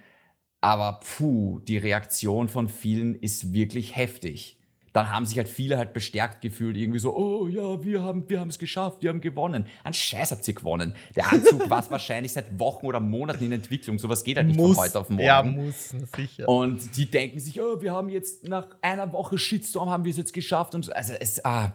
Aber 0.61 1.01
puh, 1.01 1.61
die 1.61 1.79
Reaktion 1.79 2.49
von 2.49 2.69
vielen 2.69 3.15
ist 3.15 3.53
wirklich 3.53 3.97
heftig. 3.97 4.61
Dann 4.93 5.09
haben 5.09 5.25
sich 5.25 5.39
halt 5.39 5.49
viele 5.49 5.79
halt 5.79 5.93
bestärkt 5.93 6.41
gefühlt, 6.41 6.77
irgendwie 6.77 6.99
so, 6.99 7.17
oh 7.17 7.47
ja, 7.47 7.85
wir 7.85 8.03
haben 8.03 8.29
wir 8.29 8.41
haben 8.41 8.49
es 8.49 8.59
geschafft, 8.59 9.03
wir 9.03 9.11
haben 9.11 9.21
gewonnen. 9.21 9.67
Ein 9.85 9.95
Scheiß 9.95 10.33
habt 10.33 10.47
ihr 10.49 10.55
gewonnen. 10.55 10.97
Der 11.15 11.33
Anzug 11.33 11.71
war 11.71 11.89
wahrscheinlich 11.91 12.33
seit 12.33 12.59
Wochen 12.59 12.87
oder 12.87 12.99
Monaten 12.99 13.45
in 13.45 13.53
Entwicklung. 13.53 14.01
Sowas 14.01 14.25
geht 14.25 14.37
halt 14.37 14.49
nicht 14.49 14.59
von 14.59 14.77
heute 14.77 14.99
auf 14.99 15.09
morgen. 15.09 15.23
Ja, 15.23 15.45
muss, 15.45 15.95
sicher. 16.17 16.49
Und 16.49 16.97
die 16.97 17.09
denken 17.09 17.39
sich, 17.39 17.61
oh, 17.61 17.81
wir 17.81 17.93
haben 17.93 18.09
jetzt 18.09 18.49
nach 18.49 18.67
einer 18.83 19.13
Woche 19.13 19.39
Shitstorm 19.39 19.89
haben 19.89 20.05
wir 20.05 20.11
es 20.11 20.17
jetzt 20.17 20.33
geschafft. 20.33 20.75
Und 20.75 20.85
so. 20.85 20.93
also 20.93 21.13
es, 21.13 21.45
ah, 21.45 21.73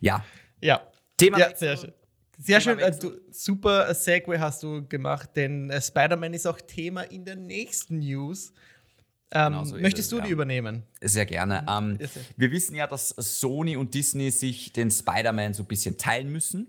ja. 0.00 0.24
ja. 0.60 0.80
Thema 1.16 1.38
ja, 1.38 1.56
sehr 1.56 1.76
schön. 1.76 1.92
Sehr 2.38 2.60
schön, 2.60 2.78
äh, 2.78 2.96
du, 2.98 3.12
super 3.30 3.92
Segway 3.94 4.38
hast 4.38 4.62
du 4.62 4.86
gemacht, 4.86 5.30
denn 5.36 5.70
äh, 5.70 5.80
Spider-Man 5.80 6.34
ist 6.34 6.46
auch 6.46 6.60
Thema 6.60 7.02
in 7.02 7.24
der 7.24 7.36
nächsten 7.36 7.98
News. 8.00 8.52
Ähm, 9.32 9.52
Genau 9.52 9.64
so 9.64 9.76
möchtest 9.76 10.06
es, 10.06 10.10
du 10.10 10.18
ja. 10.18 10.24
die 10.24 10.30
übernehmen? 10.30 10.82
Sehr 11.00 11.26
gerne. 11.26 11.66
Ähm, 11.68 11.96
Ja, 12.00 12.06
sehr. 12.06 12.22
wir 12.36 12.50
wissen 12.52 12.76
ja, 12.76 12.86
dass 12.86 13.08
Sony 13.08 13.76
und 13.76 13.94
Disney 13.94 14.30
sich 14.30 14.72
den 14.72 14.90
Spider-Man 14.90 15.54
so 15.54 15.62
ein 15.62 15.66
bisschen 15.66 15.96
teilen 15.98 16.30
müssen. 16.30 16.68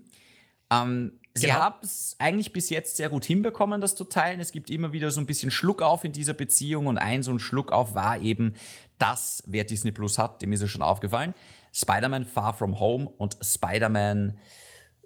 Ähm, 0.70 1.20
sie 1.34 1.46
Genau. 1.46 1.58
haben 1.60 1.76
es 1.82 2.16
eigentlich 2.18 2.52
bis 2.52 2.70
jetzt 2.70 2.96
sehr 2.96 3.10
gut 3.10 3.24
hinbekommen, 3.24 3.80
das 3.80 3.94
zu 3.94 4.04
teilen. 4.04 4.40
Es 4.40 4.50
gibt 4.52 4.70
immer 4.70 4.92
wieder 4.92 5.10
so 5.10 5.20
ein 5.20 5.26
bisschen 5.26 5.50
Schluckauf 5.50 6.02
in 6.04 6.12
dieser 6.12 6.34
Beziehung 6.34 6.86
und 6.86 6.98
ein 6.98 7.22
so 7.22 7.30
ein 7.30 7.38
Schluckauf 7.38 7.94
war 7.94 8.20
eben 8.20 8.54
das, 8.98 9.42
wer 9.46 9.62
Disney 9.64 9.92
Plus 9.92 10.18
hat, 10.18 10.42
dem 10.42 10.52
ist 10.52 10.62
es 10.62 10.70
schon 10.70 10.82
aufgefallen. 10.82 11.34
Spider-Man 11.72 12.24
Far 12.24 12.54
From 12.54 12.80
Home 12.80 13.08
und 13.08 13.36
Spider-Man 13.40 14.36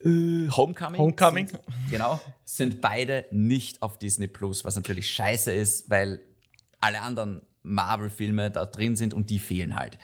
äh, 0.05 0.49
Homecoming. 0.51 1.01
Homecoming. 1.01 1.49
Sind, 1.49 1.61
genau, 1.91 2.21
sind 2.45 2.81
beide 2.81 3.27
nicht 3.31 3.83
auf 3.83 3.99
Disney 3.99 4.29
Plus, 4.29 4.65
was 4.65 4.77
natürlich 4.77 5.11
scheiße 5.11 5.53
ist, 5.53 5.89
weil 5.91 6.21
alle 6.81 7.01
anderen 7.01 7.43
Marvel-Filme 7.63 8.51
da 8.51 8.67
drin 8.67 8.97
sind 8.97 9.15
und 9.15 9.31
die 9.31 9.39
fehlen 9.39 9.77
halt. 9.77 9.99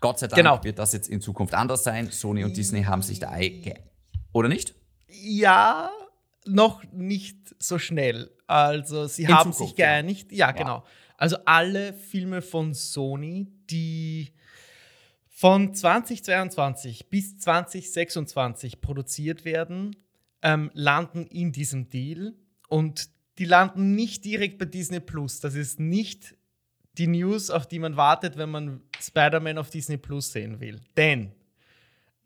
Gott 0.00 0.18
sei 0.18 0.26
Dank 0.28 0.36
Genau. 0.36 0.64
wird 0.64 0.78
das 0.78 0.92
jetzt 0.92 1.08
in 1.08 1.20
Zukunft 1.20 1.54
anders 1.54 1.84
sein. 1.84 2.10
Sony 2.10 2.44
und 2.44 2.56
Disney 2.56 2.82
haben 2.84 3.02
sich 3.02 3.18
da 3.18 3.36
ge 3.38 3.74
oder 4.32 4.48
nicht? 4.48 4.74
Ja, 5.08 5.90
noch 6.46 6.82
nicht 6.92 7.54
so 7.58 7.78
schnell. 7.78 8.30
Also, 8.46 9.06
sie 9.06 9.22
In 9.24 9.28
haben 9.28 9.52
Zukunft, 9.52 9.70
sich 9.72 9.78
ja. 9.78 9.86
geeinigt. 9.86 10.32
Ja, 10.32 10.52
genau. 10.52 10.84
Also, 11.16 11.36
alle 11.44 11.92
Filme 11.92 12.40
von 12.42 12.72
Sony, 12.74 13.48
die 13.70 14.32
von 15.40 15.72
2022 15.72 17.08
bis 17.08 17.38
2026 17.38 18.82
produziert 18.82 19.46
werden, 19.46 19.96
ähm, 20.42 20.70
landen 20.74 21.24
in 21.28 21.50
diesem 21.50 21.88
Deal 21.88 22.34
und 22.68 23.08
die 23.38 23.46
landen 23.46 23.94
nicht 23.94 24.26
direkt 24.26 24.58
bei 24.58 24.66
Disney 24.66 25.00
Plus. 25.00 25.40
Das 25.40 25.54
ist 25.54 25.80
nicht 25.80 26.36
die 26.98 27.06
News, 27.06 27.48
auf 27.48 27.66
die 27.66 27.78
man 27.78 27.96
wartet, 27.96 28.36
wenn 28.36 28.50
man 28.50 28.82
Spider-Man 29.00 29.56
auf 29.56 29.70
Disney 29.70 29.96
Plus 29.96 30.30
sehen 30.30 30.60
will. 30.60 30.78
Denn 30.98 31.32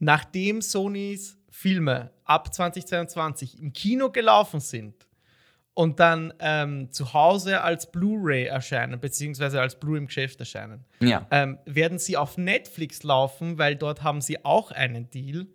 nachdem 0.00 0.61
Sonys 0.61 1.38
Filme 1.48 2.11
ab 2.24 2.53
2022 2.53 3.61
im 3.61 3.72
Kino 3.72 4.11
gelaufen 4.11 4.59
sind 4.59 5.07
und 5.74 5.98
dann 6.00 6.32
ähm, 6.38 6.90
zu 6.92 7.12
Hause 7.12 7.60
als 7.62 7.90
Blu-ray 7.90 8.44
erscheinen, 8.46 9.00
beziehungsweise 9.00 9.60
als 9.60 9.78
Blu-ray 9.78 9.98
im 9.98 10.06
Geschäft 10.06 10.38
erscheinen, 10.40 10.84
Ja. 11.00 11.26
ähm, 11.30 11.58
werden 11.66 11.98
sie 11.98 12.16
auf 12.16 12.38
Netflix 12.38 13.02
laufen, 13.02 13.58
weil 13.58 13.74
dort 13.76 14.02
haben 14.02 14.20
sie 14.20 14.44
auch 14.44 14.70
einen 14.70 15.10
Deal. 15.10 15.46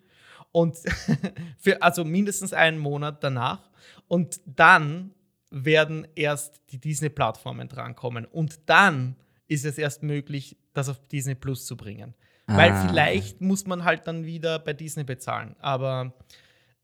Und 0.52 0.78
für 1.58 1.82
also 1.82 2.04
mindestens 2.04 2.54
einen 2.54 2.80
Monat 2.80 3.24
danach. 3.24 3.70
Und 4.08 4.42
dann 4.46 5.14
werden 5.52 6.08
erst 6.16 6.62
die 6.72 6.80
Disney-Plattformen 6.80 7.68
drankommen. 7.70 8.26
Und 8.26 8.60
dann 8.70 9.16
ist 9.48 9.66
es 9.66 9.78
erst 9.78 10.04
möglich, 10.04 10.58
das 10.74 10.90
auf 10.90 11.00
Disney 11.08 11.36
Plus 11.36 11.66
zu 11.66 11.78
bringen. 11.78 12.14
Weil 12.48 12.72
Ah. 12.72 12.88
vielleicht 12.88 13.42
muss 13.42 13.66
man 13.68 13.84
halt 13.84 14.08
dann 14.08 14.26
wieder 14.26 14.58
bei 14.60 14.74
Disney 14.74 15.04
bezahlen. 15.04 15.56
Aber 15.60 16.14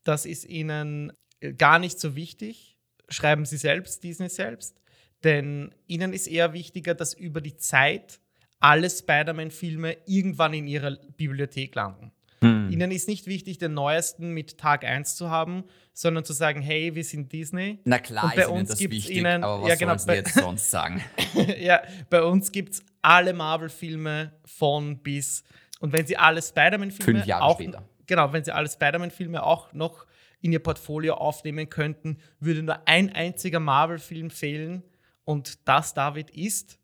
das 0.04 0.26
ist 0.26 0.44
ihnen 0.44 1.12
gar 1.58 1.78
nicht 1.80 1.98
so 2.00 2.14
wichtig. 2.16 2.75
Schreiben 3.08 3.44
sie 3.44 3.56
selbst, 3.56 4.02
Disney 4.04 4.28
selbst. 4.28 4.76
Denn 5.24 5.74
ihnen 5.86 6.12
ist 6.12 6.26
eher 6.26 6.52
wichtiger, 6.52 6.94
dass 6.94 7.14
über 7.14 7.40
die 7.40 7.56
Zeit 7.56 8.20
alle 8.60 8.88
Spider-Man-Filme 8.90 9.96
irgendwann 10.06 10.54
in 10.54 10.66
ihrer 10.66 10.96
Bibliothek 11.16 11.74
landen. 11.74 12.12
Hm. 12.42 12.70
Ihnen 12.70 12.90
ist 12.90 13.08
nicht 13.08 13.26
wichtig, 13.26 13.58
den 13.58 13.74
neuesten 13.74 14.30
mit 14.32 14.58
Tag 14.58 14.84
1 14.84 15.16
zu 15.16 15.30
haben, 15.30 15.64
sondern 15.94 16.24
zu 16.24 16.32
sagen, 16.34 16.60
hey, 16.60 16.94
wir 16.94 17.04
sind 17.04 17.32
Disney. 17.32 17.78
Na 17.84 17.98
klar, 17.98 18.24
Und 18.24 18.34
bei 18.36 18.42
ist 18.42 18.48
uns 18.48 18.76
gibt's 18.78 18.96
wichtig, 18.96 19.16
ihnen- 19.18 19.42
aber 19.42 19.62
was 19.62 19.68
ja, 19.70 19.74
genau, 19.76 19.96
bei- 20.06 20.16
jetzt 20.16 20.34
sonst 20.34 20.70
sagen? 20.70 21.02
ja, 21.58 21.82
bei 22.10 22.22
uns 22.22 22.52
gibt 22.52 22.74
es 22.74 22.82
alle 23.00 23.32
Marvel-Filme 23.32 24.32
von 24.44 24.98
bis. 24.98 25.44
Und 25.80 25.92
wenn 25.92 26.06
sie 26.06 26.16
alle 26.16 26.42
Spider-Man-Filme 26.42 27.20
Fünf 27.20 27.26
Jahre 27.26 27.44
auch, 27.44 27.54
später. 27.54 27.82
Genau, 28.06 28.32
wenn 28.32 28.44
sie 28.44 28.52
alle 28.52 28.68
Spider-Man-Filme 28.68 29.42
auch 29.42 29.72
noch 29.72 30.06
in 30.46 30.52
ihr 30.52 30.62
Portfolio 30.62 31.14
aufnehmen 31.14 31.68
könnten, 31.68 32.18
würde 32.40 32.62
nur 32.62 32.86
ein 32.88 33.12
einziger 33.12 33.60
Marvel-Film 33.60 34.30
fehlen. 34.30 34.82
Und 35.24 35.68
das, 35.68 35.92
David, 35.92 36.30
ist 36.30 36.78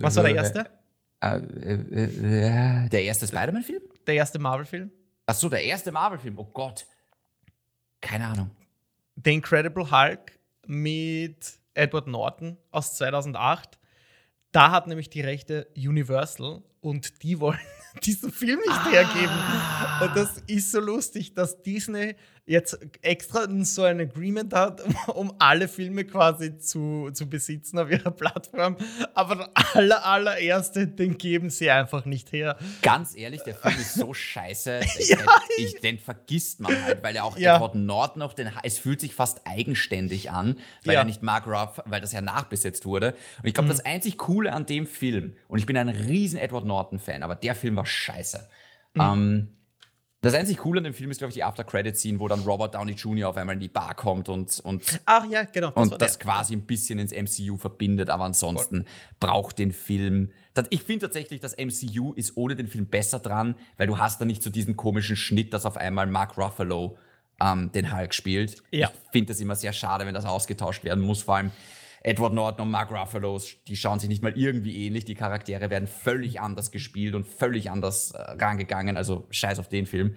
Was 0.00 0.16
war 0.16 0.24
der 0.24 0.34
erste? 0.34 0.66
Der 2.90 3.02
erste 3.02 3.26
Spider-Man-Film? 3.28 3.82
Der 4.06 4.14
erste 4.14 4.38
Marvel-Film? 4.38 4.90
Ach 5.26 5.34
so, 5.34 5.48
der 5.48 5.62
erste 5.62 5.92
Marvel-Film. 5.92 6.38
Oh 6.38 6.46
Gott. 6.52 6.86
Keine 8.00 8.26
Ahnung. 8.26 8.50
The 9.22 9.34
Incredible 9.34 9.90
Hulk 9.90 10.38
mit 10.66 11.60
Edward 11.74 12.06
Norton 12.08 12.56
aus 12.70 12.96
2008. 12.96 13.78
Da 14.50 14.70
hat 14.70 14.86
nämlich 14.86 15.10
die 15.10 15.20
Rechte 15.20 15.68
Universal 15.76 16.62
und 16.80 17.22
die 17.22 17.38
wollen 17.38 17.58
diesen 18.04 18.32
Film 18.32 18.58
nicht 18.58 18.70
Ah. 18.70 18.90
hergeben. 18.90 19.36
Und 20.02 20.16
das 20.16 20.42
ist 20.46 20.70
so 20.72 20.80
lustig, 20.80 21.34
dass 21.34 21.62
Disney 21.62 22.16
jetzt 22.44 22.76
extra 23.02 23.46
so 23.64 23.84
ein 23.84 24.00
Agreement 24.00 24.52
hat, 24.52 24.80
um, 24.84 24.94
um 25.14 25.32
alle 25.38 25.68
Filme 25.68 26.04
quasi 26.04 26.58
zu, 26.58 27.10
zu 27.12 27.30
besitzen 27.30 27.78
auf 27.78 27.88
ihrer 27.90 28.10
Plattform. 28.10 28.76
Aber 29.14 29.36
der 29.36 29.50
aller, 29.74 30.04
allererste, 30.04 30.88
den 30.88 31.16
geben 31.18 31.50
sie 31.50 31.70
einfach 31.70 32.04
nicht 32.04 32.32
her. 32.32 32.56
Ganz 32.82 33.16
ehrlich, 33.16 33.42
der 33.42 33.54
Film 33.54 33.74
ist 33.76 33.94
so 33.94 34.12
scheiße. 34.12 34.80
Ich, 34.98 35.08
Ja, 35.10 35.18
ich, 35.56 35.80
den 35.80 35.98
vergisst 35.98 36.60
man 36.60 36.82
halt, 36.84 37.02
weil 37.02 37.14
er 37.14 37.24
auch 37.24 37.38
Ja. 37.38 37.54
Edward 37.56 37.76
Norton 37.76 38.22
auf 38.22 38.34
den. 38.34 38.50
Es 38.64 38.78
fühlt 38.78 39.00
sich 39.00 39.14
fast 39.14 39.46
eigenständig 39.46 40.30
an, 40.30 40.56
weil 40.84 40.94
Ja. 40.94 41.00
er 41.00 41.04
nicht 41.04 41.22
Mark 41.22 41.46
Ruff, 41.46 41.80
weil 41.86 42.00
das 42.00 42.12
ja 42.12 42.20
nachbesetzt 42.20 42.84
wurde. 42.86 43.12
Und 43.12 43.42
Mhm. 43.44 43.48
ich 43.48 43.54
glaube, 43.54 43.68
das 43.68 43.84
einzig 43.84 44.18
Coole 44.18 44.52
an 44.52 44.66
dem 44.66 44.86
Film, 44.86 45.34
und 45.48 45.58
ich 45.60 45.66
bin 45.66 45.76
ein 45.76 45.88
riesen 45.88 46.38
Edward 46.38 46.64
Norton-Fan, 46.64 47.22
aber 47.22 47.36
der 47.36 47.54
Film 47.54 47.76
war 47.76 47.86
scheiße. 47.86 48.48
Mhm. 48.94 49.00
Ähm, 49.00 49.48
das 50.22 50.34
einzig 50.34 50.58
Coole 50.58 50.78
an 50.78 50.84
dem 50.84 50.94
Film 50.94 51.10
ist, 51.10 51.18
glaube 51.18 51.30
ich, 51.30 51.34
die 51.34 51.42
After-Credit-Scene, 51.42 52.20
wo 52.20 52.28
dann 52.28 52.40
Robert 52.40 52.76
Downey 52.76 52.92
Jr. 52.92 53.28
auf 53.28 53.36
einmal 53.36 53.54
in 53.54 53.60
die 53.60 53.68
Bar 53.68 53.94
kommt 53.94 54.28
und, 54.28 54.60
und 54.60 55.00
Ach 55.04 55.26
ja, 55.28 55.42
genau. 55.42 55.70
Das 55.70 55.90
und 55.90 56.00
das 56.00 56.18
quasi 56.20 56.54
ein 56.54 56.62
bisschen 56.62 57.00
ins 57.00 57.12
MCU 57.12 57.56
verbindet, 57.56 58.08
aber 58.08 58.24
ansonsten 58.24 58.86
braucht 59.18 59.58
den 59.58 59.72
Film. 59.72 60.30
Ich 60.70 60.84
finde 60.84 61.06
tatsächlich, 61.06 61.40
das 61.40 61.56
MCU 61.56 62.12
ist 62.12 62.36
ohne 62.36 62.54
den 62.54 62.68
Film 62.68 62.86
besser 62.86 63.18
dran, 63.18 63.56
weil 63.78 63.88
du 63.88 63.98
hast 63.98 64.20
da 64.20 64.24
nicht 64.24 64.44
so 64.44 64.50
diesen 64.50 64.76
komischen 64.76 65.16
Schnitt, 65.16 65.52
dass 65.52 65.66
auf 65.66 65.76
einmal 65.76 66.06
Mark 66.06 66.38
Ruffalo 66.38 66.96
ähm, 67.40 67.72
den 67.72 67.92
Hulk 67.94 68.14
spielt. 68.14 68.62
Ja. 68.70 68.90
Ich 68.90 69.10
finde 69.10 69.32
das 69.32 69.40
immer 69.40 69.56
sehr 69.56 69.72
schade, 69.72 70.06
wenn 70.06 70.14
das 70.14 70.24
ausgetauscht 70.24 70.84
werden 70.84 71.02
muss. 71.02 71.22
Vor 71.22 71.36
allem 71.36 71.50
Edward 72.04 72.32
Norton 72.34 72.66
und 72.66 72.70
Mark 72.70 72.90
Ruffalo, 72.90 73.40
die 73.68 73.76
schauen 73.76 74.00
sich 74.00 74.08
nicht 74.08 74.22
mal 74.22 74.36
irgendwie 74.36 74.86
ähnlich. 74.86 75.04
Die 75.04 75.14
Charaktere 75.14 75.70
werden 75.70 75.86
völlig 75.86 76.40
anders 76.40 76.70
gespielt 76.70 77.14
und 77.14 77.26
völlig 77.26 77.70
anders 77.70 78.10
äh, 78.12 78.18
rangegangen. 78.42 78.96
Also 78.96 79.26
scheiß 79.30 79.58
auf 79.58 79.68
den 79.68 79.86
Film. 79.86 80.16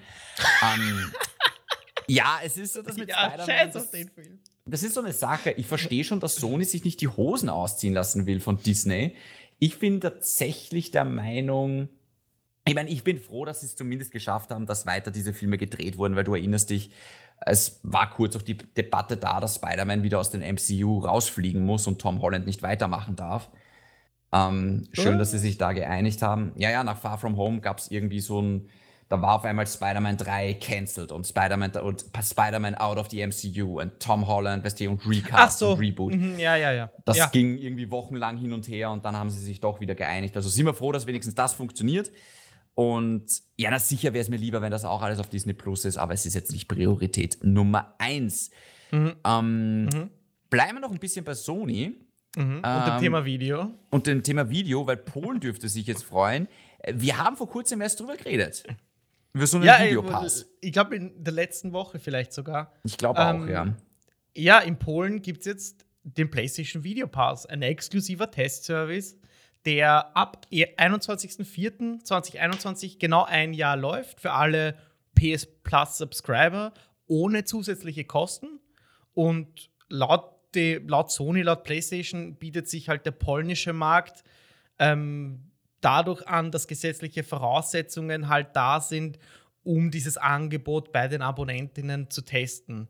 ähm, 0.64 1.12
ja, 2.08 2.40
es 2.44 2.58
ist 2.58 2.74
so, 2.74 2.82
das 2.82 2.98
mit 2.98 3.10
Ja, 3.10 3.30
Spider-Man, 3.30 3.46
scheiß 3.46 3.76
auf 3.76 3.92
den 3.92 4.10
Film. 4.10 4.40
das 4.66 4.82
ist 4.84 4.96
so 4.96 5.02
eine 5.02 5.14
Sache. 5.14 5.52
Ich 5.52 5.68
verstehe 5.68 6.04
schon, 6.04 6.20
dass 6.20 6.36
Sony 6.36 6.66
sich 6.66 6.84
nicht 6.84 7.02
die 7.02 7.08
Hosen 7.08 7.50
ausziehen 7.50 7.94
lassen 7.94 8.26
will 8.26 8.40
von 8.40 8.58
Disney. 8.62 9.16
Ich 9.60 9.78
bin 9.80 10.02
tatsächlich 10.02 10.90
der 10.92 11.06
Meinung, 11.06 11.90
ich 12.68 12.74
meine, 12.74 12.90
ich 12.90 13.04
bin 13.04 13.20
froh, 13.20 13.46
dass 13.46 13.62
sie 13.62 13.68
es 13.68 13.76
zumindest 13.76 14.12
geschafft 14.12 14.50
haben, 14.50 14.66
dass 14.66 14.88
weiter 14.88 15.12
diese 15.12 15.34
Filme 15.34 15.60
gedreht 15.60 15.98
wurden, 15.98 16.16
weil 16.16 16.24
du 16.24 16.34
erinnerst 16.34 16.72
dich, 16.72 16.90
es 17.42 17.80
war 17.84 18.10
kurz 18.12 18.36
auch 18.36 18.42
die 18.42 18.58
Debatte 18.58 19.18
da, 19.18 19.40
dass 19.40 19.56
Spider-Man 19.56 20.04
wieder 20.04 20.20
aus 20.20 20.32
dem 20.32 20.42
MCU 20.42 21.00
rausfliegen 21.00 21.66
muss 21.66 21.88
und 21.88 22.00
Tom 22.02 22.22
Holland 22.22 22.46
nicht 22.46 22.64
weitermachen 22.64 23.16
darf. 23.16 23.50
Ähm, 24.34 24.88
schön, 24.94 25.16
Oh. 25.16 25.18
dass 25.18 25.32
sie 25.32 25.40
sich 25.40 25.58
da 25.58 25.72
geeinigt 25.74 26.22
haben. 26.22 26.52
Ja, 26.56 26.70
ja, 26.70 26.84
nach 26.84 26.98
Far 26.98 27.18
From 27.18 27.38
Home 27.38 27.62
gab 27.62 27.78
es 27.80 27.90
irgendwie 27.92 28.20
so 28.20 28.42
ein, 28.42 28.70
da 29.08 29.22
war 29.22 29.36
auf 29.36 29.46
einmal 29.46 29.68
Spider-Man 29.68 30.18
3 30.18 30.56
cancelled 30.56 31.12
und 31.12 31.26
Spider-Man 31.28 31.72
und 31.74 32.06
Spider-Man 32.22 32.76
out 32.76 32.98
of 32.98 33.10
the 33.12 33.26
MCU 33.26 33.80
und 33.80 34.00
Tom 34.00 34.28
Holland, 34.28 34.66
weißt 34.66 34.80
du, 34.80 34.90
und 34.90 35.02
Ach 35.06 35.10
Recast 35.10 35.60
so. 35.60 35.74
und 35.74 35.80
Reboot. 35.80 36.14
Mhm, 36.16 36.40
ja, 36.40 36.56
ja, 36.56 36.74
ja. 36.74 36.92
Das 37.06 37.18
ja. 37.18 37.28
ging 37.28 37.58
irgendwie 37.58 37.92
wochenlang 37.92 38.38
hin 38.38 38.52
und 38.52 38.68
her 38.68 38.90
und 38.92 39.06
dann 39.06 39.16
haben 39.16 39.30
sie 39.30 39.40
sich 39.40 39.60
doch 39.60 39.80
wieder 39.80 39.94
geeinigt. 39.96 40.36
Also 40.36 40.50
sind 40.50 40.66
wir 40.66 40.74
froh, 40.74 40.92
dass 40.92 41.06
wenigstens 41.06 41.36
das 41.36 41.54
funktioniert. 41.54 42.12
Und 42.76 43.26
ja, 43.58 43.72
na 43.72 43.80
sicher 43.80 44.14
wäre 44.14 44.22
es 44.22 44.30
mir 44.30 44.36
lieber, 44.38 44.62
wenn 44.62 44.72
das 44.72 44.84
auch 44.86 45.02
alles 45.02 45.20
auf 45.20 45.30
Disney 45.30 45.54
Plus 45.54 45.86
ist, 45.86 45.98
aber 45.98 46.14
es 46.14 46.26
ist 46.26 46.34
jetzt 46.36 46.52
nicht 46.52 46.68
Priorität 46.68 47.38
Nummer 47.42 47.96
eins. 48.00 48.52
Mhm. 48.92 49.14
Ähm, 49.26 49.86
Mhm. 49.86 50.10
Bleiben 50.50 50.76
wir 50.76 50.82
noch 50.82 50.92
ein 50.92 51.00
bisschen 51.00 51.26
bei 51.26 51.34
Sony 51.34 51.98
Mhm. 52.38 52.56
Und 52.58 52.64
dem 52.66 52.94
ähm, 52.96 53.00
Thema 53.00 53.24
Video. 53.26 53.72
und 53.92 54.08
dem 54.08 54.22
Thema 54.22 54.50
Video, 54.50 54.86
weil 54.86 54.98
Polen 54.98 55.40
dürfte 55.40 55.70
sich 55.70 55.88
jetzt 55.88 56.04
freuen. 56.04 56.50
Wir 56.94 57.18
haben 57.18 57.38
vor 57.38 57.48
kurzem 57.50 57.80
erst 57.80 58.02
drüber 58.02 58.18
geredet. 58.18 58.64
Über 59.32 59.48
so 59.48 59.56
einen 59.58 59.66
Ja, 59.66 59.82
Videopass. 59.82 60.46
ich 60.60 60.74
glaube 60.74 60.98
in 60.98 61.24
der 61.24 61.32
letzten 61.34 61.72
Woche 61.72 61.98
vielleicht 61.98 62.34
sogar. 62.34 62.74
Ich 62.84 62.98
glaube 62.98 63.20
auch, 63.22 63.34
ähm, 63.36 63.48
ja. 63.48 63.74
Ja, 64.36 64.60
in 64.60 64.78
Polen 64.78 65.22
gibt 65.22 65.40
es 65.40 65.46
jetzt 65.46 65.86
den 66.04 66.30
PlayStation 66.30 66.84
Video 66.84 67.08
Pass, 67.08 67.46
ein 67.46 67.62
exklusiver 67.62 68.30
Testservice, 68.30 69.18
der 69.66 70.16
ab 70.16 70.46
e- 70.52 70.76
21.04.2021 70.78 73.00
genau 73.00 73.24
ein 73.24 73.54
Jahr 73.54 73.78
läuft 73.78 74.22
für 74.22 74.32
alle 74.32 74.78
PS 75.16 75.48
Plus 75.64 75.98
Subscriber 75.98 76.74
ohne 77.08 77.46
zusätzliche 77.46 78.04
Kosten. 78.04 78.60
Und 79.14 79.72
laut, 79.90 80.36
de, 80.54 80.82
laut 80.86 81.12
Sony, 81.12 81.42
laut 81.42 81.64
PlayStation 81.64 82.36
bietet 82.36 82.70
sich 82.70 82.90
halt 82.90 83.06
der 83.06 83.12
polnische 83.12 83.72
Markt 83.74 84.24
ähm, 84.80 85.52
dadurch 85.82 86.28
an, 86.28 86.52
dass 86.52 86.68
gesetzliche 86.68 87.24
Voraussetzungen 87.24 88.28
halt 88.28 88.56
da 88.56 88.82
sind, 88.82 89.20
um 89.64 89.92
dieses 89.92 90.18
Angebot 90.18 90.92
bei 90.92 91.08
den 91.08 91.22
Abonnentinnen 91.22 92.10
zu 92.10 92.24
testen. 92.24 92.90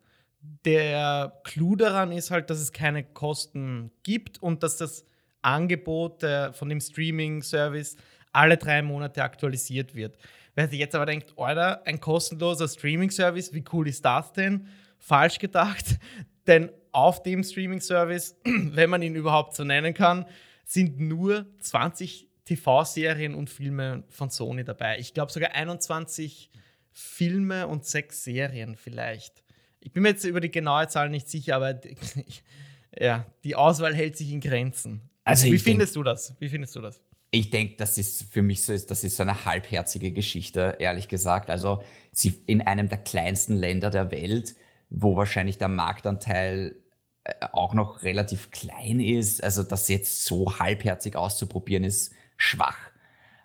Der 0.66 1.40
Clou 1.44 1.76
daran 1.76 2.12
ist 2.12 2.32
halt, 2.32 2.50
dass 2.50 2.60
es 2.60 2.72
keine 2.72 3.04
Kosten 3.04 3.92
gibt 4.04 4.42
und 4.42 4.64
dass 4.64 4.78
das 4.78 5.06
Angebot 5.46 6.24
äh, 6.24 6.52
von 6.54 6.70
dem 6.70 6.82
Streaming-Service 6.82 7.96
alle 8.32 8.58
drei 8.58 8.82
Monate 8.82 9.24
aktualisiert 9.24 9.96
wird. 9.96 10.18
Wer 10.56 10.68
sich 10.68 10.80
jetzt 10.80 10.96
aber 10.96 11.06
denkt, 11.06 11.34
Alter, 11.38 11.86
ein 11.86 12.00
kostenloser 12.00 12.68
Streaming-Service, 12.68 13.54
wie 13.54 13.64
cool 13.72 13.88
ist 13.88 14.04
das 14.04 14.34
denn? 14.34 14.68
Falsch 14.98 15.40
gedacht, 15.40 16.00
denn 16.48 16.70
auf 16.92 17.24
dem 17.24 17.44
Streaming-Service, 17.44 18.38
wenn 18.44 18.90
man 18.90 19.02
ihn 19.02 19.16
überhaupt 19.16 19.56
so 19.56 19.64
nennen 19.64 19.94
kann, 19.94 20.26
sind 20.64 21.00
nur 21.00 21.46
20 21.60 22.28
TV-Serien 22.46 23.36
und 23.36 23.50
Filme 23.50 24.04
von 24.10 24.30
Sony 24.30 24.64
dabei. 24.64 25.00
Ich 25.00 25.14
glaube 25.14 25.32
sogar 25.32 25.52
21 25.54 26.52
Filme 26.92 27.68
und 27.68 27.86
sechs 27.86 28.24
Serien 28.24 28.76
vielleicht. 28.76 29.44
Ich 29.82 29.92
bin 29.92 30.04
mir 30.04 30.10
jetzt 30.10 30.24
über 30.24 30.40
die 30.40 30.52
genaue 30.52 30.88
Zahl 30.88 31.10
nicht 31.10 31.30
sicher, 31.30 31.58
aber 31.58 31.80
ja, 33.00 33.26
die 33.44 33.56
Auswahl 33.56 33.94
hält 33.94 34.18
sich 34.18 34.32
in 34.32 34.40
Grenzen. 34.40 35.10
Also 35.26 35.46
Wie 35.48 35.56
ich 35.56 35.64
denk- 35.64 35.76
findest 35.76 35.96
du 35.96 36.04
das? 36.04 36.36
Wie 36.40 36.48
findest 36.50 36.76
du 36.76 36.82
das? 36.82 37.02
Ich 37.32 37.50
denke, 37.50 37.76
das 37.76 37.98
ist 37.98 38.32
für 38.32 38.42
mich 38.42 38.64
so, 38.64 38.72
das 38.78 39.04
ist 39.04 39.18
so 39.18 39.24
eine 39.24 39.44
halbherzige 39.44 40.12
Geschichte, 40.12 40.78
ehrlich 40.80 41.10
gesagt. 41.10 41.50
Also 41.50 41.82
sie 42.14 42.42
in 42.46 42.62
einem 42.62 42.88
der 42.88 43.00
kleinsten 43.00 43.56
Länder 43.58 43.90
der 43.90 44.12
Welt, 44.12 44.56
wo 44.90 45.18
wahrscheinlich 45.18 45.58
der 45.58 45.68
Marktanteil 45.68 46.76
äh, 47.26 47.34
auch 47.52 47.74
noch 47.74 48.04
relativ 48.04 48.52
klein 48.52 49.00
ist, 49.02 49.44
also 49.44 49.64
das 49.64 49.90
jetzt 49.90 50.24
so 50.26 50.60
halbherzig 50.60 51.16
auszuprobieren, 51.18 51.84
ist 51.84 52.14
schwach. 52.38 52.78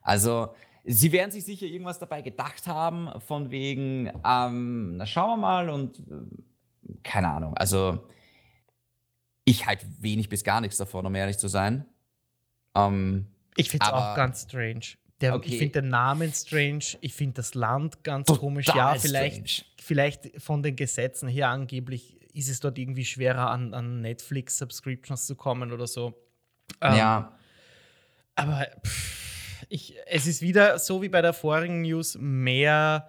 Also 0.03 0.51
sie 0.85 1.11
werden 1.13 1.31
sich 1.33 1.45
sicher 1.45 1.67
irgendwas 1.67 1.99
dabei 1.99 2.21
gedacht 2.23 2.67
haben, 2.67 3.09
von 3.27 3.51
wegen, 3.51 4.13
ähm, 4.25 4.99
na 4.99 5.07
schauen 5.07 5.31
wir 5.31 5.37
mal 5.39 5.71
und 5.71 5.99
äh, 5.99 6.93
keine 7.03 7.29
Ahnung. 7.31 7.55
Also 7.57 8.01
ich 9.45 9.67
halte 9.67 9.87
wenig 10.01 10.29
bis 10.29 10.45
gar 10.45 10.61
nichts 10.61 10.77
davon, 10.77 11.07
um 11.07 11.15
ehrlich 11.15 11.39
zu 11.39 11.49
sein. 11.49 11.87
Ähm, 12.75 13.27
Ich 13.57 13.71
finde 13.71 13.87
es 13.87 13.93
auch 13.93 14.15
ganz 14.15 14.43
strange. 14.43 14.81
Der, 15.21 15.35
Okay. 15.35 15.51
Ich 15.51 15.59
finde 15.59 15.83
den 15.83 15.91
Namen 15.91 16.33
strange, 16.33 16.85
ich 17.01 17.13
finde 17.13 17.35
das 17.35 17.55
Land 17.55 18.03
ganz 18.05 18.27
Total 18.27 18.41
komisch. 18.41 18.67
Ja, 18.69 18.95
vielleicht, 18.95 19.51
strange. 19.51 19.71
vielleicht 19.81 20.41
von 20.41 20.63
den 20.63 20.77
Gesetzen 20.77 21.29
her 21.29 21.49
angeblich 21.49 22.17
ist 22.33 22.49
es 22.49 22.61
dort 22.61 22.79
irgendwie 22.79 23.05
schwerer, 23.05 23.51
an, 23.51 23.75
an 23.75 24.01
Netflix-Subscriptions 24.01 25.27
zu 25.27 25.35
kommen 25.35 25.73
oder 25.73 25.87
so. 25.87 26.15
Ähm, 26.81 26.97
ja. 26.97 27.39
Aber 28.37 28.67
pff, 28.87 29.67
ich, 29.69 29.97
es 30.07 30.27
ist 30.27 30.41
wieder 30.41 30.79
so 30.79 31.03
wie 31.03 31.09
bei 31.09 31.21
der 31.23 31.33
vorigen 31.33 31.83
News 31.83 32.17
mehr 32.19 33.09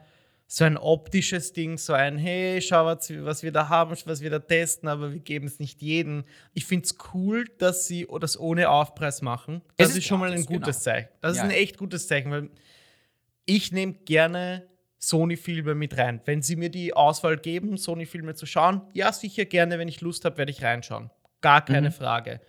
so 0.54 0.66
ein 0.66 0.76
optisches 0.76 1.54
Ding, 1.54 1.78
so 1.78 1.94
ein 1.94 2.18
Hey, 2.18 2.62
schau, 2.62 2.86
was, 2.86 3.10
wir- 3.10 3.24
was 3.24 3.42
wir 3.42 3.54
da 3.54 3.70
haben, 3.70 3.96
was 4.06 4.20
wir 4.20 4.30
da 4.30 4.40
testen, 4.40 4.90
aber 4.90 5.14
wir 5.14 5.20
geben 5.22 5.48
es 5.48 5.60
nicht 5.60 5.82
jedem. 5.82 6.26
Ich 6.54 6.66
finde 6.66 6.84
es 6.88 6.98
cool, 7.14 7.46
dass 7.58 7.88
sie 7.88 8.06
das 8.20 8.38
ohne 8.38 8.70
Aufpreis 8.70 9.22
machen. 9.22 9.62
Es 9.78 9.88
Das 9.88 9.90
ist 9.92 9.98
ist, 10.00 10.08
schon 10.08 10.20
mal 10.20 10.30
ein 10.34 10.46
gutes 10.46 10.66
genau. 10.84 10.96
Zeichen. 10.96 11.08
Das 11.22 11.38
Ja, 11.38 11.44
ist 11.44 11.50
ein 11.50 11.56
echt 11.56 11.78
gutes 11.78 12.06
Zeichen, 12.08 12.32
weil 12.32 12.50
ich 13.46 13.72
nehme 13.72 13.94
gerne 13.94 14.68
Sony-Filme 14.98 15.74
mit 15.74 15.98
rein. 15.98 16.20
Wenn 16.26 16.42
sie 16.42 16.58
mir 16.58 16.70
die 16.70 16.94
Auswahl 16.94 17.38
geben, 17.38 17.78
Sony-Filme 17.78 18.36
zu 18.36 18.46
schauen, 18.46 18.82
ja, 18.94 19.14
sicher 19.14 19.46
gerne, 19.46 19.80
wenn 19.80 19.88
ich 19.88 20.02
Lust 20.02 20.26
habe, 20.26 20.38
werde 20.38 20.52
ich 20.52 20.62
reinschauen. 20.62 21.10
Gar 21.40 21.64
keine 21.64 21.90
Mhm. 21.90 21.94
Frage. 21.94 22.42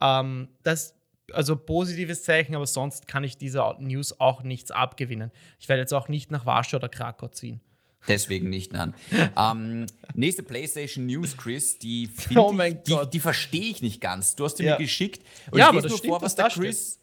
Ähm, 0.00 0.48
das 0.62 0.94
also 1.32 1.56
positives 1.56 2.22
Zeichen, 2.22 2.54
aber 2.54 2.66
sonst 2.66 3.06
kann 3.08 3.24
ich 3.24 3.36
dieser 3.38 3.76
News 3.80 4.18
auch 4.20 4.42
nichts 4.42 4.70
abgewinnen. 4.70 5.30
Ich 5.58 5.68
werde 5.68 5.80
jetzt 5.82 5.92
auch 5.94 6.08
nicht 6.08 6.30
nach 6.30 6.46
Warschau 6.46 6.76
oder 6.78 6.88
Krakau 6.88 7.28
ziehen. 7.28 7.60
Deswegen 8.08 8.48
nicht, 8.48 8.72
nein. 8.72 8.94
ähm, 9.36 9.86
nächste 10.14 10.42
PlayStation 10.42 11.06
News, 11.06 11.36
Chris, 11.36 11.78
die 11.78 12.08
Oh 12.36 12.52
mein 12.52 12.76
ich, 12.76 12.82
die, 12.84 12.92
Gott. 12.92 13.12
die 13.12 13.20
verstehe 13.20 13.70
ich 13.70 13.82
nicht 13.82 14.00
ganz. 14.00 14.36
Du 14.36 14.44
hast 14.44 14.54
die 14.54 14.64
Ja. 14.64 14.72
mir 14.72 14.78
geschickt. 14.84 15.22
Und 15.50 15.58
Ja, 15.58 15.64
ich 15.64 15.68
aber 15.68 15.76
lese 15.78 15.88
nur 15.88 15.98
stimmt, 15.98 16.10
vor, 16.12 16.22
was 16.22 16.34
der. 16.34 16.48
Chris. 16.48 16.98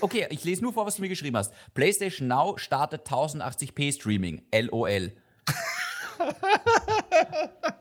Okay, 0.00 0.26
ich 0.30 0.42
lese 0.44 0.62
nur 0.62 0.72
vor, 0.72 0.86
was 0.86 0.96
du 0.96 1.02
mir 1.02 1.08
geschrieben 1.08 1.36
hast. 1.36 1.52
PlayStation 1.74 2.28
Now 2.28 2.56
startet 2.58 3.06
1080p 3.06 3.92
Streaming. 3.92 4.42
LOL. 4.52 5.12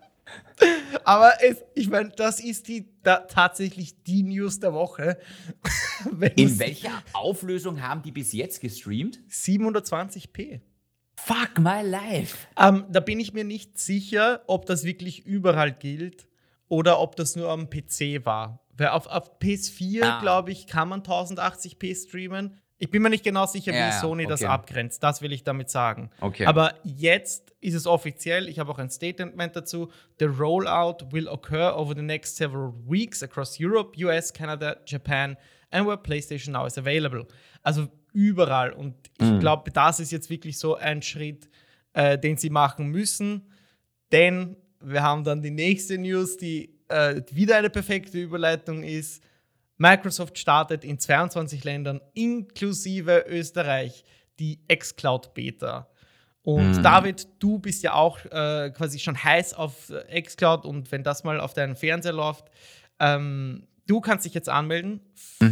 Aber 1.03 1.33
es, 1.41 1.63
ich 1.75 1.89
meine, 1.89 2.09
das 2.09 2.39
ist 2.39 2.67
die 2.67 2.89
da, 3.03 3.17
tatsächlich 3.19 4.03
die 4.03 4.23
News 4.23 4.59
der 4.59 4.73
Woche. 4.73 5.17
In 6.35 6.59
welcher 6.59 7.03
Auflösung 7.13 7.81
haben 7.81 8.01
die 8.01 8.11
bis 8.11 8.33
jetzt 8.33 8.59
gestreamt? 8.61 9.19
720p. 9.29 10.61
Fuck 11.15 11.59
my 11.59 11.81
life. 11.83 12.37
Ähm, 12.57 12.85
da 12.89 12.99
bin 12.99 13.19
ich 13.19 13.33
mir 13.33 13.43
nicht 13.43 13.77
sicher, 13.77 14.41
ob 14.47 14.65
das 14.65 14.83
wirklich 14.83 15.25
überall 15.25 15.71
gilt 15.71 16.27
oder 16.67 16.99
ob 16.99 17.15
das 17.15 17.35
nur 17.35 17.49
am 17.49 17.69
PC 17.69 18.25
war. 18.25 18.63
Weil 18.77 18.89
auf, 18.89 19.07
auf 19.07 19.39
PS4, 19.39 20.03
Ah. 20.03 20.21
glaube 20.21 20.51
ich, 20.51 20.67
kann 20.67 20.89
man 20.89 21.01
1080p 21.01 21.95
streamen. 22.07 22.59
Ich 22.79 22.91
bin 22.91 23.01
mir 23.01 23.09
nicht 23.09 23.23
genau 23.23 23.45
sicher, 23.47 23.71
wie 23.71 23.77
Ja, 23.77 23.87
ja, 23.89 23.99
Sony 23.99 24.27
das 24.27 24.41
okay. 24.41 24.51
abgrenzt. 24.51 25.01
Das 25.01 25.21
will 25.21 25.31
ich 25.31 25.43
damit 25.43 25.69
sagen. 25.69 26.11
Okay. 26.21 26.45
Aber 26.45 26.75
jetzt 26.83 27.53
ist 27.59 27.73
es 27.73 27.87
offiziell. 27.87 28.47
Ich 28.47 28.59
habe 28.59 28.71
auch 28.71 28.77
ein 28.77 28.89
Statement 28.91 29.55
dazu. 29.55 29.91
The 30.19 30.25
rollout 30.25 31.11
will 31.11 31.27
occur 31.27 31.75
over 31.75 31.95
the 31.95 32.03
next 32.03 32.35
several 32.37 32.73
weeks 32.87 33.23
across 33.23 33.57
Europe, 33.59 33.97
US, 34.05 34.31
Canada, 34.31 34.77
Japan 34.85 35.35
and 35.71 35.87
where 35.87 35.97
PlayStation 35.97 36.53
Now 36.53 36.65
is 36.67 36.77
available. 36.77 37.25
Also 37.63 37.87
überall. 38.13 38.71
Und 38.73 38.93
ich 39.19 39.25
Mhm. 39.27 39.39
glaube, 39.39 39.71
das 39.71 39.99
ist 39.99 40.11
jetzt 40.11 40.29
wirklich 40.29 40.57
so 40.59 40.75
ein 40.75 41.01
Schritt, 41.01 41.49
äh, 41.93 42.17
den 42.17 42.37
sie 42.37 42.51
machen 42.51 42.87
müssen. 42.87 43.51
Denn 44.11 44.55
wir 44.79 45.01
haben 45.01 45.23
dann 45.23 45.41
die 45.41 45.51
nächste 45.51 45.97
News, 45.97 46.37
die 46.37 46.75
äh, 46.89 47.21
wieder 47.31 47.57
eine 47.57 47.69
perfekte 47.69 48.17
Überleitung 48.19 48.83
ist. 48.83 49.21
Microsoft 49.77 50.37
startet 50.37 50.83
in 50.83 50.99
22 50.99 51.63
Ländern 51.63 52.01
inklusive 52.13 53.25
Österreich 53.27 54.03
die 54.39 54.59
xCloud 54.67 55.33
Beta. 55.33 55.89
Und 56.41 56.77
Mhm. 56.77 56.83
David, 56.83 57.27
du 57.39 57.59
bist 57.59 57.83
ja 57.83 57.93
auch 57.93 58.23
äh, 58.25 58.71
quasi 58.71 58.99
schon 58.99 59.21
heiß 59.21 59.53
auf 59.53 59.89
äh, 59.89 60.21
xCloud 60.21 60.65
und 60.65 60.91
wenn 60.91 61.03
das 61.03 61.23
mal 61.23 61.39
auf 61.39 61.53
deinem 61.53 61.75
Fernseher 61.75 62.13
läuft, 62.13 62.45
ähm, 62.99 63.67
du 63.85 63.99
kannst 63.99 64.25
dich 64.25 64.33
jetzt 64.33 64.49
anmelden 64.49 65.01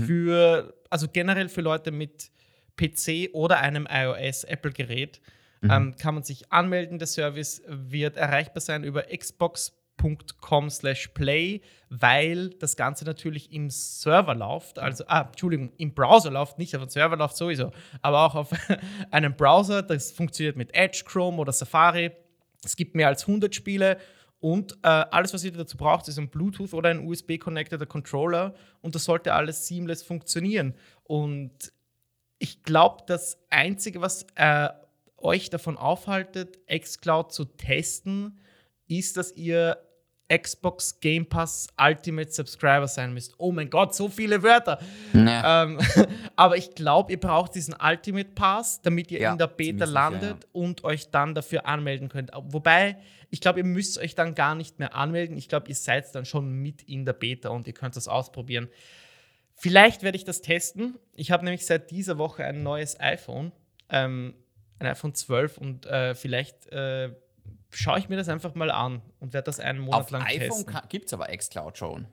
für, 0.05 0.73
also 0.89 1.07
generell 1.11 1.49
für 1.49 1.61
Leute 1.61 1.91
mit 1.91 2.31
PC 2.77 3.29
oder 3.33 3.59
einem 3.59 3.87
iOS 3.89 4.43
Apple-Gerät. 4.45 5.21
Ähm, 5.63 5.95
kann 5.97 6.13
man 6.13 6.23
sich 6.23 6.51
anmelden. 6.51 6.99
Der 6.99 7.07
Service 7.07 7.63
wird 7.67 8.17
erreichbar 8.17 8.61
sein 8.61 8.83
über 8.83 9.05
slash 9.09 9.71
play, 9.97 11.61
weil 11.89 12.49
das 12.51 12.75
Ganze 12.75 13.05
natürlich 13.05 13.51
im 13.51 13.69
Server 13.69 14.35
läuft, 14.35 14.79
also, 14.79 15.03
ah, 15.07 15.21
Entschuldigung, 15.21 15.71
im 15.77 15.93
Browser 15.93 16.31
läuft, 16.31 16.57
nicht 16.57 16.75
auf 16.75 16.83
dem 16.83 16.89
Server 16.89 17.17
läuft 17.17 17.37
sowieso, 17.37 17.71
aber 18.01 18.25
auch 18.25 18.35
auf 18.35 18.49
einem 19.11 19.35
Browser, 19.35 19.81
das 19.81 20.11
funktioniert 20.11 20.57
mit 20.57 20.73
Edge, 20.73 21.03
Chrome 21.05 21.37
oder 21.37 21.51
Safari. 21.51 22.11
Es 22.63 22.75
gibt 22.75 22.95
mehr 22.95 23.07
als 23.07 23.27
100 23.27 23.53
Spiele 23.53 23.97
und 24.39 24.73
äh, 24.83 24.87
alles, 24.87 25.33
was 25.33 25.43
ihr 25.43 25.51
dazu 25.51 25.77
braucht, 25.77 26.07
ist 26.07 26.19
ein 26.19 26.29
Bluetooth 26.29 26.73
oder 26.73 26.89
ein 26.89 27.07
USB-connected 27.07 27.87
Controller 27.89 28.53
und 28.81 28.93
das 28.93 29.05
sollte 29.05 29.33
alles 29.33 29.65
seamless 29.65 30.03
funktionieren. 30.03 30.75
Und 31.03 31.73
ich 32.37 32.63
glaube, 32.63 33.03
das 33.07 33.39
Einzige, 33.49 34.01
was 34.01 34.27
äh, 34.35 34.69
euch 35.17 35.49
davon 35.49 35.77
aufhaltet, 35.77 36.59
xCloud 36.67 37.31
zu 37.31 37.45
testen, 37.45 38.39
ist, 38.87 39.17
dass 39.17 39.35
ihr 39.35 39.77
Xbox 40.31 40.99
Game 40.99 41.27
Pass 41.27 41.67
Ultimate 41.79 42.31
Subscriber 42.31 42.87
sein 42.87 43.13
müsst. 43.13 43.35
Oh 43.37 43.51
mein 43.51 43.69
Gott, 43.69 43.93
so 43.93 44.09
viele 44.09 44.41
Wörter. 44.41 44.79
Ja. 45.13 45.63
Ähm, 45.63 45.79
aber 46.35 46.57
ich 46.57 46.73
glaube, 46.73 47.11
ihr 47.11 47.19
braucht 47.19 47.53
diesen 47.53 47.75
Ultimate 47.79 48.29
Pass, 48.33 48.81
damit 48.81 49.11
ihr 49.11 49.19
Ja, 49.19 49.31
in 49.33 49.37
der 49.37 49.47
Beta 49.47 49.85
landet 49.85 50.47
und 50.51 50.83
euch 50.83 51.11
dann 51.11 51.35
dafür 51.35 51.67
anmelden 51.67 52.09
könnt. 52.09 52.31
Wobei, 52.33 52.97
ich 53.29 53.39
glaube, 53.39 53.59
ihr 53.59 53.65
müsst 53.65 53.99
euch 53.99 54.15
dann 54.15 54.33
gar 54.33 54.55
nicht 54.55 54.79
mehr 54.79 54.95
anmelden. 54.95 55.37
Ich 55.37 55.47
glaube, 55.47 55.69
ihr 55.69 55.75
seid 55.75 56.13
dann 56.15 56.25
schon 56.25 56.51
mit 56.51 56.81
in 56.83 57.05
der 57.05 57.13
Beta 57.13 57.49
und 57.49 57.67
ihr 57.67 57.73
könnt 57.73 57.95
das 57.95 58.07
ausprobieren. 58.07 58.67
Vielleicht 59.53 60.01
werde 60.01 60.17
ich 60.17 60.23
das 60.23 60.41
testen. 60.41 60.97
Ich 61.13 61.31
habe 61.31 61.45
nämlich 61.45 61.65
seit 61.65 61.91
dieser 61.91 62.17
Woche 62.17 62.43
ein 62.43 62.63
neues 62.63 62.99
iPhone, 62.99 63.51
ähm, 63.89 64.33
ein 64.79 64.87
iPhone 64.87 65.13
12 65.13 65.57
und 65.59 65.85
äh, 65.85 66.15
vielleicht 66.15 66.67
äh, 66.71 67.11
schaue 67.75 67.99
ich 67.99 68.09
mir 68.09 68.17
das 68.17 68.29
einfach 68.29 68.55
mal 68.55 68.71
an 68.71 69.01
und 69.19 69.33
werde 69.33 69.45
das 69.45 69.59
einen 69.59 69.79
Monat 69.79 70.01
Auf 70.01 70.09
lang 70.11 70.23
iPhone 70.23 70.65
testen. 70.65 70.89
gibt 70.89 71.07
es 71.07 71.13
aber 71.13 71.27
xCloud 71.27 71.77
schon. 71.77 72.07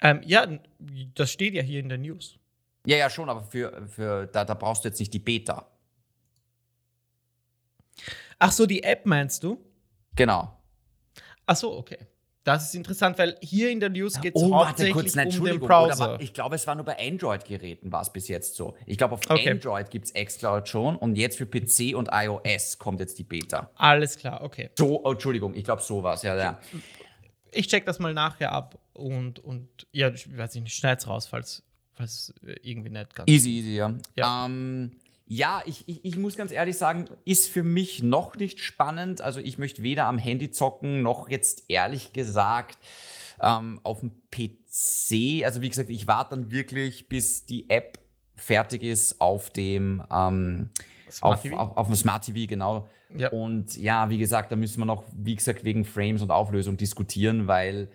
Ähm, 0.00 0.20
ja, 0.24 0.46
das 1.14 1.30
steht 1.30 1.54
ja 1.54 1.62
hier 1.62 1.80
in 1.80 1.88
der 1.88 1.98
News. 1.98 2.38
Ja, 2.86 2.96
ja, 2.96 3.08
schon, 3.08 3.28
aber 3.28 3.42
für, 3.44 3.86
für 3.86 4.26
da, 4.26 4.44
da 4.44 4.54
brauchst 4.54 4.84
du 4.84 4.88
jetzt 4.88 4.98
nicht 4.98 5.14
die 5.14 5.20
Beta. 5.20 5.68
Ach 8.38 8.50
so, 8.50 8.66
die 8.66 8.82
App 8.82 9.06
meinst 9.06 9.44
du? 9.44 9.64
Genau. 10.16 10.58
Ach 11.46 11.56
so, 11.56 11.76
okay. 11.76 11.98
Das 12.44 12.64
ist 12.64 12.74
interessant, 12.74 13.18
weil 13.18 13.36
hier 13.40 13.70
in 13.70 13.78
der 13.78 13.88
News 13.88 14.20
geht 14.20 14.34
es 14.34 14.42
Oh, 14.42 14.52
hauptsächlich 14.66 14.94
kurz, 14.94 15.14
nein, 15.14 15.28
um 15.38 15.44
den 15.44 15.60
Browser. 15.60 16.18
ich 16.20 16.32
glaube, 16.34 16.56
es 16.56 16.66
war 16.66 16.74
nur 16.74 16.84
bei 16.84 16.96
Android-Geräten 16.98 17.92
war 17.92 18.02
es 18.02 18.10
bis 18.12 18.26
jetzt 18.26 18.56
so. 18.56 18.74
Ich 18.84 18.98
glaube, 18.98 19.14
auf 19.14 19.20
Okay. 19.28 19.50
Android 19.50 19.90
gibt 19.90 20.06
es 20.06 20.12
xCloud 20.12 20.68
schon 20.68 20.96
und 20.96 21.16
jetzt 21.16 21.38
für 21.38 21.46
PC 21.46 21.94
und 21.96 22.08
iOS 22.12 22.78
kommt 22.78 22.98
jetzt 23.00 23.18
die 23.18 23.24
Beta. 23.24 23.70
Alles 23.76 24.16
klar, 24.16 24.42
okay. 24.42 24.70
So, 24.76 25.04
oh, 25.04 25.12
Entschuldigung, 25.12 25.54
ich 25.54 25.62
glaube, 25.62 25.82
so 25.82 26.02
war 26.02 26.14
es, 26.14 26.22
ja, 26.22 26.36
ja. 26.36 26.58
Ich 27.52 27.68
check 27.68 27.86
das 27.86 27.98
mal 28.00 28.12
nachher 28.14 28.50
ab 28.50 28.78
und, 28.92 29.38
und 29.38 29.68
ja, 29.92 30.10
ich 30.10 30.36
weiß 30.36 30.54
nicht, 30.56 30.74
schneid's 30.74 31.06
raus, 31.06 31.26
falls, 31.26 31.62
falls 31.92 32.34
äh, 32.44 32.54
irgendwie 32.62 32.90
nicht 32.90 33.14
ganz. 33.14 33.30
Easy, 33.30 33.50
easy, 33.50 33.76
ja. 33.76 33.94
Ja. 34.16 34.46
Ähm, 34.46 34.92
ja, 35.26 35.62
ich, 35.66 35.88
ich, 35.88 36.04
ich 36.04 36.16
muss 36.16 36.36
ganz 36.36 36.52
ehrlich 36.52 36.76
sagen, 36.76 37.06
ist 37.24 37.48
für 37.48 37.62
mich 37.62 38.02
noch 38.02 38.36
nicht 38.36 38.60
spannend. 38.60 39.20
Also 39.20 39.40
ich 39.40 39.58
möchte 39.58 39.82
weder 39.82 40.06
am 40.06 40.18
Handy 40.18 40.50
zocken, 40.50 41.02
noch 41.02 41.28
jetzt 41.28 41.64
ehrlich 41.68 42.12
gesagt 42.12 42.78
ähm, 43.40 43.80
auf 43.82 44.00
dem 44.00 44.12
PC. 44.30 45.44
Also 45.44 45.62
wie 45.62 45.68
gesagt, 45.68 45.90
ich 45.90 46.06
warte 46.06 46.36
dann 46.36 46.50
wirklich, 46.50 47.08
bis 47.08 47.46
die 47.46 47.70
App 47.70 47.98
fertig 48.36 48.82
ist 48.82 49.20
auf 49.20 49.50
dem, 49.50 50.02
ähm, 50.12 50.70
Smart 51.10 51.34
auf, 51.34 51.42
TV? 51.42 51.56
auf, 51.56 51.76
auf 51.76 51.86
dem 51.86 51.96
Smart 51.96 52.24
TV, 52.24 52.46
genau. 52.48 52.88
Ja. 53.16 53.30
Und 53.30 53.76
ja, 53.76 54.08
wie 54.10 54.18
gesagt, 54.18 54.50
da 54.50 54.56
müssen 54.56 54.80
wir 54.80 54.86
noch, 54.86 55.04
wie 55.14 55.36
gesagt, 55.36 55.64
wegen 55.64 55.84
Frames 55.84 56.22
und 56.22 56.30
Auflösung 56.30 56.76
diskutieren, 56.76 57.46
weil 57.46 57.88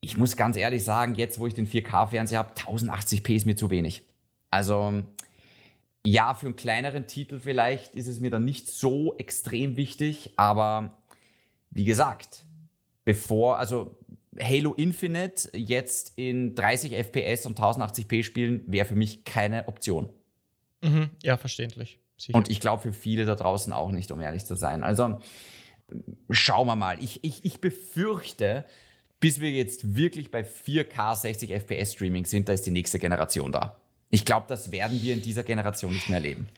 ich 0.00 0.16
muss 0.16 0.36
ganz 0.36 0.56
ehrlich 0.56 0.84
sagen, 0.84 1.14
jetzt 1.14 1.38
wo 1.38 1.46
ich 1.46 1.54
den 1.54 1.66
4K-Fernseher 1.66 2.38
habe, 2.38 2.52
1080p 2.54 3.34
ist 3.34 3.46
mir 3.46 3.56
zu 3.56 3.70
wenig. 3.70 4.02
Also 4.50 5.02
ja, 6.04 6.34
für 6.34 6.46
einen 6.46 6.56
kleineren 6.56 7.06
Titel 7.06 7.38
vielleicht 7.40 7.94
ist 7.94 8.06
es 8.06 8.20
mir 8.20 8.30
dann 8.30 8.44
nicht 8.44 8.68
so 8.68 9.16
extrem 9.18 9.76
wichtig, 9.76 10.32
aber 10.36 10.98
wie 11.70 11.84
gesagt, 11.84 12.44
bevor, 13.04 13.58
also 13.58 13.98
Halo 14.40 14.74
Infinite 14.74 15.50
jetzt 15.56 16.12
in 16.16 16.54
30 16.54 16.92
FPS 16.92 17.46
und 17.46 17.58
1080p 17.58 18.22
spielen, 18.22 18.62
wäre 18.66 18.86
für 18.86 18.94
mich 18.94 19.24
keine 19.24 19.66
Option. 19.68 20.10
Mhm, 20.82 21.10
ja, 21.22 21.36
verständlich. 21.36 21.98
Sicher. 22.16 22.36
Und 22.36 22.50
ich 22.50 22.60
glaube 22.60 22.82
für 22.82 22.92
viele 22.92 23.24
da 23.24 23.34
draußen 23.34 23.72
auch 23.72 23.90
nicht, 23.90 24.10
um 24.10 24.20
ehrlich 24.20 24.44
zu 24.44 24.54
sein. 24.56 24.82
Also 24.82 25.20
schauen 26.30 26.66
wir 26.66 26.76
mal. 26.76 27.02
Ich, 27.02 27.22
ich, 27.22 27.44
ich 27.44 27.60
befürchte, 27.60 28.64
bis 29.20 29.40
wir 29.40 29.50
jetzt 29.50 29.96
wirklich 29.96 30.30
bei 30.30 30.42
4K 30.42 31.16
60 31.16 31.50
FPS 31.50 31.92
Streaming 31.94 32.24
sind, 32.24 32.48
da 32.48 32.52
ist 32.52 32.66
die 32.66 32.70
nächste 32.70 32.98
Generation 32.98 33.52
da. 33.52 33.80
Ich 34.10 34.24
glaube, 34.24 34.46
das 34.48 34.70
werden 34.72 35.00
wir 35.02 35.14
in 35.14 35.22
dieser 35.22 35.42
Generation 35.42 35.92
nicht 35.92 36.08
mehr 36.08 36.18
erleben. 36.18 36.48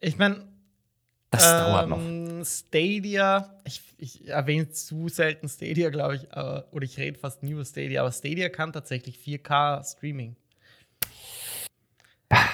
ich 0.00 0.16
meine, 0.18 0.46
Das 1.30 1.42
dauert 1.42 1.88
noch. 1.88 1.98
ähm, 1.98 2.42
Stadia, 2.44 3.58
ich, 3.64 3.82
ich 3.98 4.28
erwähne 4.28 4.70
zu 4.70 5.08
selten 5.08 5.48
Stadia, 5.48 5.90
glaube 5.90 6.16
ich, 6.16 6.32
aber, 6.32 6.66
oder 6.72 6.84
ich 6.84 6.96
rede 6.98 7.18
fast 7.18 7.42
nie 7.42 7.52
über 7.52 7.64
Stadia, 7.64 8.00
aber 8.02 8.12
Stadia 8.12 8.48
kann 8.48 8.72
tatsächlich 8.72 9.18
4K 9.18 9.84
Streaming. 9.84 10.36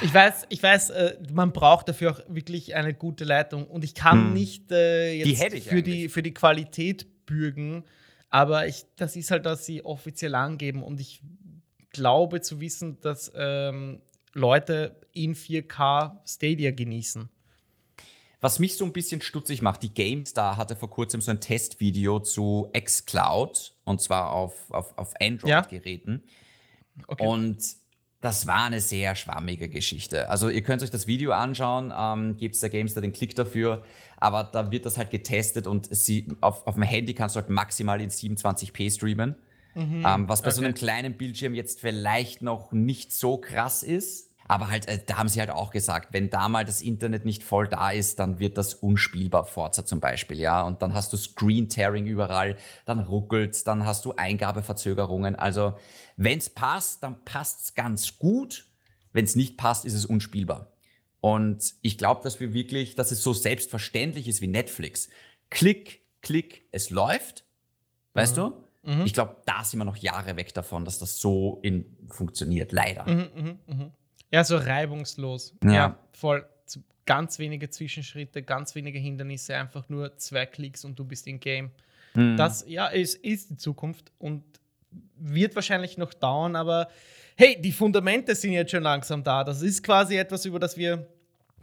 Ich 0.03 0.13
weiß, 0.13 0.47
ich 0.49 0.63
weiß, 0.63 0.91
äh, 0.91 1.17
man 1.33 1.53
braucht 1.53 1.89
dafür 1.89 2.11
auch 2.13 2.21
wirklich 2.29 2.75
eine 2.75 2.93
gute 2.93 3.25
Leitung 3.25 3.67
und 3.67 3.85
ich 3.85 3.95
kann 3.95 4.27
Hm. 4.27 4.33
nicht 4.35 4.71
äh, 4.71 5.13
jetzt 5.15 5.55
Die 5.55 5.61
für, 5.61 5.83
die, 5.83 6.09
für 6.09 6.23
die 6.23 6.35
Qualität 6.35 7.25
bürgen, 7.25 7.85
aber 8.29 8.67
ich, 8.67 8.85
das 8.97 9.17
ist 9.17 9.31
halt, 9.31 9.45
was 9.45 9.65
sie 9.65 9.85
offiziell 9.85 10.35
angeben 10.35 10.83
und 10.83 11.01
ich 11.01 11.23
glaube 11.93 12.41
zu 12.41 12.61
wissen, 12.61 13.01
dass 13.01 13.33
ähm, 13.35 14.01
Leute 14.33 15.01
in 15.13 15.35
4K 15.35 16.19
Stadia 16.27 16.71
genießen. 16.71 17.29
Was 18.41 18.59
mich 18.59 18.77
so 18.77 18.85
ein 18.85 18.93
bisschen 18.93 19.21
stutzig 19.21 19.63
macht, 19.63 19.85
die 19.85 19.95
GameStar 19.95 20.57
hatte 20.57 20.75
vor 20.75 20.91
kurzem 20.91 21.21
so 21.21 21.31
ein 21.31 21.41
Testvideo 21.41 22.19
zu 22.19 22.73
xCloud 22.77 23.75
und 23.85 24.01
zwar 24.01 24.33
auf, 24.33 24.69
auf, 24.71 24.99
auf 24.99 25.15
Android-Geräten. 25.21 26.25
Okay. 27.07 27.25
Und 27.25 27.63
das 28.21 28.47
war 28.47 28.65
eine 28.65 28.81
sehr 28.81 29.15
schwammige 29.15 29.69
Geschichte. 29.69 30.29
Also 30.29 30.49
ihr 30.49 30.63
könnt 30.63 30.83
euch 30.83 30.91
das 30.91 31.07
Video 31.07 31.33
anschauen, 31.33 31.93
ähm, 31.97 32.37
gibt 32.37 32.55
es 32.55 32.61
der 32.61 32.71
Gamester 32.71 33.01
den 33.01 33.13
Klick 33.13 33.37
dafür, 33.37 33.85
aber 34.17 34.45
da 34.45 34.71
wird 34.71 34.87
das 34.87 34.97
halt 34.97 35.11
getestet 35.11 35.67
und 35.67 35.95
sie, 35.95 36.29
auf, 36.41 36.67
auf 36.67 36.75
dem 36.75 36.85
Handy 36.85 37.15
kannst 37.15 37.37
du 37.37 37.41
halt 37.41 37.51
maximal 37.51 38.01
in 38.01 38.11
27p 38.11 38.93
streamen, 38.93 39.37
mhm, 39.75 40.05
ähm, 40.07 40.29
was 40.29 40.43
bei 40.43 40.49
okay. 40.49 40.57
so 40.57 40.63
einem 40.63 40.75
kleinen 40.75 41.17
Bildschirm 41.17 41.55
jetzt 41.55 41.81
vielleicht 41.81 42.43
noch 42.43 42.73
nicht 42.73 43.13
so 43.13 43.39
krass 43.39 43.83
ist. 43.83 44.33
Aber 44.49 44.69
halt, 44.69 44.87
äh, 44.89 44.99
da 45.07 45.17
haben 45.17 45.29
sie 45.29 45.41
halt 45.41 45.51
auch 45.51 45.71
gesagt, 45.71 46.13
wenn 46.13 46.29
da 46.29 46.49
mal 46.49 46.65
das 46.65 46.83
Internet 46.83 47.25
nicht 47.25 47.43
voll 47.43 47.69
da 47.69 47.91
ist, 47.91 48.19
dann 48.19 48.39
wird 48.39 48.59
das 48.59 48.75
unspielbar, 48.75 49.47
Forza 49.47 49.87
zum 49.87 50.01
Beispiel, 50.01 50.39
ja. 50.39 50.63
Und 50.63 50.83
dann 50.83 50.95
hast 50.95 51.13
du 51.13 51.17
Screen-Tearing 51.17 52.07
überall, 52.07 52.57
dann 52.85 53.01
ruckelt 53.01 53.67
dann 53.67 53.87
hast 53.87 54.05
du 54.05 54.15
Eingabeverzögerungen. 54.15 55.37
Also, 55.37 55.75
wenn 56.17 56.39
es 56.39 56.51
passt, 56.51 57.03
dann 57.03 57.25
passt 57.25 57.61
es 57.63 57.75
ganz 57.75 58.19
gut. 58.19 58.67
Wenn 59.13 59.25
es 59.25 59.37
nicht 59.37 59.57
passt, 59.57 59.85
ist 59.85 59.95
es 59.95 60.07
unspielbar. 60.07 60.73
Und 61.21 61.75
ich 61.83 61.99
glaube, 61.99 62.23
dass 62.25 62.41
wir 62.41 62.53
wirklich, 62.53 62.97
dass 62.97 63.13
es 63.13 63.23
so 63.23 63.33
selbstverständlich 63.33 64.27
ist 64.27 64.41
wie 64.41 64.49
Netflix. 64.49 65.09
Klick, 65.51 66.03
klick, 66.21 66.67
es 66.73 66.91
läuft. 66.91 67.45
Weißt 68.15 68.37
mhm. 68.37 68.41
du? 68.41 68.62
Mhm. 68.83 69.03
Ich 69.07 69.15
glaube, 69.15 69.37
da 69.47 69.65
sind 69.65 69.81
wir 69.81 69.85
noch 69.85 69.97
Jahre 69.97 70.37
weg 70.37 70.53
davon, 70.55 70.85
dass 70.85 70.99
das 70.99 71.19
so 71.19 71.61
in, 71.63 71.85
funktioniert, 72.09 72.73
leider. 72.73 73.09
Mhm, 73.09 73.29
mh, 73.35 73.57
mh. 73.67 73.91
Ja, 74.31 74.45
so 74.45 74.57
reibungslos. 74.57 75.55
Ja, 75.63 75.73
ja 75.73 75.99
voll. 76.13 76.47
Ganz 77.05 77.41
wenige 77.41 77.69
Zwischenschritte, 77.69 78.45
ganz 78.45 78.77
wenige 78.77 78.99
Hindernisse, 78.99 79.57
einfach 79.57 79.89
nur 79.89 80.17
zwei 80.19 80.47
Klicks 80.47 80.85
und 80.85 80.97
du 80.97 81.05
bist 81.05 81.27
in 81.27 81.41
Game. 81.41 81.73
Mhm. 82.15 82.37
Das, 82.37 82.65
ja, 82.69 82.91
es 82.91 83.15
ist 83.17 83.51
die 83.51 83.57
Zukunft 83.57 84.13
und 84.19 84.45
wird 85.17 85.55
wahrscheinlich 85.57 85.99
noch 85.99 86.15
dauern, 86.15 86.55
aber 86.55 86.89
hey, 87.37 87.61
die 87.61 87.73
Fundamente 87.73 88.35
sind 88.35 88.53
jetzt 88.53 88.71
schon 88.71 88.85
langsam 88.85 89.25
da. 89.25 89.43
Das 89.43 89.63
ist 89.63 89.83
quasi 89.83 90.17
etwas, 90.17 90.45
über 90.45 90.61
das 90.61 90.77
wir 90.77 91.09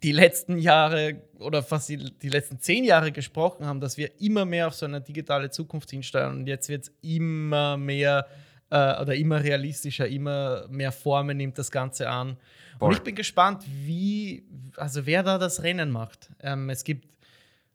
die 0.03 0.11
letzten 0.11 0.57
Jahre 0.57 1.21
oder 1.39 1.61
fast 1.63 1.89
die, 1.89 1.97
die 1.97 2.29
letzten 2.29 2.59
zehn 2.59 2.83
Jahre 2.83 3.11
gesprochen 3.11 3.65
haben, 3.65 3.79
dass 3.79 3.97
wir 3.97 4.19
immer 4.21 4.45
mehr 4.45 4.67
auf 4.67 4.75
so 4.75 4.85
eine 4.85 5.01
digitale 5.01 5.49
Zukunft 5.49 5.91
hinsteuern 5.91 6.39
und 6.39 6.47
jetzt 6.47 6.69
wird 6.69 6.83
es 6.83 6.91
immer 7.01 7.77
mehr 7.77 8.27
äh, 8.69 9.01
oder 9.01 9.15
immer 9.15 9.43
realistischer, 9.43 10.07
immer 10.07 10.67
mehr 10.69 10.91
Formen 10.91 11.37
nimmt 11.37 11.57
das 11.57 11.71
Ganze 11.71 12.09
an. 12.09 12.37
Voll. 12.77 12.89
Und 12.89 12.95
ich 12.95 13.03
bin 13.03 13.15
gespannt, 13.15 13.63
wie, 13.67 14.43
also 14.77 15.05
wer 15.05 15.23
da 15.23 15.37
das 15.37 15.63
Rennen 15.63 15.91
macht. 15.91 16.29
Ähm, 16.41 16.69
es 16.69 16.83
gibt 16.83 17.07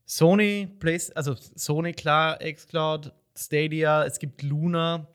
Sony, 0.07 0.68
Play, 0.79 1.01
also 1.14 1.35
Sony 1.55 1.93
klar, 1.93 2.39
xCloud, 2.39 3.12
Stadia, 3.37 4.05
es 4.05 4.18
gibt 4.18 4.43
Luna, 4.43 5.07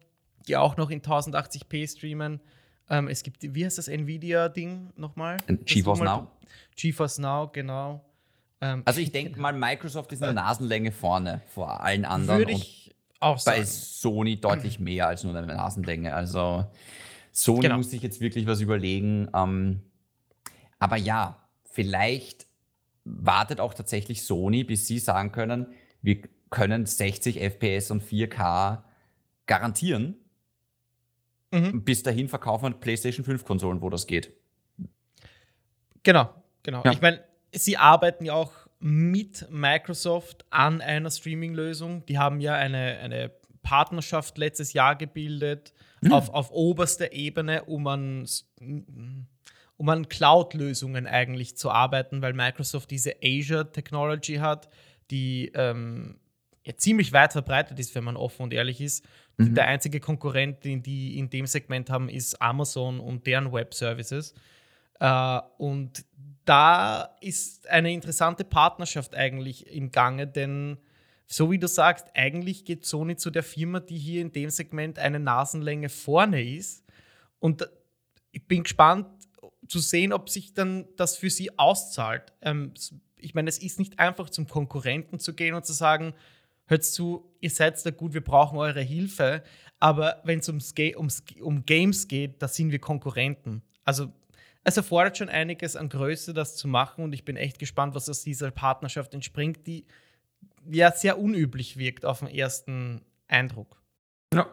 die 0.47 0.57
auch 0.57 0.77
noch 0.77 0.89
in 0.89 1.01
1080p 1.01 1.89
streamen. 1.89 2.41
Ähm, 2.89 3.07
es 3.07 3.23
gibt, 3.23 3.37
wie 3.41 3.65
heißt 3.65 3.77
das 3.77 3.87
Nvidia-Ding 3.87 4.91
nochmal? 4.95 5.37
GeForce 5.65 5.99
Now. 5.99 6.27
GeForce 6.75 7.19
Now, 7.19 7.49
genau. 7.51 8.03
Ähm, 8.61 8.81
also 8.85 8.99
ich 8.99 9.11
denke 9.11 9.39
mal, 9.39 9.53
Microsoft 9.53 10.11
ist 10.11 10.23
eine 10.23 10.33
Nasenlänge 10.33 10.91
vorne 10.91 11.41
vor 11.53 11.81
allen 11.81 12.05
anderen. 12.05 12.39
Würde 12.39 12.51
ich 12.53 12.95
auch 13.19 13.37
sagen. 13.37 13.59
Bei 13.59 13.65
Sony 13.65 14.39
deutlich 14.39 14.79
mehr 14.79 15.07
als 15.07 15.23
nur 15.23 15.35
eine 15.35 15.47
Nasenlänge. 15.47 16.13
Also 16.13 16.65
Sony 17.31 17.61
genau. 17.61 17.77
muss 17.77 17.91
sich 17.91 18.01
jetzt 18.01 18.21
wirklich 18.21 18.47
was 18.47 18.61
überlegen. 18.61 19.29
Ähm, 19.33 19.81
aber 20.79 20.97
ja, 20.97 21.37
vielleicht 21.65 22.47
wartet 23.05 23.59
auch 23.59 23.73
tatsächlich 23.73 24.23
Sony, 24.23 24.63
bis 24.63 24.87
sie 24.87 24.99
sagen 24.99 25.31
können, 25.31 25.67
wir 26.01 26.21
können 26.49 26.85
60 26.85 27.39
FPS 27.41 27.91
und 27.91 28.03
4K 28.03 28.83
garantieren. 29.45 30.15
Mhm. 31.51 31.83
Bis 31.83 32.03
dahin 32.03 32.29
verkaufen 32.29 32.65
wir 32.65 32.79
PlayStation 32.79 33.25
5 33.25 33.43
Konsolen, 33.43 33.81
wo 33.81 33.89
das 33.89 34.05
geht. 34.05 34.31
Genau, 36.03 36.29
genau. 36.63 36.83
Ja. 36.83 36.91
Ich 36.91 37.01
meine, 37.01 37.23
sie 37.51 37.77
arbeiten 37.77 38.25
ja 38.25 38.33
auch 38.33 38.51
mit 38.79 39.47
Microsoft 39.49 40.45
an 40.49 40.81
einer 40.81 41.11
Streaming-Lösung. 41.11 42.05
Die 42.05 42.17
haben 42.17 42.39
ja 42.39 42.55
eine, 42.55 42.99
eine 42.99 43.31
Partnerschaft 43.61 44.37
letztes 44.37 44.73
Jahr 44.73 44.95
gebildet 44.95 45.73
mhm. 46.01 46.13
auf, 46.13 46.29
auf 46.29 46.51
oberster 46.51 47.11
Ebene, 47.11 47.65
um 47.65 47.87
an, 47.87 48.25
um 49.77 49.89
an 49.89 50.07
Cloud-Lösungen 50.07 51.07
eigentlich 51.07 51.57
zu 51.57 51.71
arbeiten, 51.71 52.21
weil 52.21 52.33
Microsoft 52.33 52.91
diese 52.91 53.15
Azure 53.23 53.71
Technology 53.71 54.35
hat, 54.35 54.69
die 55.11 55.51
ähm, 55.55 56.19
ja, 56.63 56.75
ziemlich 56.75 57.11
weit 57.13 57.33
verbreitet 57.33 57.79
ist, 57.79 57.95
wenn 57.95 58.03
man 58.03 58.15
offen 58.15 58.43
und 58.43 58.53
ehrlich 58.53 58.79
ist. 58.79 59.05
Mhm. 59.39 59.55
Der 59.55 59.67
einzige 59.67 59.99
Konkurrent, 60.01 60.65
den 60.65 60.83
die 60.83 61.17
in 61.17 61.29
dem 61.29 61.47
Segment 61.47 61.89
haben, 61.89 62.09
ist 62.09 62.41
Amazon 62.41 62.99
und 62.99 63.25
deren 63.25 63.51
Web 63.53 63.73
Services. 63.73 64.33
Äh, 64.99 65.39
und 65.57 66.03
da 66.43 67.15
ist 67.21 67.67
eine 67.69 67.93
interessante 67.93 68.43
Partnerschaft 68.43 69.15
eigentlich 69.15 69.67
im 69.67 69.91
Gange, 69.91 70.27
denn 70.27 70.77
so 71.25 71.51
wie 71.51 71.59
du 71.59 71.67
sagst, 71.67 72.07
eigentlich 72.15 72.65
geht 72.65 72.85
Sony 72.85 73.15
zu 73.15 73.29
der 73.29 73.43
Firma, 73.43 73.79
die 73.79 73.97
hier 73.97 74.21
in 74.21 74.31
dem 74.31 74.49
Segment 74.49 74.99
eine 74.99 75.19
Nasenlänge 75.19 75.87
vorne 75.87 76.43
ist. 76.43 76.83
Und 77.39 77.69
ich 78.31 78.45
bin 78.45 78.63
gespannt 78.63 79.07
zu 79.67 79.79
sehen, 79.79 80.11
ob 80.11 80.29
sich 80.29 80.53
dann 80.53 80.85
das 80.97 81.15
für 81.15 81.29
sie 81.29 81.57
auszahlt. 81.57 82.33
Ähm, 82.41 82.73
ich 83.15 83.35
meine, 83.35 83.47
es 83.47 83.59
ist 83.59 83.79
nicht 83.79 83.99
einfach 83.99 84.29
zum 84.29 84.47
Konkurrenten 84.47 85.19
zu 85.19 85.33
gehen 85.33 85.53
und 85.53 85.65
zu 85.65 85.73
sagen, 85.73 86.13
hört 86.69 86.83
zu, 86.83 87.25
ihr 87.41 87.49
seid 87.49 87.83
da 87.85 87.91
gut, 87.91 88.13
wir 88.13 88.23
brauchen 88.23 88.57
eure 88.57 88.81
Hilfe. 88.81 89.43
Aber 89.79 90.21
wenn 90.23 90.39
es 90.39 90.47
ums, 90.47 90.73
ums, 90.77 91.23
um 91.41 91.65
Games 91.65 92.07
geht, 92.07 92.41
da 92.41 92.47
sind 92.47 92.71
wir 92.71 92.79
Konkurrenten. 92.79 93.63
Also 93.83 94.11
es 94.63 94.77
erfordert 94.77 95.17
schon 95.17 95.29
einiges 95.29 95.75
an 95.75 95.89
Größe, 95.89 96.33
das 96.33 96.55
zu 96.55 96.67
machen. 96.67 97.03
Und 97.03 97.13
ich 97.13 97.25
bin 97.25 97.37
echt 97.37 97.59
gespannt, 97.59 97.95
was 97.95 98.07
aus 98.09 98.23
dieser 98.23 98.51
Partnerschaft 98.51 99.13
entspringt, 99.13 99.65
die 99.65 99.85
ja 100.69 100.91
sehr 100.91 101.17
unüblich 101.17 101.77
wirkt 101.77 102.05
auf 102.05 102.19
den 102.19 102.27
ersten 102.27 103.01
Eindruck. 103.27 103.81
Ja. 104.33 104.47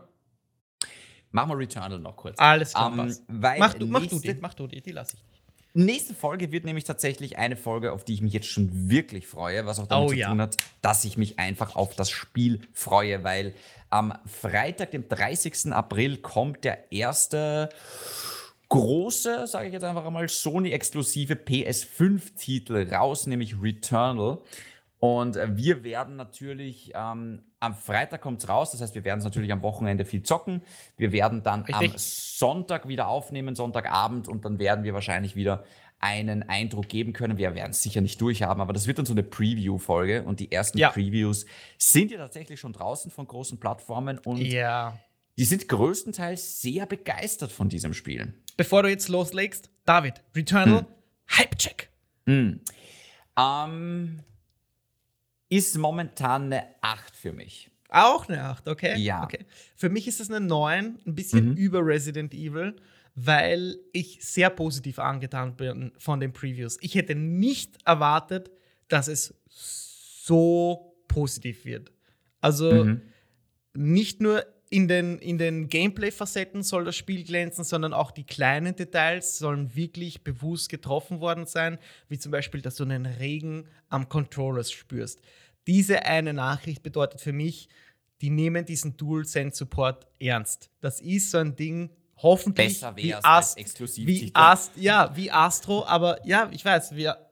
Machen 1.33 1.51
wir 1.51 1.59
Returnal 1.59 1.99
noch 1.99 2.17
kurz. 2.17 2.39
Alles 2.39 2.73
klar. 2.73 2.93
Um, 2.93 3.01
ähm, 3.01 3.17
mach, 3.59 3.75
du, 3.75 3.87
mach 3.87 4.07
du 4.07 4.19
die, 4.21 4.35
mach 4.41 4.55
du 4.55 4.67
die, 4.67 4.81
die 4.81 4.93
lasse 4.93 5.17
ich. 5.17 5.36
Nächste 5.79 6.15
Folge 6.15 6.53
wird 6.53 6.65
nämlich 6.65 6.85
tatsächlich 6.85 7.37
eine 7.37 7.55
Folge, 7.55 7.93
auf 7.93 8.03
die 8.03 8.15
ich 8.15 8.23
mich 8.23 8.33
jetzt 8.33 8.47
schon 8.47 8.89
wirklich 8.89 9.27
freue, 9.27 9.67
was 9.67 9.79
auch 9.79 9.87
damit 9.87 10.07
oh, 10.07 10.09
zu 10.09 10.17
ja. 10.17 10.29
tun 10.31 10.41
hat, 10.41 10.57
dass 10.81 11.05
ich 11.05 11.19
mich 11.19 11.39
einfach 11.39 11.77
auf 11.77 11.95
das 11.95 12.09
Spiel 12.09 12.63
freue, 12.73 13.25
weil 13.25 13.53
am 13.91 14.15
Freitag, 14.25 14.93
dem 14.93 15.07
30. 15.07 15.75
April, 15.75 16.17
kommt 16.17 16.65
der 16.65 16.91
erste 16.91 17.69
große, 18.71 19.47
sage 19.47 19.67
ich 19.67 19.75
jetzt 19.75 19.85
einfach 19.85 20.07
einmal, 20.07 20.31
Sony-exklusive 20.31 21.35
PS5-Titel 21.35 22.89
raus, 22.91 23.27
nämlich 23.27 23.61
Returnal. 23.61 24.39
Und 24.99 25.37
äh, 25.37 25.57
wir 25.57 25.85
werden 25.85 26.17
natürlich 26.17 26.93
ähm, 26.95 27.43
am 27.61 27.75
Freitag 27.75 28.21
kommt 28.21 28.43
es 28.43 28.49
raus, 28.49 28.71
das 28.71 28.81
heißt, 28.81 28.95
wir 28.95 29.05
werden 29.05 29.19
es 29.19 29.25
natürlich 29.25 29.53
am 29.53 29.63
Wochenende 29.63 30.05
viel 30.05 30.23
zocken. 30.23 30.63
Wir 30.97 31.13
werden 31.13 31.43
dann 31.43 31.63
Richtig. 31.63 31.93
am 31.93 31.95
Sonntag 31.97 32.89
wieder 32.89 33.09
aufnehmen, 33.09 33.55
Sonntagabend, 33.55 34.29
und 34.29 34.45
dann 34.45 34.59
werden 34.59 34.85
wir 34.85 34.95
wahrscheinlich 34.95 35.37
wieder 35.37 35.65
einen 35.99 36.43
Eindruck 36.43 36.89
geben 36.89 37.13
können. 37.13 37.39
Wir 37.39 37.55
werden 37.55 37.71
es 37.71 37.83
sicher 37.83 38.01
nicht 38.01 38.21
durchhaben, 38.21 38.61
aber 38.61 38.73
das 38.73 38.87
wird 38.87 38.99
dann 38.99 39.07
so 39.07 39.15
eine 39.15 39.23
Preview-Folge 39.23 40.23
und 40.25 40.41
die 40.41 40.53
ersten 40.53 40.79
ja. 40.79 40.91
Previews 40.91 41.47
sind 41.79 42.11
ja 42.11 42.19
tatsächlich 42.19 42.61
schon 42.61 42.73
draußen 42.73 43.11
von 43.11 43.27
großen 43.27 43.59
Plattformen 43.59 44.19
und 44.19 44.39
ja. 44.39 44.99
die 45.39 45.45
sind 45.45 45.69
größtenteils 45.69 46.61
sehr 46.61 46.87
begeistert 46.87 47.53
von 47.53 47.69
diesem 47.69 47.95
Spiel. 47.95 48.35
Bevor 48.57 48.83
du 48.83 48.91
jetzt 48.91 49.09
loslegst, 49.09 49.71
David, 49.85 50.23
Returnal, 50.35 50.81
hm. 50.81 50.87
Hype-Check. 51.39 51.91
Hm. 52.27 52.61
Ähm, 53.39 54.21
ist 55.49 55.79
momentan 55.79 56.45
eine 56.45 56.65
8 56.81 57.15
für 57.15 57.33
mich. 57.33 57.71
Auch 57.89 58.29
eine 58.29 58.43
8, 58.43 58.69
okay? 58.69 58.99
Ja. 58.99 59.25
Okay. 59.25 59.47
Für 59.77 59.89
mich 59.89 60.09
ist 60.09 60.21
es 60.21 60.31
eine 60.31 60.45
9, 60.45 60.99
ein 61.07 61.15
bisschen 61.15 61.51
mhm. 61.51 61.57
über 61.57 61.85
Resident 61.85 62.35
Evil, 62.35 62.77
weil 63.15 63.79
ich 63.93 64.19
sehr 64.23 64.51
positiv 64.51 64.99
angetan 64.99 65.57
bin 65.57 65.93
von 65.99 66.21
den 66.21 66.33
Previews. 66.33 66.79
Ich 66.81 66.95
hätte 66.95 67.15
nicht 67.15 67.79
erwartet, 67.85 68.51
dass 68.89 69.09
es 69.09 69.35
so 69.49 70.97
positiv 71.09 71.65
wird. 71.65 71.93
Also 72.41 72.85
mhm. 72.85 73.03
nicht 73.75 74.21
nur 74.21 74.45
in 74.69 74.89
den, 74.89 75.19
in 75.19 75.39
den 75.39 75.69
Gameplay-Facetten 75.69 76.63
soll 76.63 76.85
das 76.85 76.97
Spiel 76.97 77.25
glänzen, 77.25 77.65
sondern 77.65 77.93
auch 77.93 78.11
die 78.11 78.25
kleinen 78.25 78.75
Details 78.75 79.39
sollen 79.39 79.75
wirklich 79.77 80.25
bewusst 80.25 80.69
getroffen 80.69 81.21
worden 81.21 81.47
sein, 81.47 81.79
wie 82.09 82.19
zum 82.19 82.33
Beispiel, 82.33 82.63
dass 82.63 82.77
du 82.77 82.85
einen 82.85 83.07
Regen 83.07 83.69
am 83.89 84.09
Controller 84.09 84.65
spürst. 84.65 85.21
Diese 85.67 86.05
eine 86.05 86.33
Nachricht 86.33 86.83
bedeutet 86.83 87.21
für 87.21 87.33
mich, 87.33 87.69
die 88.21 88.31
nehmen 88.31 88.65
diesen 88.65 88.97
DualSense-Support 88.97 90.07
ernst. 90.19 90.71
Das 90.81 91.01
ist 91.01 91.31
so 91.31 91.39
ein 91.39 91.55
Ding, 91.55 91.91
hoffentlich 92.17 92.81
Besser 92.81 92.97
wie, 92.97 93.15
Ast 93.15 93.59
wie, 93.97 94.31
Ast 94.33 94.73
ja, 94.77 95.15
wie 95.15 95.31
Astro, 95.31 95.85
aber 95.85 96.25
ja, 96.27 96.49
ich 96.53 96.65
weiß, 96.65 96.97
wir 96.97 97.26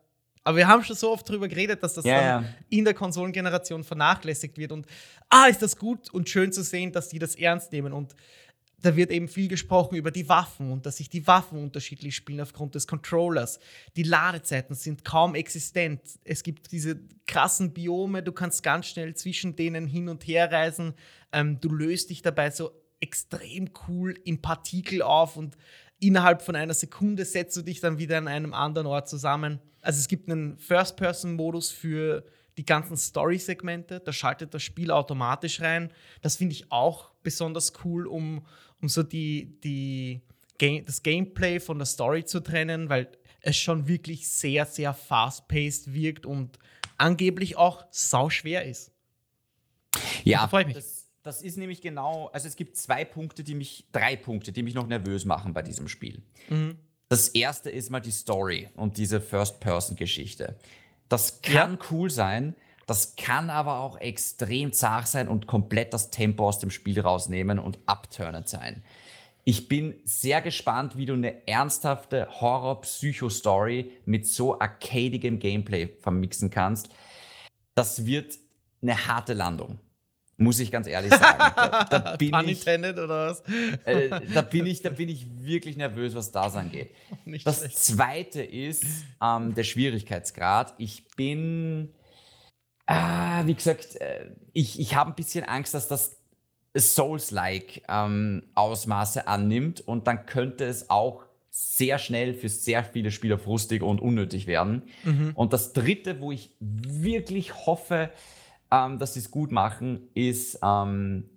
aber 0.44 0.58
wir 0.58 0.68
haben 0.68 0.84
schon 0.84 0.94
so 0.94 1.10
oft 1.10 1.28
darüber 1.28 1.48
geredet, 1.48 1.82
dass 1.82 1.94
das 1.94 2.04
dann 2.04 2.44
ja. 2.44 2.44
in 2.68 2.84
der 2.84 2.92
Konsolengeneration 2.92 3.82
vernachlässigt 3.82 4.58
wird. 4.58 4.72
Und 4.72 4.86
ah, 5.30 5.46
ist 5.46 5.62
das 5.62 5.78
gut 5.78 6.12
und 6.12 6.28
schön 6.28 6.52
zu 6.52 6.62
sehen, 6.62 6.92
dass 6.92 7.08
die 7.08 7.18
das 7.18 7.34
ernst 7.34 7.72
nehmen. 7.72 7.94
Und 7.94 8.14
da 8.84 8.94
wird 8.94 9.10
eben 9.10 9.28
viel 9.28 9.48
gesprochen 9.48 9.96
über 9.96 10.10
die 10.10 10.28
Waffen 10.28 10.70
und 10.70 10.84
dass 10.84 10.98
sich 10.98 11.08
die 11.08 11.26
Waffen 11.26 11.58
unterschiedlich 11.58 12.14
spielen 12.14 12.42
aufgrund 12.42 12.74
des 12.74 12.86
Controllers. 12.86 13.58
Die 13.96 14.02
Ladezeiten 14.02 14.74
sind 14.74 15.02
kaum 15.06 15.34
existent. 15.34 16.02
Es 16.24 16.42
gibt 16.42 16.70
diese 16.70 17.00
krassen 17.26 17.72
Biome, 17.72 18.22
du 18.22 18.32
kannst 18.32 18.62
ganz 18.62 18.86
schnell 18.86 19.14
zwischen 19.14 19.56
denen 19.56 19.86
hin 19.86 20.10
und 20.10 20.26
her 20.26 20.52
reisen. 20.52 20.92
Ähm, 21.32 21.58
du 21.62 21.70
löst 21.70 22.10
dich 22.10 22.20
dabei 22.20 22.50
so 22.50 22.72
extrem 23.00 23.70
cool 23.88 24.14
in 24.24 24.42
Partikel 24.42 25.00
auf 25.00 25.36
und 25.38 25.56
innerhalb 26.00 26.42
von 26.42 26.54
einer 26.54 26.74
Sekunde 26.74 27.24
setzt 27.24 27.56
du 27.56 27.62
dich 27.62 27.80
dann 27.80 27.96
wieder 27.96 28.18
an 28.18 28.28
einem 28.28 28.52
anderen 28.52 28.86
Ort 28.86 29.08
zusammen. 29.08 29.60
Also 29.84 29.98
es 30.00 30.08
gibt 30.08 30.30
einen 30.30 30.56
First-Person-Modus 30.58 31.70
für 31.70 32.24
die 32.56 32.64
ganzen 32.64 32.96
Story-Segmente. 32.96 34.00
Da 34.00 34.12
schaltet 34.12 34.54
das 34.54 34.62
Spiel 34.62 34.90
automatisch 34.90 35.60
rein. 35.60 35.92
Das 36.22 36.36
finde 36.36 36.54
ich 36.54 36.70
auch 36.72 37.12
besonders 37.22 37.72
cool, 37.84 38.06
um, 38.06 38.46
um 38.80 38.88
so 38.88 39.02
die, 39.02 39.60
die 39.62 40.22
Game, 40.58 40.84
das 40.84 41.02
Gameplay 41.02 41.60
von 41.60 41.78
der 41.78 41.86
Story 41.86 42.24
zu 42.24 42.40
trennen, 42.40 42.88
weil 42.88 43.08
es 43.40 43.56
schon 43.56 43.88
wirklich 43.88 44.28
sehr, 44.28 44.64
sehr 44.64 44.94
fast-paced 44.94 45.92
wirkt 45.92 46.26
und 46.26 46.58
angeblich 46.96 47.56
auch 47.56 47.84
sau 47.90 48.30
schwer 48.30 48.64
ist. 48.64 48.92
Ja, 50.22 50.48
freue 50.48 50.62
ich 50.62 50.66
mich. 50.68 50.76
Das, 50.76 51.08
das, 51.22 51.42
ist 51.42 51.58
nämlich 51.58 51.82
genau, 51.82 52.28
also 52.28 52.48
es 52.48 52.56
gibt 52.56 52.76
zwei 52.76 53.04
Punkte, 53.04 53.44
die 53.44 53.54
mich, 53.54 53.86
drei 53.92 54.16
Punkte, 54.16 54.52
die 54.52 54.62
mich 54.62 54.74
noch 54.74 54.86
nervös 54.86 55.24
machen 55.24 55.52
bei 55.52 55.62
diesem 55.62 55.88
Spiel. 55.88 56.22
Mhm. 56.48 56.78
Das 57.08 57.28
erste 57.28 57.70
ist 57.70 57.90
mal 57.90 58.00
die 58.00 58.10
Story 58.10 58.68
und 58.76 58.96
diese 58.96 59.20
First-Person-Geschichte. 59.20 60.56
Das 61.08 61.42
kann 61.42 61.72
ja. 61.74 61.86
cool 61.90 62.10
sein, 62.10 62.54
das 62.86 63.16
kann 63.16 63.50
aber 63.50 63.80
auch 63.80 63.98
extrem 63.98 64.72
zart 64.72 65.08
sein 65.08 65.28
und 65.28 65.46
komplett 65.46 65.92
das 65.94 66.10
Tempo 66.10 66.48
aus 66.48 66.58
dem 66.58 66.70
Spiel 66.70 67.00
rausnehmen 67.00 67.58
und 67.58 67.78
abturnend 67.86 68.48
sein. 68.48 68.82
Ich 69.46 69.68
bin 69.68 69.94
sehr 70.04 70.40
gespannt, 70.40 70.96
wie 70.96 71.04
du 71.04 71.12
eine 71.12 71.46
ernsthafte 71.46 72.28
Horror-Psycho-Story 72.40 73.92
mit 74.06 74.26
so 74.26 74.58
arcadigem 74.58 75.38
Gameplay 75.38 75.88
vermixen 76.00 76.48
kannst. 76.48 76.88
Das 77.74 78.06
wird 78.06 78.38
eine 78.80 79.06
harte 79.06 79.34
Landung. 79.34 79.78
Muss 80.36 80.58
ich 80.58 80.70
ganz 80.70 80.86
ehrlich 80.86 81.12
sagen. 81.12 81.38
Da, 81.90 81.98
da 81.98 82.16
bin 82.16 82.34
ich, 82.48 82.66
oder 82.66 83.08
was? 83.08 83.42
Äh, 83.84 84.08
da, 84.32 84.42
bin 84.42 84.66
ich, 84.66 84.82
da 84.82 84.90
bin 84.90 85.08
ich 85.08 85.26
wirklich 85.40 85.76
nervös, 85.76 86.14
was 86.14 86.32
das 86.32 86.56
angeht. 86.56 86.90
Nicht 87.24 87.46
das 87.46 87.58
schlecht. 87.58 87.78
zweite 87.78 88.42
ist 88.42 88.84
ähm, 89.22 89.54
der 89.54 89.64
Schwierigkeitsgrad. 89.64 90.74
Ich 90.78 91.04
bin, 91.16 91.90
äh, 92.86 92.94
wie 93.44 93.54
gesagt, 93.54 93.96
äh, 93.96 94.30
ich, 94.52 94.80
ich 94.80 94.94
habe 94.96 95.10
ein 95.10 95.14
bisschen 95.14 95.44
Angst, 95.44 95.74
dass 95.74 95.88
das 95.88 96.16
Souls-like 96.76 97.82
ähm, 97.88 98.42
Ausmaße 98.54 99.28
annimmt 99.28 99.80
und 99.86 100.06
dann 100.06 100.26
könnte 100.26 100.64
es 100.64 100.90
auch 100.90 101.24
sehr 101.50 101.98
schnell 101.98 102.34
für 102.34 102.48
sehr 102.48 102.82
viele 102.82 103.12
Spieler 103.12 103.38
frustig 103.38 103.82
und 103.82 104.00
unnötig 104.00 104.48
werden. 104.48 104.82
Mhm. 105.04 105.32
Und 105.36 105.52
das 105.52 105.72
dritte, 105.72 106.20
wo 106.20 106.32
ich 106.32 106.50
wirklich 106.58 107.66
hoffe, 107.66 108.10
ähm, 108.74 108.98
dass 108.98 109.14
sie 109.14 109.20
es 109.20 109.30
gut 109.30 109.52
machen, 109.52 110.08
ist 110.14 110.58
ähm, 110.62 111.30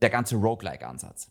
der 0.00 0.08
ganze 0.08 0.36
Roguelike-Ansatz. 0.36 1.30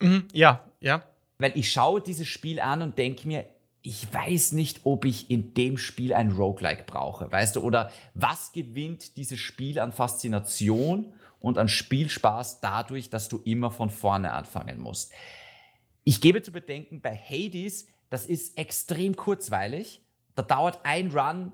Mhm, 0.00 0.28
ja, 0.32 0.64
ja. 0.80 1.02
Weil 1.38 1.52
ich 1.56 1.72
schaue 1.72 2.02
dieses 2.02 2.28
Spiel 2.28 2.60
an 2.60 2.82
und 2.82 2.98
denke 2.98 3.26
mir, 3.26 3.46
ich 3.82 4.12
weiß 4.12 4.52
nicht, 4.52 4.80
ob 4.84 5.06
ich 5.06 5.30
in 5.30 5.54
dem 5.54 5.78
Spiel 5.78 6.12
ein 6.12 6.32
Roguelike 6.32 6.84
brauche, 6.84 7.32
weißt 7.32 7.56
du? 7.56 7.60
Oder 7.62 7.90
was 8.12 8.52
gewinnt 8.52 9.16
dieses 9.16 9.40
Spiel 9.40 9.78
an 9.78 9.92
Faszination 9.92 11.14
und 11.38 11.56
an 11.56 11.68
Spielspaß 11.68 12.60
dadurch, 12.60 13.08
dass 13.08 13.30
du 13.30 13.40
immer 13.44 13.70
von 13.70 13.88
vorne 13.88 14.34
anfangen 14.34 14.80
musst? 14.80 15.12
Ich 16.04 16.20
gebe 16.20 16.42
zu 16.42 16.52
bedenken, 16.52 17.00
bei 17.00 17.16
Hades, 17.16 17.86
das 18.10 18.26
ist 18.26 18.58
extrem 18.58 19.16
kurzweilig. 19.16 20.02
Da 20.34 20.42
dauert 20.42 20.80
ein 20.82 21.10
Run 21.10 21.52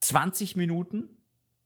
20 0.00 0.56
Minuten 0.56 1.10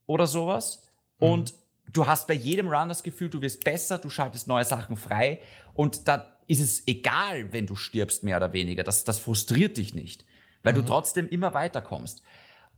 oder 0.07 0.27
sowas. 0.27 0.85
Und 1.19 1.53
mhm. 1.53 1.93
du 1.93 2.07
hast 2.07 2.27
bei 2.27 2.35
jedem 2.35 2.69
Run 2.69 2.89
das 2.89 3.03
Gefühl, 3.03 3.29
du 3.29 3.41
wirst 3.41 3.65
besser, 3.65 3.99
du 3.99 4.11
schaltest 4.11 4.49
neue 4.49 4.65
Sachen 4.65 4.97
frei 4.97 5.41
und 5.75 6.09
da 6.09 6.31
ist 6.47 6.61
es 6.61 6.87
egal, 6.87 7.53
wenn 7.53 7.67
du 7.67 7.75
stirbst, 7.75 8.23
mehr 8.23 8.37
oder 8.37 8.53
weniger. 8.53 8.85
Das, 8.85 9.05
das 9.05 9.19
frustriert 9.19 9.77
dich 9.77 9.95
nicht, 9.95 10.25
weil 10.63 10.75
mhm. 10.75 10.79
du 10.79 10.83
trotzdem 10.83 11.29
immer 11.29 11.55
weiterkommst. 11.55 12.23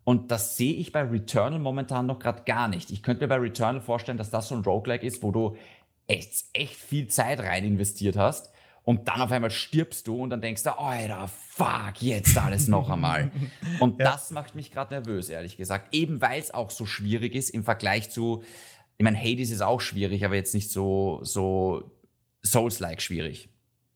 Und 0.05 0.30
das 0.30 0.57
sehe 0.57 0.74
ich 0.74 0.93
bei 0.93 1.03
Returnal 1.03 1.59
momentan 1.59 2.07
noch 2.07 2.20
gerade 2.20 2.45
gar 2.45 2.68
nicht. 2.68 2.93
Ich 2.93 3.03
könnte 3.03 3.24
mir 3.24 3.28
bei 3.28 3.39
Returnal 3.39 3.80
vorstellen, 3.80 4.18
dass 4.18 4.30
das 4.30 4.49
so 4.49 4.55
ein 4.55 4.62
Roguelike 4.62 5.05
ist, 5.05 5.22
wo 5.24 5.32
du 5.32 5.57
echt, 6.07 6.45
echt 6.53 6.76
viel 6.76 7.09
Zeit 7.09 7.41
rein 7.41 7.64
investiert 7.64 8.16
hast 8.16 8.53
und 8.87 9.09
dann 9.09 9.20
auf 9.20 9.32
einmal 9.32 9.51
stirbst 9.51 10.07
du 10.07 10.22
und 10.22 10.30
dann 10.30 10.41
denkst 10.41 10.62
du, 10.62 10.78
Alter, 10.78 11.26
fuck, 11.26 12.01
jetzt 12.01 12.39
alles 12.39 12.68
noch 12.68 12.89
einmal. 12.89 13.32
Und 13.80 13.99
ja. 13.99 14.12
das 14.12 14.30
macht 14.30 14.55
mich 14.55 14.70
gerade 14.70 14.95
nervös, 14.95 15.28
ehrlich 15.28 15.57
gesagt. 15.57 15.93
Eben 15.93 16.20
weil 16.20 16.41
es 16.41 16.55
auch 16.55 16.70
so 16.70 16.87
schwierig 16.87 17.34
ist 17.34 17.51
im 17.51 17.64
Vergleich 17.64 18.11
zu, 18.11 18.45
ich 18.97 19.03
meine, 19.03 19.18
Hades 19.18 19.51
ist 19.51 19.61
auch 19.61 19.80
schwierig, 19.80 20.24
aber 20.24 20.37
jetzt 20.37 20.55
nicht 20.55 20.70
so, 20.70 21.18
so 21.22 21.91
Souls-like 22.45 23.03
schwierig. 23.03 23.49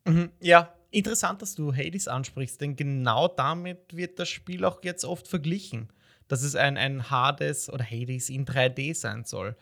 Mhm, 0.07 0.32
ja, 0.41 0.74
interessant, 0.91 1.41
dass 1.41 1.55
du 1.55 1.72
Hades 1.72 2.09
ansprichst, 2.09 2.61
denn 2.61 2.74
genau 2.74 3.28
damit 3.28 3.97
wird 3.97 4.18
das 4.18 4.28
Spiel 4.28 4.64
auch 4.64 4.82
jetzt 4.82 5.05
oft 5.05 5.28
verglichen, 5.28 5.88
dass 6.26 6.43
es 6.43 6.57
ein, 6.57 6.76
ein 6.76 7.11
Hades 7.11 7.72
oder 7.72 7.84
Hades 7.84 8.28
in 8.28 8.45
3D 8.45 8.97
sein 8.97 9.22
soll. 9.22 9.55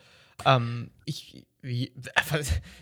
Ähm, 0.43 0.89
ich, 1.05 1.45
wie, 1.61 1.91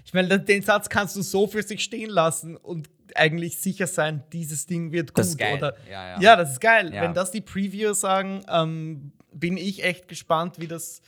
ich 0.06 0.14
meine, 0.14 0.40
den 0.40 0.62
Satz 0.62 0.90
kannst 0.90 1.16
du 1.16 1.22
so 1.22 1.48
für 1.48 1.64
sich 1.64 1.84
stehen 1.84 2.10
lassen 2.10 2.56
und 2.56 2.90
eigentlich 3.16 3.58
sicher 3.58 3.88
sein, 3.88 4.24
dieses 4.32 4.66
Ding 4.66 4.92
wird 4.92 5.10
gut. 5.14 5.20
Das 5.20 5.30
ist 5.30 5.38
geil. 5.38 5.58
Oder, 5.58 5.76
ja, 5.90 6.10
ja. 6.10 6.22
ja, 6.22 6.36
das 6.36 6.52
ist 6.52 6.62
geil. 6.62 6.94
Ja. 6.94 7.02
Wenn 7.02 7.14
das 7.14 7.32
die 7.32 7.42
Previews 7.42 8.02
sagen, 8.02 8.44
ähm, 8.50 9.12
bin 9.32 9.58
ich 9.58 9.84
echt 9.84 10.08
gespannt, 10.08 10.60
wie 10.60 10.68
das, 10.68 11.02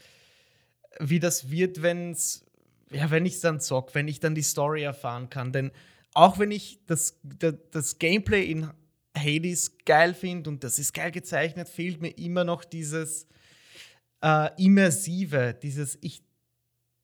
wie 0.99 1.19
das 1.19 1.51
wird, 1.51 1.81
wenn's, 1.81 2.45
ja, 2.91 3.11
wenn 3.11 3.25
ich 3.25 3.33
es 3.33 3.41
dann 3.41 3.59
zock, 3.59 3.93
wenn 3.93 4.07
ich 4.07 4.19
dann 4.19 4.35
die 4.35 4.41
Story 4.41 4.83
erfahren 4.83 5.29
kann. 5.29 5.51
Denn 5.51 5.71
auch 6.13 6.39
wenn 6.39 6.51
ich 6.51 6.79
das, 6.87 7.19
das, 7.23 7.55
das 7.71 7.99
Gameplay 7.99 8.45
in 8.45 8.69
Hades 9.15 9.77
geil 9.85 10.13
finde 10.13 10.49
und 10.49 10.63
das 10.63 10.79
ist 10.79 10.93
geil 10.93 11.11
gezeichnet, 11.11 11.69
fehlt 11.69 12.01
mir 12.01 12.17
immer 12.17 12.43
noch 12.43 12.63
dieses 12.63 13.27
äh, 14.21 14.49
Immersive, 14.57 15.55
dieses 15.61 15.97
ich 16.01 16.21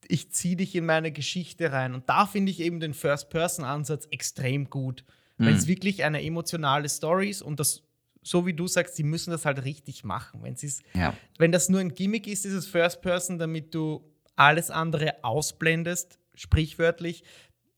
ich 0.08 0.32
ziehe 0.32 0.56
dich 0.56 0.76
in 0.76 0.86
meine 0.86 1.12
Geschichte 1.12 1.72
rein. 1.72 1.93
Und 1.93 2.10
da 2.10 2.26
finde 2.26 2.51
ich 2.51 2.60
eben 2.60 2.80
den 2.80 2.93
First-Person-Ansatz 2.93 4.08
extrem 4.12 4.70
gut. 4.70 5.03
Mhm. 5.38 5.45
Weil 5.45 5.53
es 5.56 5.68
wirklich 5.68 6.03
eine 6.03 6.24
emotionale 6.24 6.89
Story 6.89 7.30
ist 7.30 7.41
und 7.41 7.60
das, 7.60 7.84
so 8.22 8.45
wie 8.45 8.53
du 8.53 8.68
sagst, 8.68 8.95
sie 8.95 9.03
müssen 9.03 9.32
das 9.32 9.45
halt 9.45 9.64
richtig 9.66 10.03
machen. 10.03 10.41
Wenn, 10.43 10.56
ja. 10.93 11.14
wenn 11.38 11.51
das 11.51 11.70
nur 11.70 11.80
ein 11.80 11.93
Gimmick 11.93 12.28
ist, 12.28 12.45
dieses 12.45 12.68
First-Person, 12.68 13.39
damit 13.39 13.74
du 13.74 14.03
alles 14.36 14.72
andere 14.72 15.24
ausblendest, 15.24 16.20
sprichwörtlich, 16.34 17.24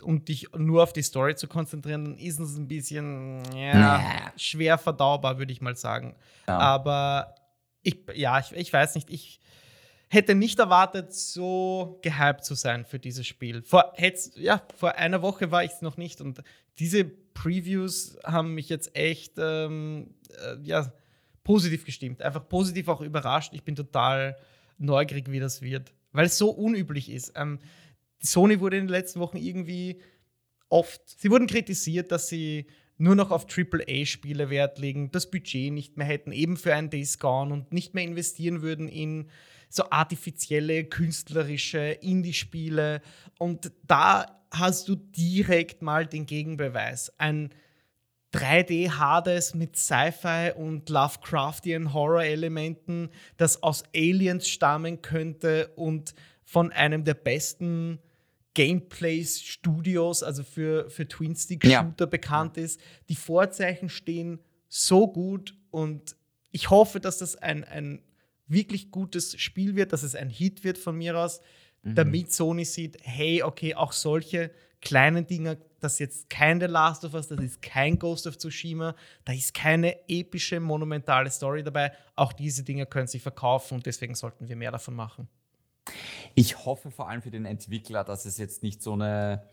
und 0.04 0.30
dich 0.30 0.48
nur 0.56 0.84
auf 0.84 0.94
die 0.94 1.02
Story 1.02 1.36
zu 1.36 1.48
konzentrieren, 1.48 2.06
dann 2.06 2.18
ist 2.18 2.40
es 2.40 2.56
ein 2.56 2.68
bisschen 2.68 3.44
ja, 3.56 3.74
ja. 3.74 4.34
schwer 4.36 4.78
verdaubar, 4.78 5.40
würde 5.40 5.52
ich 5.52 5.60
mal 5.62 5.76
sagen. 5.76 6.16
Aber 6.46 7.34
ich, 7.82 7.98
ja, 8.14 8.40
ich, 8.40 8.52
ich 8.52 8.72
weiß 8.72 8.96
nicht, 8.96 9.10
ich 9.10 9.40
hätte 10.10 10.36
nicht 10.36 10.60
erwartet, 10.60 11.14
so 11.14 12.00
gehypt 12.02 12.46
zu 12.46 12.56
sein 12.56 12.86
für 12.86 13.00
dieses 13.00 13.28
Spiel. 13.28 13.62
Vor, 13.64 13.94
ja, 14.36 14.62
vor 14.76 14.96
einer 14.96 15.22
Woche 15.22 15.52
war 15.52 15.64
ich 15.64 15.72
es 15.72 15.82
noch 15.82 15.98
nicht 15.98 16.22
und 16.22 16.42
diese 16.80 17.06
Previews 17.06 18.18
haben 18.24 18.54
mich 18.54 18.70
jetzt 18.70 18.96
echt 18.96 19.34
ähm, 19.38 20.16
äh, 20.30 20.58
ja, 20.64 20.92
positiv 21.44 21.86
gestimmt. 21.86 22.22
Einfach 22.22 22.48
positiv 22.48 22.88
auch 22.88 23.02
überrascht. 23.02 23.54
Ich 23.54 23.64
bin 23.64 23.76
total 23.76 24.38
neugierig, 24.78 25.30
wie 25.32 25.40
das 25.40 25.62
wird, 25.62 25.94
weil 26.12 26.26
es 26.26 26.38
so 26.38 26.50
unüblich 26.50 27.10
ist. 27.10 27.34
Ähm, 27.36 27.60
Sony 28.20 28.60
wurde 28.60 28.78
in 28.78 28.86
den 28.86 28.92
letzten 28.92 29.20
Wochen 29.20 29.38
irgendwie 29.38 30.02
oft, 30.70 31.02
sie 31.08 31.30
wurden 31.30 31.48
kritisiert, 31.48 32.12
dass 32.12 32.28
sie 32.28 32.68
nur 32.98 33.16
noch 33.16 33.32
auf 33.32 33.46
AAA-Spiele 33.46 34.50
Wert 34.50 34.80
legen, 34.80 35.12
das 35.12 35.30
Budget 35.30 35.72
nicht 35.72 35.98
mehr 35.98 36.08
hätten, 36.08 36.32
eben 36.32 36.58
für 36.58 36.74
ein 36.74 36.90
Days 36.90 37.20
Gone 37.20 37.54
und 37.54 37.72
nicht 37.72 37.94
mehr 37.94 38.04
investieren 38.04 38.62
würden 38.62 38.88
in 38.88 39.30
so 39.70 39.90
artifizielle, 39.90 40.86
künstlerische 40.86 41.80
Indie-Spiele. 41.80 43.02
Und 43.38 43.72
da 43.86 44.26
hast 44.52 44.88
du 44.88 44.96
direkt 44.96 45.82
mal 45.82 46.06
den 46.06 46.26
Gegenbeweis. 46.26 47.12
Ein 47.18 47.50
3D-Hades 48.34 49.56
mit 49.56 49.78
Sci-Fi 49.78 50.52
und 50.56 50.90
Lovecraftian 50.90 51.94
Horror-Elementen, 51.94 53.10
das 53.38 53.64
aus 53.64 53.84
Aliens 53.96 54.48
stammen 54.48 55.02
könnte 55.02 55.70
und 55.76 56.14
von 56.44 56.72
einem 56.72 57.04
der 57.04 57.14
besten 57.14 58.00
Gameplays-Studios, 58.54 60.24
also 60.24 60.44
für, 60.44 60.90
für 60.90 61.08
Twin-Stick-Shooter 61.08 62.06
ja. 62.06 62.10
bekannt 62.10 62.58
ist. 62.58 62.80
Die 63.08 63.16
Vorzeichen 63.16 63.90
stehen 63.90 64.40
so 64.68 65.08
gut 65.08 65.56
und 65.70 66.16
ich 66.52 66.70
hoffe, 66.70 67.00
dass 67.00 67.20
das 67.20 67.36
ein, 67.36 67.64
ein 67.64 68.02
wirklich 68.48 68.92
gutes 68.92 69.40
Spiel 69.40 69.76
wird, 69.76 69.94
dass 69.94 70.04
es 70.04 70.16
ein 70.16 70.30
Hit 70.30 70.64
wird 70.64 70.78
von 70.78 70.98
mir 70.98 71.18
aus, 71.18 71.42
mhm. 71.84 71.96
damit 71.96 72.34
Sony 72.34 72.66
sieht, 72.66 72.98
hey, 73.02 73.44
okay, 73.44 73.76
auch 73.76 73.92
solche 73.92 74.52
kleinen 74.82 75.26
Dinge 75.26 75.58
das 75.80 75.94
ist 75.94 76.00
jetzt 76.00 76.30
kein 76.30 76.60
The 76.60 76.66
Last 76.66 77.06
of 77.06 77.14
Us, 77.14 77.28
das 77.28 77.40
ist 77.40 77.62
kein 77.62 78.00
Ghost 78.00 78.28
of 78.28 78.38
Tsushima, 78.38 78.96
da 79.26 79.34
ist 79.34 79.54
keine 79.54 80.10
epische, 80.10 80.60
monumentale 80.60 81.30
Story 81.30 81.64
dabei. 81.64 81.92
Auch 82.16 82.34
diese 82.34 82.64
Dinge 82.64 82.86
können 82.86 83.08
sich 83.08 83.22
verkaufen 83.22 83.76
und 83.76 83.86
deswegen 83.86 84.16
sollten 84.16 84.48
wir 84.48 84.56
mehr 84.56 84.72
davon 84.72 84.96
machen. 84.96 85.28
Ich 86.36 86.66
hoffe 86.66 86.92
vor 86.92 87.10
allem 87.10 87.22
für 87.22 87.32
den 87.32 87.46
Entwickler, 87.46 88.04
dass 88.04 88.26
es 88.26 88.38
jetzt 88.38 88.64
nicht 88.64 88.82
so 88.82 88.94
eine 88.94 89.48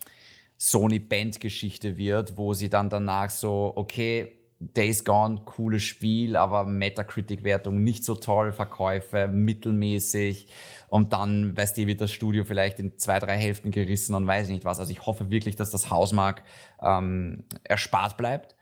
Sony-Band-Geschichte 0.56 1.96
wird, 1.96 2.36
wo 2.36 2.54
sie 2.54 2.70
dann 2.70 2.88
danach 2.88 3.30
so, 3.30 3.72
okay, 3.76 4.32
Days 4.60 5.04
Gone, 5.04 5.42
cooles 5.44 5.82
Spiel, 5.82 6.36
aber 6.36 6.64
Metacritic-Wertung 6.64 7.82
nicht 7.82 8.04
so 8.04 8.14
toll, 8.14 8.52
Verkäufe 8.52 9.28
mittelmäßig 9.28 10.48
und 10.88 11.12
dann, 11.12 11.56
weißt 11.56 11.76
du, 11.76 11.86
wird 11.86 12.00
das 12.00 12.12
Studio 12.12 12.44
vielleicht 12.44 12.78
in 12.78 12.96
zwei, 12.98 13.18
drei 13.18 13.36
Hälften 13.36 13.70
gerissen 13.70 14.14
und 14.14 14.26
weiß 14.26 14.48
nicht 14.48 14.64
was. 14.64 14.78
Also 14.78 14.92
ich 14.92 15.04
hoffe 15.06 15.30
wirklich, 15.30 15.56
dass 15.56 15.70
das 15.70 15.90
Hausmark 15.90 16.42
ähm, 16.80 17.44
erspart 17.64 18.16
bleibt. 18.16 18.54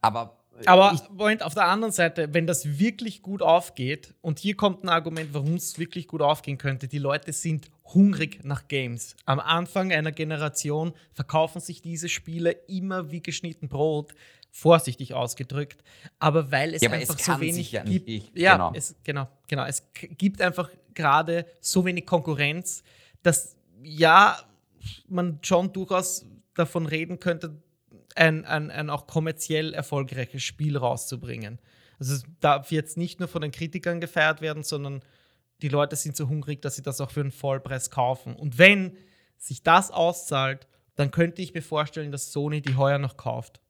Aber 0.00 0.38
aber 0.66 1.00
Moment, 1.12 1.42
auf 1.42 1.54
der 1.54 1.66
anderen 1.66 1.92
Seite, 1.92 2.34
wenn 2.34 2.46
das 2.46 2.78
wirklich 2.78 3.22
gut 3.22 3.42
aufgeht, 3.42 4.14
und 4.20 4.38
hier 4.38 4.56
kommt 4.56 4.82
ein 4.82 4.88
Argument, 4.88 5.32
warum 5.32 5.54
es 5.54 5.78
wirklich 5.78 6.08
gut 6.08 6.20
aufgehen 6.22 6.58
könnte, 6.58 6.88
die 6.88 6.98
Leute 6.98 7.32
sind 7.32 7.70
hungrig 7.94 8.40
nach 8.44 8.68
Games. 8.68 9.16
Am 9.24 9.40
Anfang 9.40 9.92
einer 9.92 10.12
Generation 10.12 10.92
verkaufen 11.12 11.60
sich 11.60 11.80
diese 11.80 12.08
Spiele 12.08 12.50
immer 12.66 13.10
wie 13.10 13.22
geschnitten 13.22 13.68
Brot, 13.68 14.14
vorsichtig 14.58 15.14
ausgedrückt, 15.14 15.84
aber 16.18 16.50
weil 16.50 16.74
es 16.74 16.82
ja, 16.82 16.90
einfach 16.90 17.16
es 17.16 17.24
so 17.24 17.40
wenig 17.40 17.70
ja 17.70 17.84
gibt. 17.84 18.08
Ich, 18.08 18.30
ja, 18.34 18.54
genau. 18.54 18.72
Es, 18.74 18.96
genau, 19.04 19.28
genau. 19.46 19.64
Es 19.64 19.84
gibt 19.92 20.42
einfach 20.42 20.68
gerade 20.94 21.46
so 21.60 21.84
wenig 21.84 22.06
Konkurrenz, 22.06 22.82
dass 23.22 23.56
ja, 23.82 24.36
man 25.08 25.38
schon 25.42 25.72
durchaus 25.72 26.26
davon 26.54 26.86
reden 26.86 27.20
könnte, 27.20 27.62
ein, 28.16 28.44
ein, 28.44 28.72
ein 28.72 28.90
auch 28.90 29.06
kommerziell 29.06 29.74
erfolgreiches 29.74 30.42
Spiel 30.42 30.76
rauszubringen. 30.76 31.60
Also 32.00 32.14
es 32.14 32.24
darf 32.40 32.72
jetzt 32.72 32.96
nicht 32.96 33.20
nur 33.20 33.28
von 33.28 33.42
den 33.42 33.52
Kritikern 33.52 34.00
gefeiert 34.00 34.40
werden, 34.40 34.64
sondern 34.64 35.02
die 35.62 35.68
Leute 35.68 35.94
sind 35.94 36.16
so 36.16 36.28
hungrig, 36.28 36.62
dass 36.62 36.74
sie 36.74 36.82
das 36.82 37.00
auch 37.00 37.12
für 37.12 37.20
einen 37.20 37.30
Vollpreis 37.30 37.90
kaufen. 37.90 38.34
Und 38.34 38.58
wenn 38.58 38.96
sich 39.36 39.62
das 39.62 39.92
auszahlt, 39.92 40.66
dann 40.96 41.12
könnte 41.12 41.42
ich 41.42 41.54
mir 41.54 41.62
vorstellen, 41.62 42.10
dass 42.10 42.32
Sony 42.32 42.60
die 42.60 42.74
heuer 42.74 42.98
noch 42.98 43.16
kauft. 43.16 43.60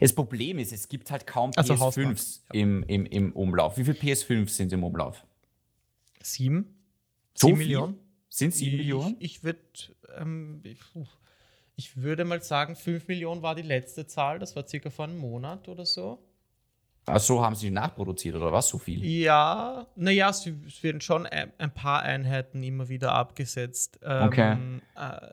Das 0.00 0.12
Problem 0.12 0.58
ist, 0.58 0.72
es 0.72 0.88
gibt 0.88 1.10
halt 1.10 1.26
kaum 1.26 1.50
Also 1.56 1.74
PS5s 1.74 2.40
im, 2.52 2.82
im, 2.84 3.06
im 3.06 3.32
Umlauf. 3.32 3.76
Wie 3.76 3.84
viele 3.84 3.98
PS5 3.98 4.48
sind 4.48 4.72
im 4.72 4.84
Umlauf? 4.84 5.24
Sieben? 6.22 6.76
So 7.34 7.48
Sieben? 7.48 7.58
Millionen? 7.58 7.98
Sind 8.28 8.54
sieben 8.54 8.76
Millionen? 8.78 9.16
Ich, 9.18 9.36
ich 9.36 9.44
würde 9.44 9.60
ähm, 10.16 10.62
ich 11.76 11.96
würde 11.96 12.24
mal 12.24 12.42
sagen, 12.42 12.76
5 12.76 13.08
Millionen 13.08 13.42
war 13.42 13.54
die 13.54 13.62
letzte 13.62 14.06
Zahl. 14.06 14.38
Das 14.38 14.54
war 14.56 14.66
circa 14.66 14.90
vor 14.90 15.06
einem 15.06 15.18
Monat 15.18 15.68
oder 15.68 15.86
so. 15.86 16.18
Ach 17.06 17.18
so, 17.18 17.44
haben 17.44 17.56
sie 17.56 17.70
nachproduziert 17.70 18.36
oder 18.36 18.52
was? 18.52 18.68
So 18.68 18.78
viel? 18.78 19.04
Ja, 19.04 19.86
naja, 19.96 20.30
es, 20.30 20.46
es 20.68 20.82
werden 20.84 21.00
schon 21.00 21.26
ein, 21.26 21.52
ein 21.58 21.74
paar 21.74 22.02
Einheiten 22.02 22.62
immer 22.62 22.88
wieder 22.88 23.12
abgesetzt. 23.12 23.98
Ähm, 24.02 24.26
Okay. 24.26 24.56
Äh, 24.94 25.32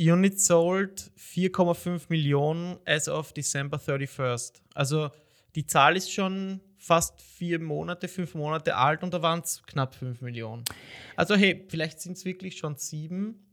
Units 0.00 0.46
sold 0.46 1.12
4,5 1.18 2.04
Millionen 2.08 2.78
as 2.86 3.06
of 3.08 3.34
December 3.34 3.76
31st. 3.78 4.62
Also 4.74 5.10
die 5.54 5.66
Zahl 5.66 5.96
ist 5.96 6.10
schon 6.10 6.60
fast 6.78 7.20
vier 7.20 7.60
Monate, 7.60 8.08
fünf 8.08 8.34
Monate 8.34 8.76
alt 8.76 9.02
und 9.02 9.12
da 9.12 9.20
waren 9.20 9.40
es 9.40 9.62
knapp 9.66 9.94
5 9.94 10.22
Millionen. 10.22 10.64
Also 11.16 11.36
hey, 11.36 11.66
vielleicht 11.68 12.00
sind 12.00 12.16
es 12.16 12.24
wirklich 12.24 12.56
schon 12.56 12.76
sieben. 12.76 13.46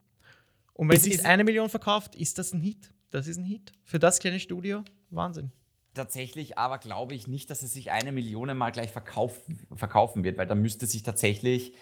Und 0.74 0.88
wenn 0.88 0.96
Es 0.96 1.04
sich 1.04 1.26
eine 1.26 1.44
Million 1.44 1.70
verkauft, 1.70 2.16
ist 2.16 2.38
das 2.38 2.54
ein 2.54 2.62
Hit. 2.62 2.94
Das 3.10 3.28
ist 3.28 3.38
ein 3.38 3.44
Hit. 3.44 3.74
Für 3.84 4.00
das 4.00 4.20
kleine 4.20 4.40
Studio, 4.40 4.84
Wahnsinn. 5.10 5.52
Tatsächlich 5.94 6.58
aber 6.58 6.78
glaube 6.78 7.16
ich 7.16 7.28
nicht, 7.28 7.50
dass 7.50 7.64
es 7.64 7.74
sich 7.74 7.92
eine 7.92 8.12
Million 8.14 8.56
mal 8.56 8.70
gleich 8.70 8.92
verkauf, 8.92 9.42
verkaufen 9.76 10.24
wird, 10.24 10.38
weil 10.38 10.48
da 10.48 10.56
müsste 10.56 10.86
sich 10.86 11.04
tatsächlich 11.04 11.74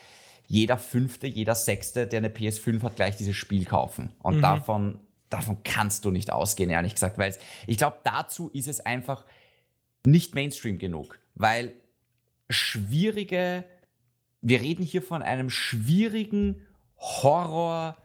jeder 0.48 0.78
Fünfte, 0.78 1.28
jeder 1.28 1.56
Sechste, 1.56 2.08
der 2.08 2.20
eine 2.20 2.30
PS5 2.30 2.82
hat, 2.84 2.96
gleich 2.96 3.18
dieses 3.18 3.36
Spiel 3.36 3.66
kaufen. 3.66 4.12
Und 4.22 4.42
davon, 4.42 5.00
davon 5.30 5.58
kannst 5.64 6.06
du 6.06 6.12
nicht 6.12 6.32
ausgehen, 6.32 6.70
ehrlich 6.70 6.94
gesagt, 6.94 7.18
weil 7.18 7.36
ich 7.68 7.78
glaube, 7.78 7.98
dazu 8.04 8.50
ist 8.54 8.68
es 8.68 8.80
einfach 8.86 9.26
nicht 10.06 10.36
Mainstream 10.36 10.78
genug, 10.78 11.20
weil 11.34 11.74
schwierige, 12.50 13.64
wir 14.42 14.62
reden 14.62 14.84
hier 14.84 15.02
von 15.02 15.22
einem 15.22 15.50
schwierigen 15.50 16.62
Horror, 16.98 17.98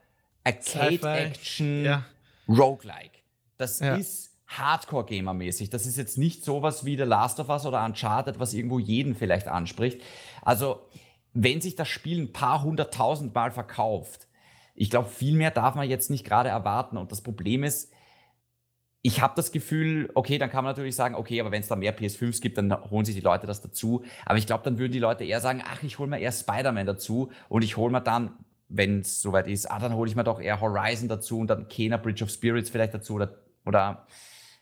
Arcade-Action, 0.45 1.85
Ja. 1.85 2.05
Roguelike. 2.49 3.19
Das 3.59 3.81
Ja. 3.81 3.95
ist 3.97 4.31
Hardcore-Gamer-mäßig. 4.47 5.71
Das 5.71 5.87
ist 5.87 5.97
jetzt 5.97 6.19
nicht 6.19 6.45
sowas 6.45 6.85
wie 6.85 6.97
The 6.97 7.03
Last 7.05 7.39
of 7.39 7.49
Us 7.51 7.67
oder 7.67 7.85
Uncharted, 7.85 8.41
was 8.41 8.53
irgendwo 8.55 8.79
jeden 8.79 9.15
vielleicht 9.15 9.47
anspricht. 9.47 10.01
Also, 10.43 10.81
wenn 11.33 11.61
sich 11.61 11.77
das 11.77 11.89
Spiel 11.89 12.21
ein 12.21 12.33
paar 12.33 12.63
hunderttausend 12.63 13.35
Mal 13.35 13.51
verkauft, 13.51 14.27
ich 14.75 14.91
glaube, 14.91 15.09
viel 15.09 15.37
mehr 15.37 15.51
darf 15.51 15.75
man 15.75 15.89
jetzt 15.89 16.11
nicht 16.11 16.25
gerade 16.25 16.49
erwarten. 16.49 16.97
Und 16.97 17.13
das 17.13 17.21
Problem 17.21 17.65
ist, 17.65 17.93
ich 19.03 19.21
habe 19.21 19.35
das 19.37 19.53
Gefühl, 19.53 20.11
okay, 20.15 20.39
dann 20.39 20.51
kann 20.51 20.65
man 20.65 20.73
natürlich 20.73 20.97
sagen, 20.97 21.15
okay, 21.15 21.41
aber 21.41 21.51
wenn 21.51 21.63
es 21.63 21.69
da 21.69 21.77
mehr 21.77 21.97
PS5s 21.97 22.41
gibt, 22.41 22.59
dann 22.59 22.73
holen 22.91 23.05
sich 23.05 23.15
die 23.15 23.21
Leute 23.21 23.47
das 23.47 23.63
dazu. 23.63 24.05
Aber 24.27 24.39
ich 24.39 24.47
glaube, 24.47 24.65
dann 24.65 24.79
würden 24.79 24.93
die 24.93 24.99
Leute 24.99 25.25
eher 25.25 25.41
sagen, 25.41 25.63
ach, 25.65 25.83
ich 25.83 25.99
hole 25.99 26.09
mir 26.09 26.19
eher 26.19 26.33
Spider-Man 26.33 26.87
dazu 26.87 27.31
und 27.49 27.63
ich 27.63 27.77
hole 27.77 27.93
mir 27.93 28.01
dann, 28.01 28.33
wenn 28.69 29.01
es 29.01 29.21
soweit 29.21 29.49
ist, 29.49 29.71
ah, 29.71 29.79
dann 29.79 29.95
hole 29.95 30.09
ich 30.09 30.17
mir 30.17 30.25
doch 30.25 30.41
eher 30.41 30.61
Horizon 30.61 31.09
dazu 31.09 31.39
und 31.39 31.49
dann 31.49 31.69
Kena 31.69 31.97
Bridge 31.97 32.23
of 32.23 32.31
Spirits 32.31 32.71
vielleicht 32.71 32.95
dazu 32.95 33.15
oder, 33.15 33.39
oder 33.65 34.07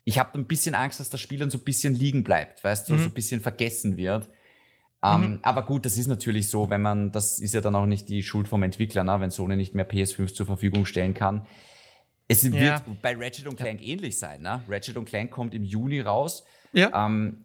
ich 0.04 0.18
habe 0.18 0.38
ein 0.38 0.46
bisschen 0.46 0.74
Angst, 0.74 1.00
dass 1.00 1.10
das 1.10 1.20
Spiel 1.20 1.38
dann 1.38 1.50
so 1.50 1.58
ein 1.58 1.64
bisschen 1.64 1.94
liegen 1.94 2.24
bleibt, 2.24 2.64
weißt 2.64 2.88
du, 2.88 2.96
so 2.96 3.04
ein 3.04 3.10
bisschen 3.12 3.40
vergessen 3.40 3.96
wird. 3.96 4.28
Ähm, 5.02 5.38
Aber 5.42 5.62
gut, 5.64 5.84
das 5.86 5.96
ist 5.96 6.08
natürlich 6.08 6.48
so, 6.50 6.70
wenn 6.70 6.82
man, 6.82 7.12
das 7.12 7.38
ist 7.38 7.54
ja 7.54 7.60
dann 7.60 7.76
auch 7.76 7.86
nicht 7.86 8.08
die 8.08 8.22
Schuld 8.22 8.48
vom 8.48 8.62
Entwickler, 8.64 9.04
ne, 9.04 9.20
wenn 9.20 9.30
Sony 9.30 9.54
nicht 9.56 9.74
mehr 9.74 9.88
PS5 9.88 10.34
zur 10.34 10.46
Verfügung 10.46 10.86
stellen 10.86 11.14
kann. 11.14 11.46
Es 12.26 12.44
wird 12.44 12.54
Ja. 12.62 12.82
bei 13.00 13.14
Ratchet 13.16 13.46
und 13.46 13.56
Clank 13.56 13.80
ähnlich 13.80 14.18
sein. 14.18 14.42
Ne? 14.42 14.62
Ratchet 14.68 14.96
und 14.96 15.04
Clank 15.06 15.30
kommt 15.30 15.54
im 15.54 15.62
Juni 15.64 16.00
raus. 16.00 16.44
Ja. 16.72 17.06
Ähm, 17.06 17.44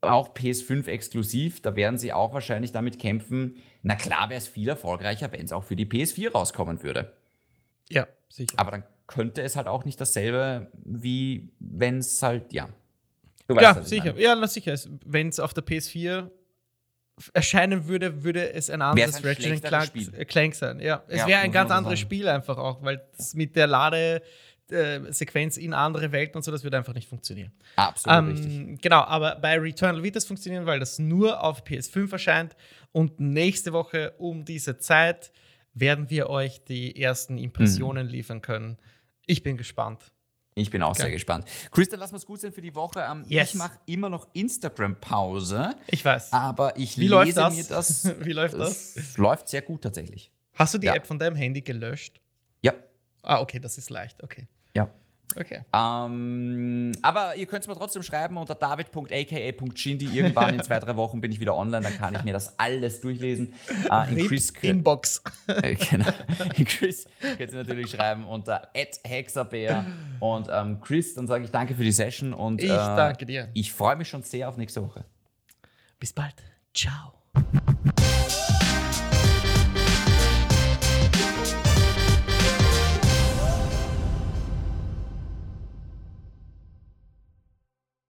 auch 0.00 0.32
PS5 0.34 0.86
exklusiv, 0.86 1.60
da 1.60 1.76
werden 1.76 1.98
sie 1.98 2.12
auch 2.12 2.32
wahrscheinlich 2.32 2.72
damit 2.72 2.98
kämpfen. 2.98 3.56
Na 3.82 3.94
klar 3.96 4.28
wäre 4.30 4.38
es 4.38 4.48
viel 4.48 4.68
erfolgreicher, 4.68 5.30
wenn 5.32 5.44
es 5.44 5.52
auch 5.52 5.64
für 5.64 5.76
die 5.76 5.86
PS4 5.86 6.32
rauskommen 6.32 6.82
würde. 6.82 7.12
Ja, 7.90 8.06
sicher. 8.28 8.54
Aber 8.58 8.70
dann 8.70 8.84
könnte 9.06 9.42
es 9.42 9.56
halt 9.56 9.66
auch 9.66 9.84
nicht 9.84 10.00
dasselbe, 10.00 10.70
wie 10.84 11.50
wenn 11.58 11.98
es 11.98 12.22
halt, 12.22 12.52
ja. 12.52 12.68
Du 13.46 13.56
weißt, 13.56 13.62
Ja, 13.62 13.82
sicher. 13.82 14.18
Ja, 14.18 14.34
na 14.36 14.46
sicher. 14.46 14.74
Wenn 15.04 15.28
es 15.28 15.38
auf 15.40 15.52
der 15.54 15.64
PS4 15.64 16.30
erscheinen 17.34 17.86
würde, 17.88 18.22
würde 18.24 18.52
es 18.52 18.70
ein 18.70 18.82
anderes 18.82 19.16
ein 19.16 19.24
Ratchet 19.24 19.62
Clank, 19.62 19.92
äh, 20.16 20.24
Clank 20.24 20.54
sein. 20.54 20.80
Ja, 20.80 21.02
es 21.08 21.20
Ja, 21.20 21.26
wäre 21.26 21.40
ein 21.40 21.52
ganz 21.52 21.70
anderes 21.70 21.98
sagen. 21.98 22.06
Spiel 22.08 22.28
einfach 22.28 22.56
auch, 22.58 22.82
weil 22.82 23.02
es 23.18 23.34
mit 23.34 23.56
der 23.56 23.66
Ladesequenz 24.70 25.56
in 25.56 25.72
andere 25.74 26.12
Welten 26.12 26.36
und 26.36 26.42
so, 26.42 26.50
das 26.50 26.62
würde 26.64 26.76
einfach 26.76 26.94
nicht 26.94 27.08
funktionieren. 27.08 27.52
Absolut 27.76 28.30
richtig. 28.30 28.54
Ähm, 28.54 28.78
genau, 28.80 29.00
aber 29.02 29.36
bei 29.36 29.58
Returnal 29.58 30.02
wird 30.02 30.16
das 30.16 30.24
funktionieren, 30.24 30.66
weil 30.66 30.80
das 30.80 30.98
nur 30.98 31.42
auf 31.42 31.64
PS5 31.64 32.12
erscheint 32.12 32.56
und 32.92 33.18
nächste 33.20 33.72
Woche 33.72 34.12
um 34.18 34.44
diese 34.44 34.78
Zeit 34.78 35.32
werden 35.74 36.10
wir 36.10 36.28
euch 36.28 36.64
die 36.64 37.00
ersten 37.00 37.38
Impressionen 37.38 38.06
Mhm. 38.06 38.12
liefern 38.12 38.42
können. 38.42 38.78
Ich 39.26 39.42
bin 39.42 39.56
gespannt. 39.56 40.12
Ich 40.58 40.70
bin 40.70 40.82
auch 40.82 40.94
sehr 40.94 41.06
Geil. 41.06 41.14
gespannt. 41.14 41.46
Chris, 41.70 41.88
dann 41.88 42.00
lass 42.00 42.12
uns 42.12 42.26
gut 42.26 42.40
sein 42.40 42.52
für 42.52 42.60
die 42.62 42.74
Woche. 42.74 43.06
Ähm, 43.10 43.24
Yes. 43.28 43.50
Ich 43.50 43.54
mache 43.56 43.78
immer 43.86 44.08
noch 44.10 44.26
Instagram-Pause, 44.34 45.74
Ich 45.86 46.04
weiß. 46.04 46.32
aber 46.32 46.76
ich 46.76 46.98
Wie 46.98 47.08
lese 47.08 47.34
das? 47.34 47.54
mir 47.54 47.64
das. 47.64 48.04
Wie 48.24 48.32
läuft 48.32 48.54
das? 48.54 48.96
Es 48.96 49.16
läuft 49.18 49.48
sehr 49.48 49.62
gut 49.62 49.82
tatsächlich. 49.82 50.30
Hast 50.54 50.74
du 50.74 50.78
die 50.78 50.86
Ja. 50.86 50.94
App 50.94 51.06
von 51.06 51.18
deinem 51.18 51.36
Handy 51.36 51.60
gelöscht? 51.62 52.20
Ja, 52.62 52.72
Ah, 53.22 53.40
okay, 53.40 53.58
das 53.60 53.78
ist 53.78 53.90
leicht. 53.90 54.22
Okay. 54.22 54.48
ja. 54.74 54.88
Okay. 55.36 55.60
Ähm, 55.72 56.92
aber 57.02 57.36
ihr 57.36 57.46
könnt 57.46 57.62
es 57.62 57.68
mir 57.68 57.74
trotzdem 57.74 58.02
schreiben 58.02 58.36
unter 58.36 58.54
david.aka.shindy. 58.54 60.06
Irgendwann 60.06 60.54
in 60.54 60.62
zwei, 60.62 60.78
drei 60.80 60.96
Wochen 60.96 61.20
bin 61.20 61.30
ich 61.32 61.40
wieder 61.40 61.56
online, 61.56 61.82
dann 61.82 61.96
kann 61.96 62.14
ich 62.14 62.24
mir 62.24 62.32
das 62.32 62.58
alles 62.58 63.00
durchlesen. 63.00 63.52
Äh, 63.90 64.14
in 64.14 64.26
Chris, 64.26 64.52
Inbox. 64.62 65.22
äh, 65.46 65.74
genau. 65.74 66.06
in 66.56 66.64
Chris 66.64 67.06
könnt 67.20 67.52
ihr 67.52 67.58
natürlich 67.58 67.90
schreiben 67.90 68.24
unter 68.24 68.68
hexabär. 69.04 69.86
Und 70.20 70.48
ähm, 70.50 70.80
Chris, 70.80 71.14
dann 71.14 71.26
sage 71.26 71.44
ich 71.44 71.50
danke 71.50 71.74
für 71.74 71.84
die 71.84 71.92
Session 71.92 72.32
und 72.32 72.62
Ich 72.62 72.70
äh, 72.70 72.74
danke 72.76 73.26
dir. 73.26 73.48
ich 73.54 73.72
freue 73.72 73.96
mich 73.96 74.08
schon 74.08 74.22
sehr 74.22 74.48
auf 74.48 74.56
nächste 74.56 74.82
Woche. 74.82 75.04
Bis 75.98 76.12
bald. 76.12 76.34
Ciao. 76.74 77.12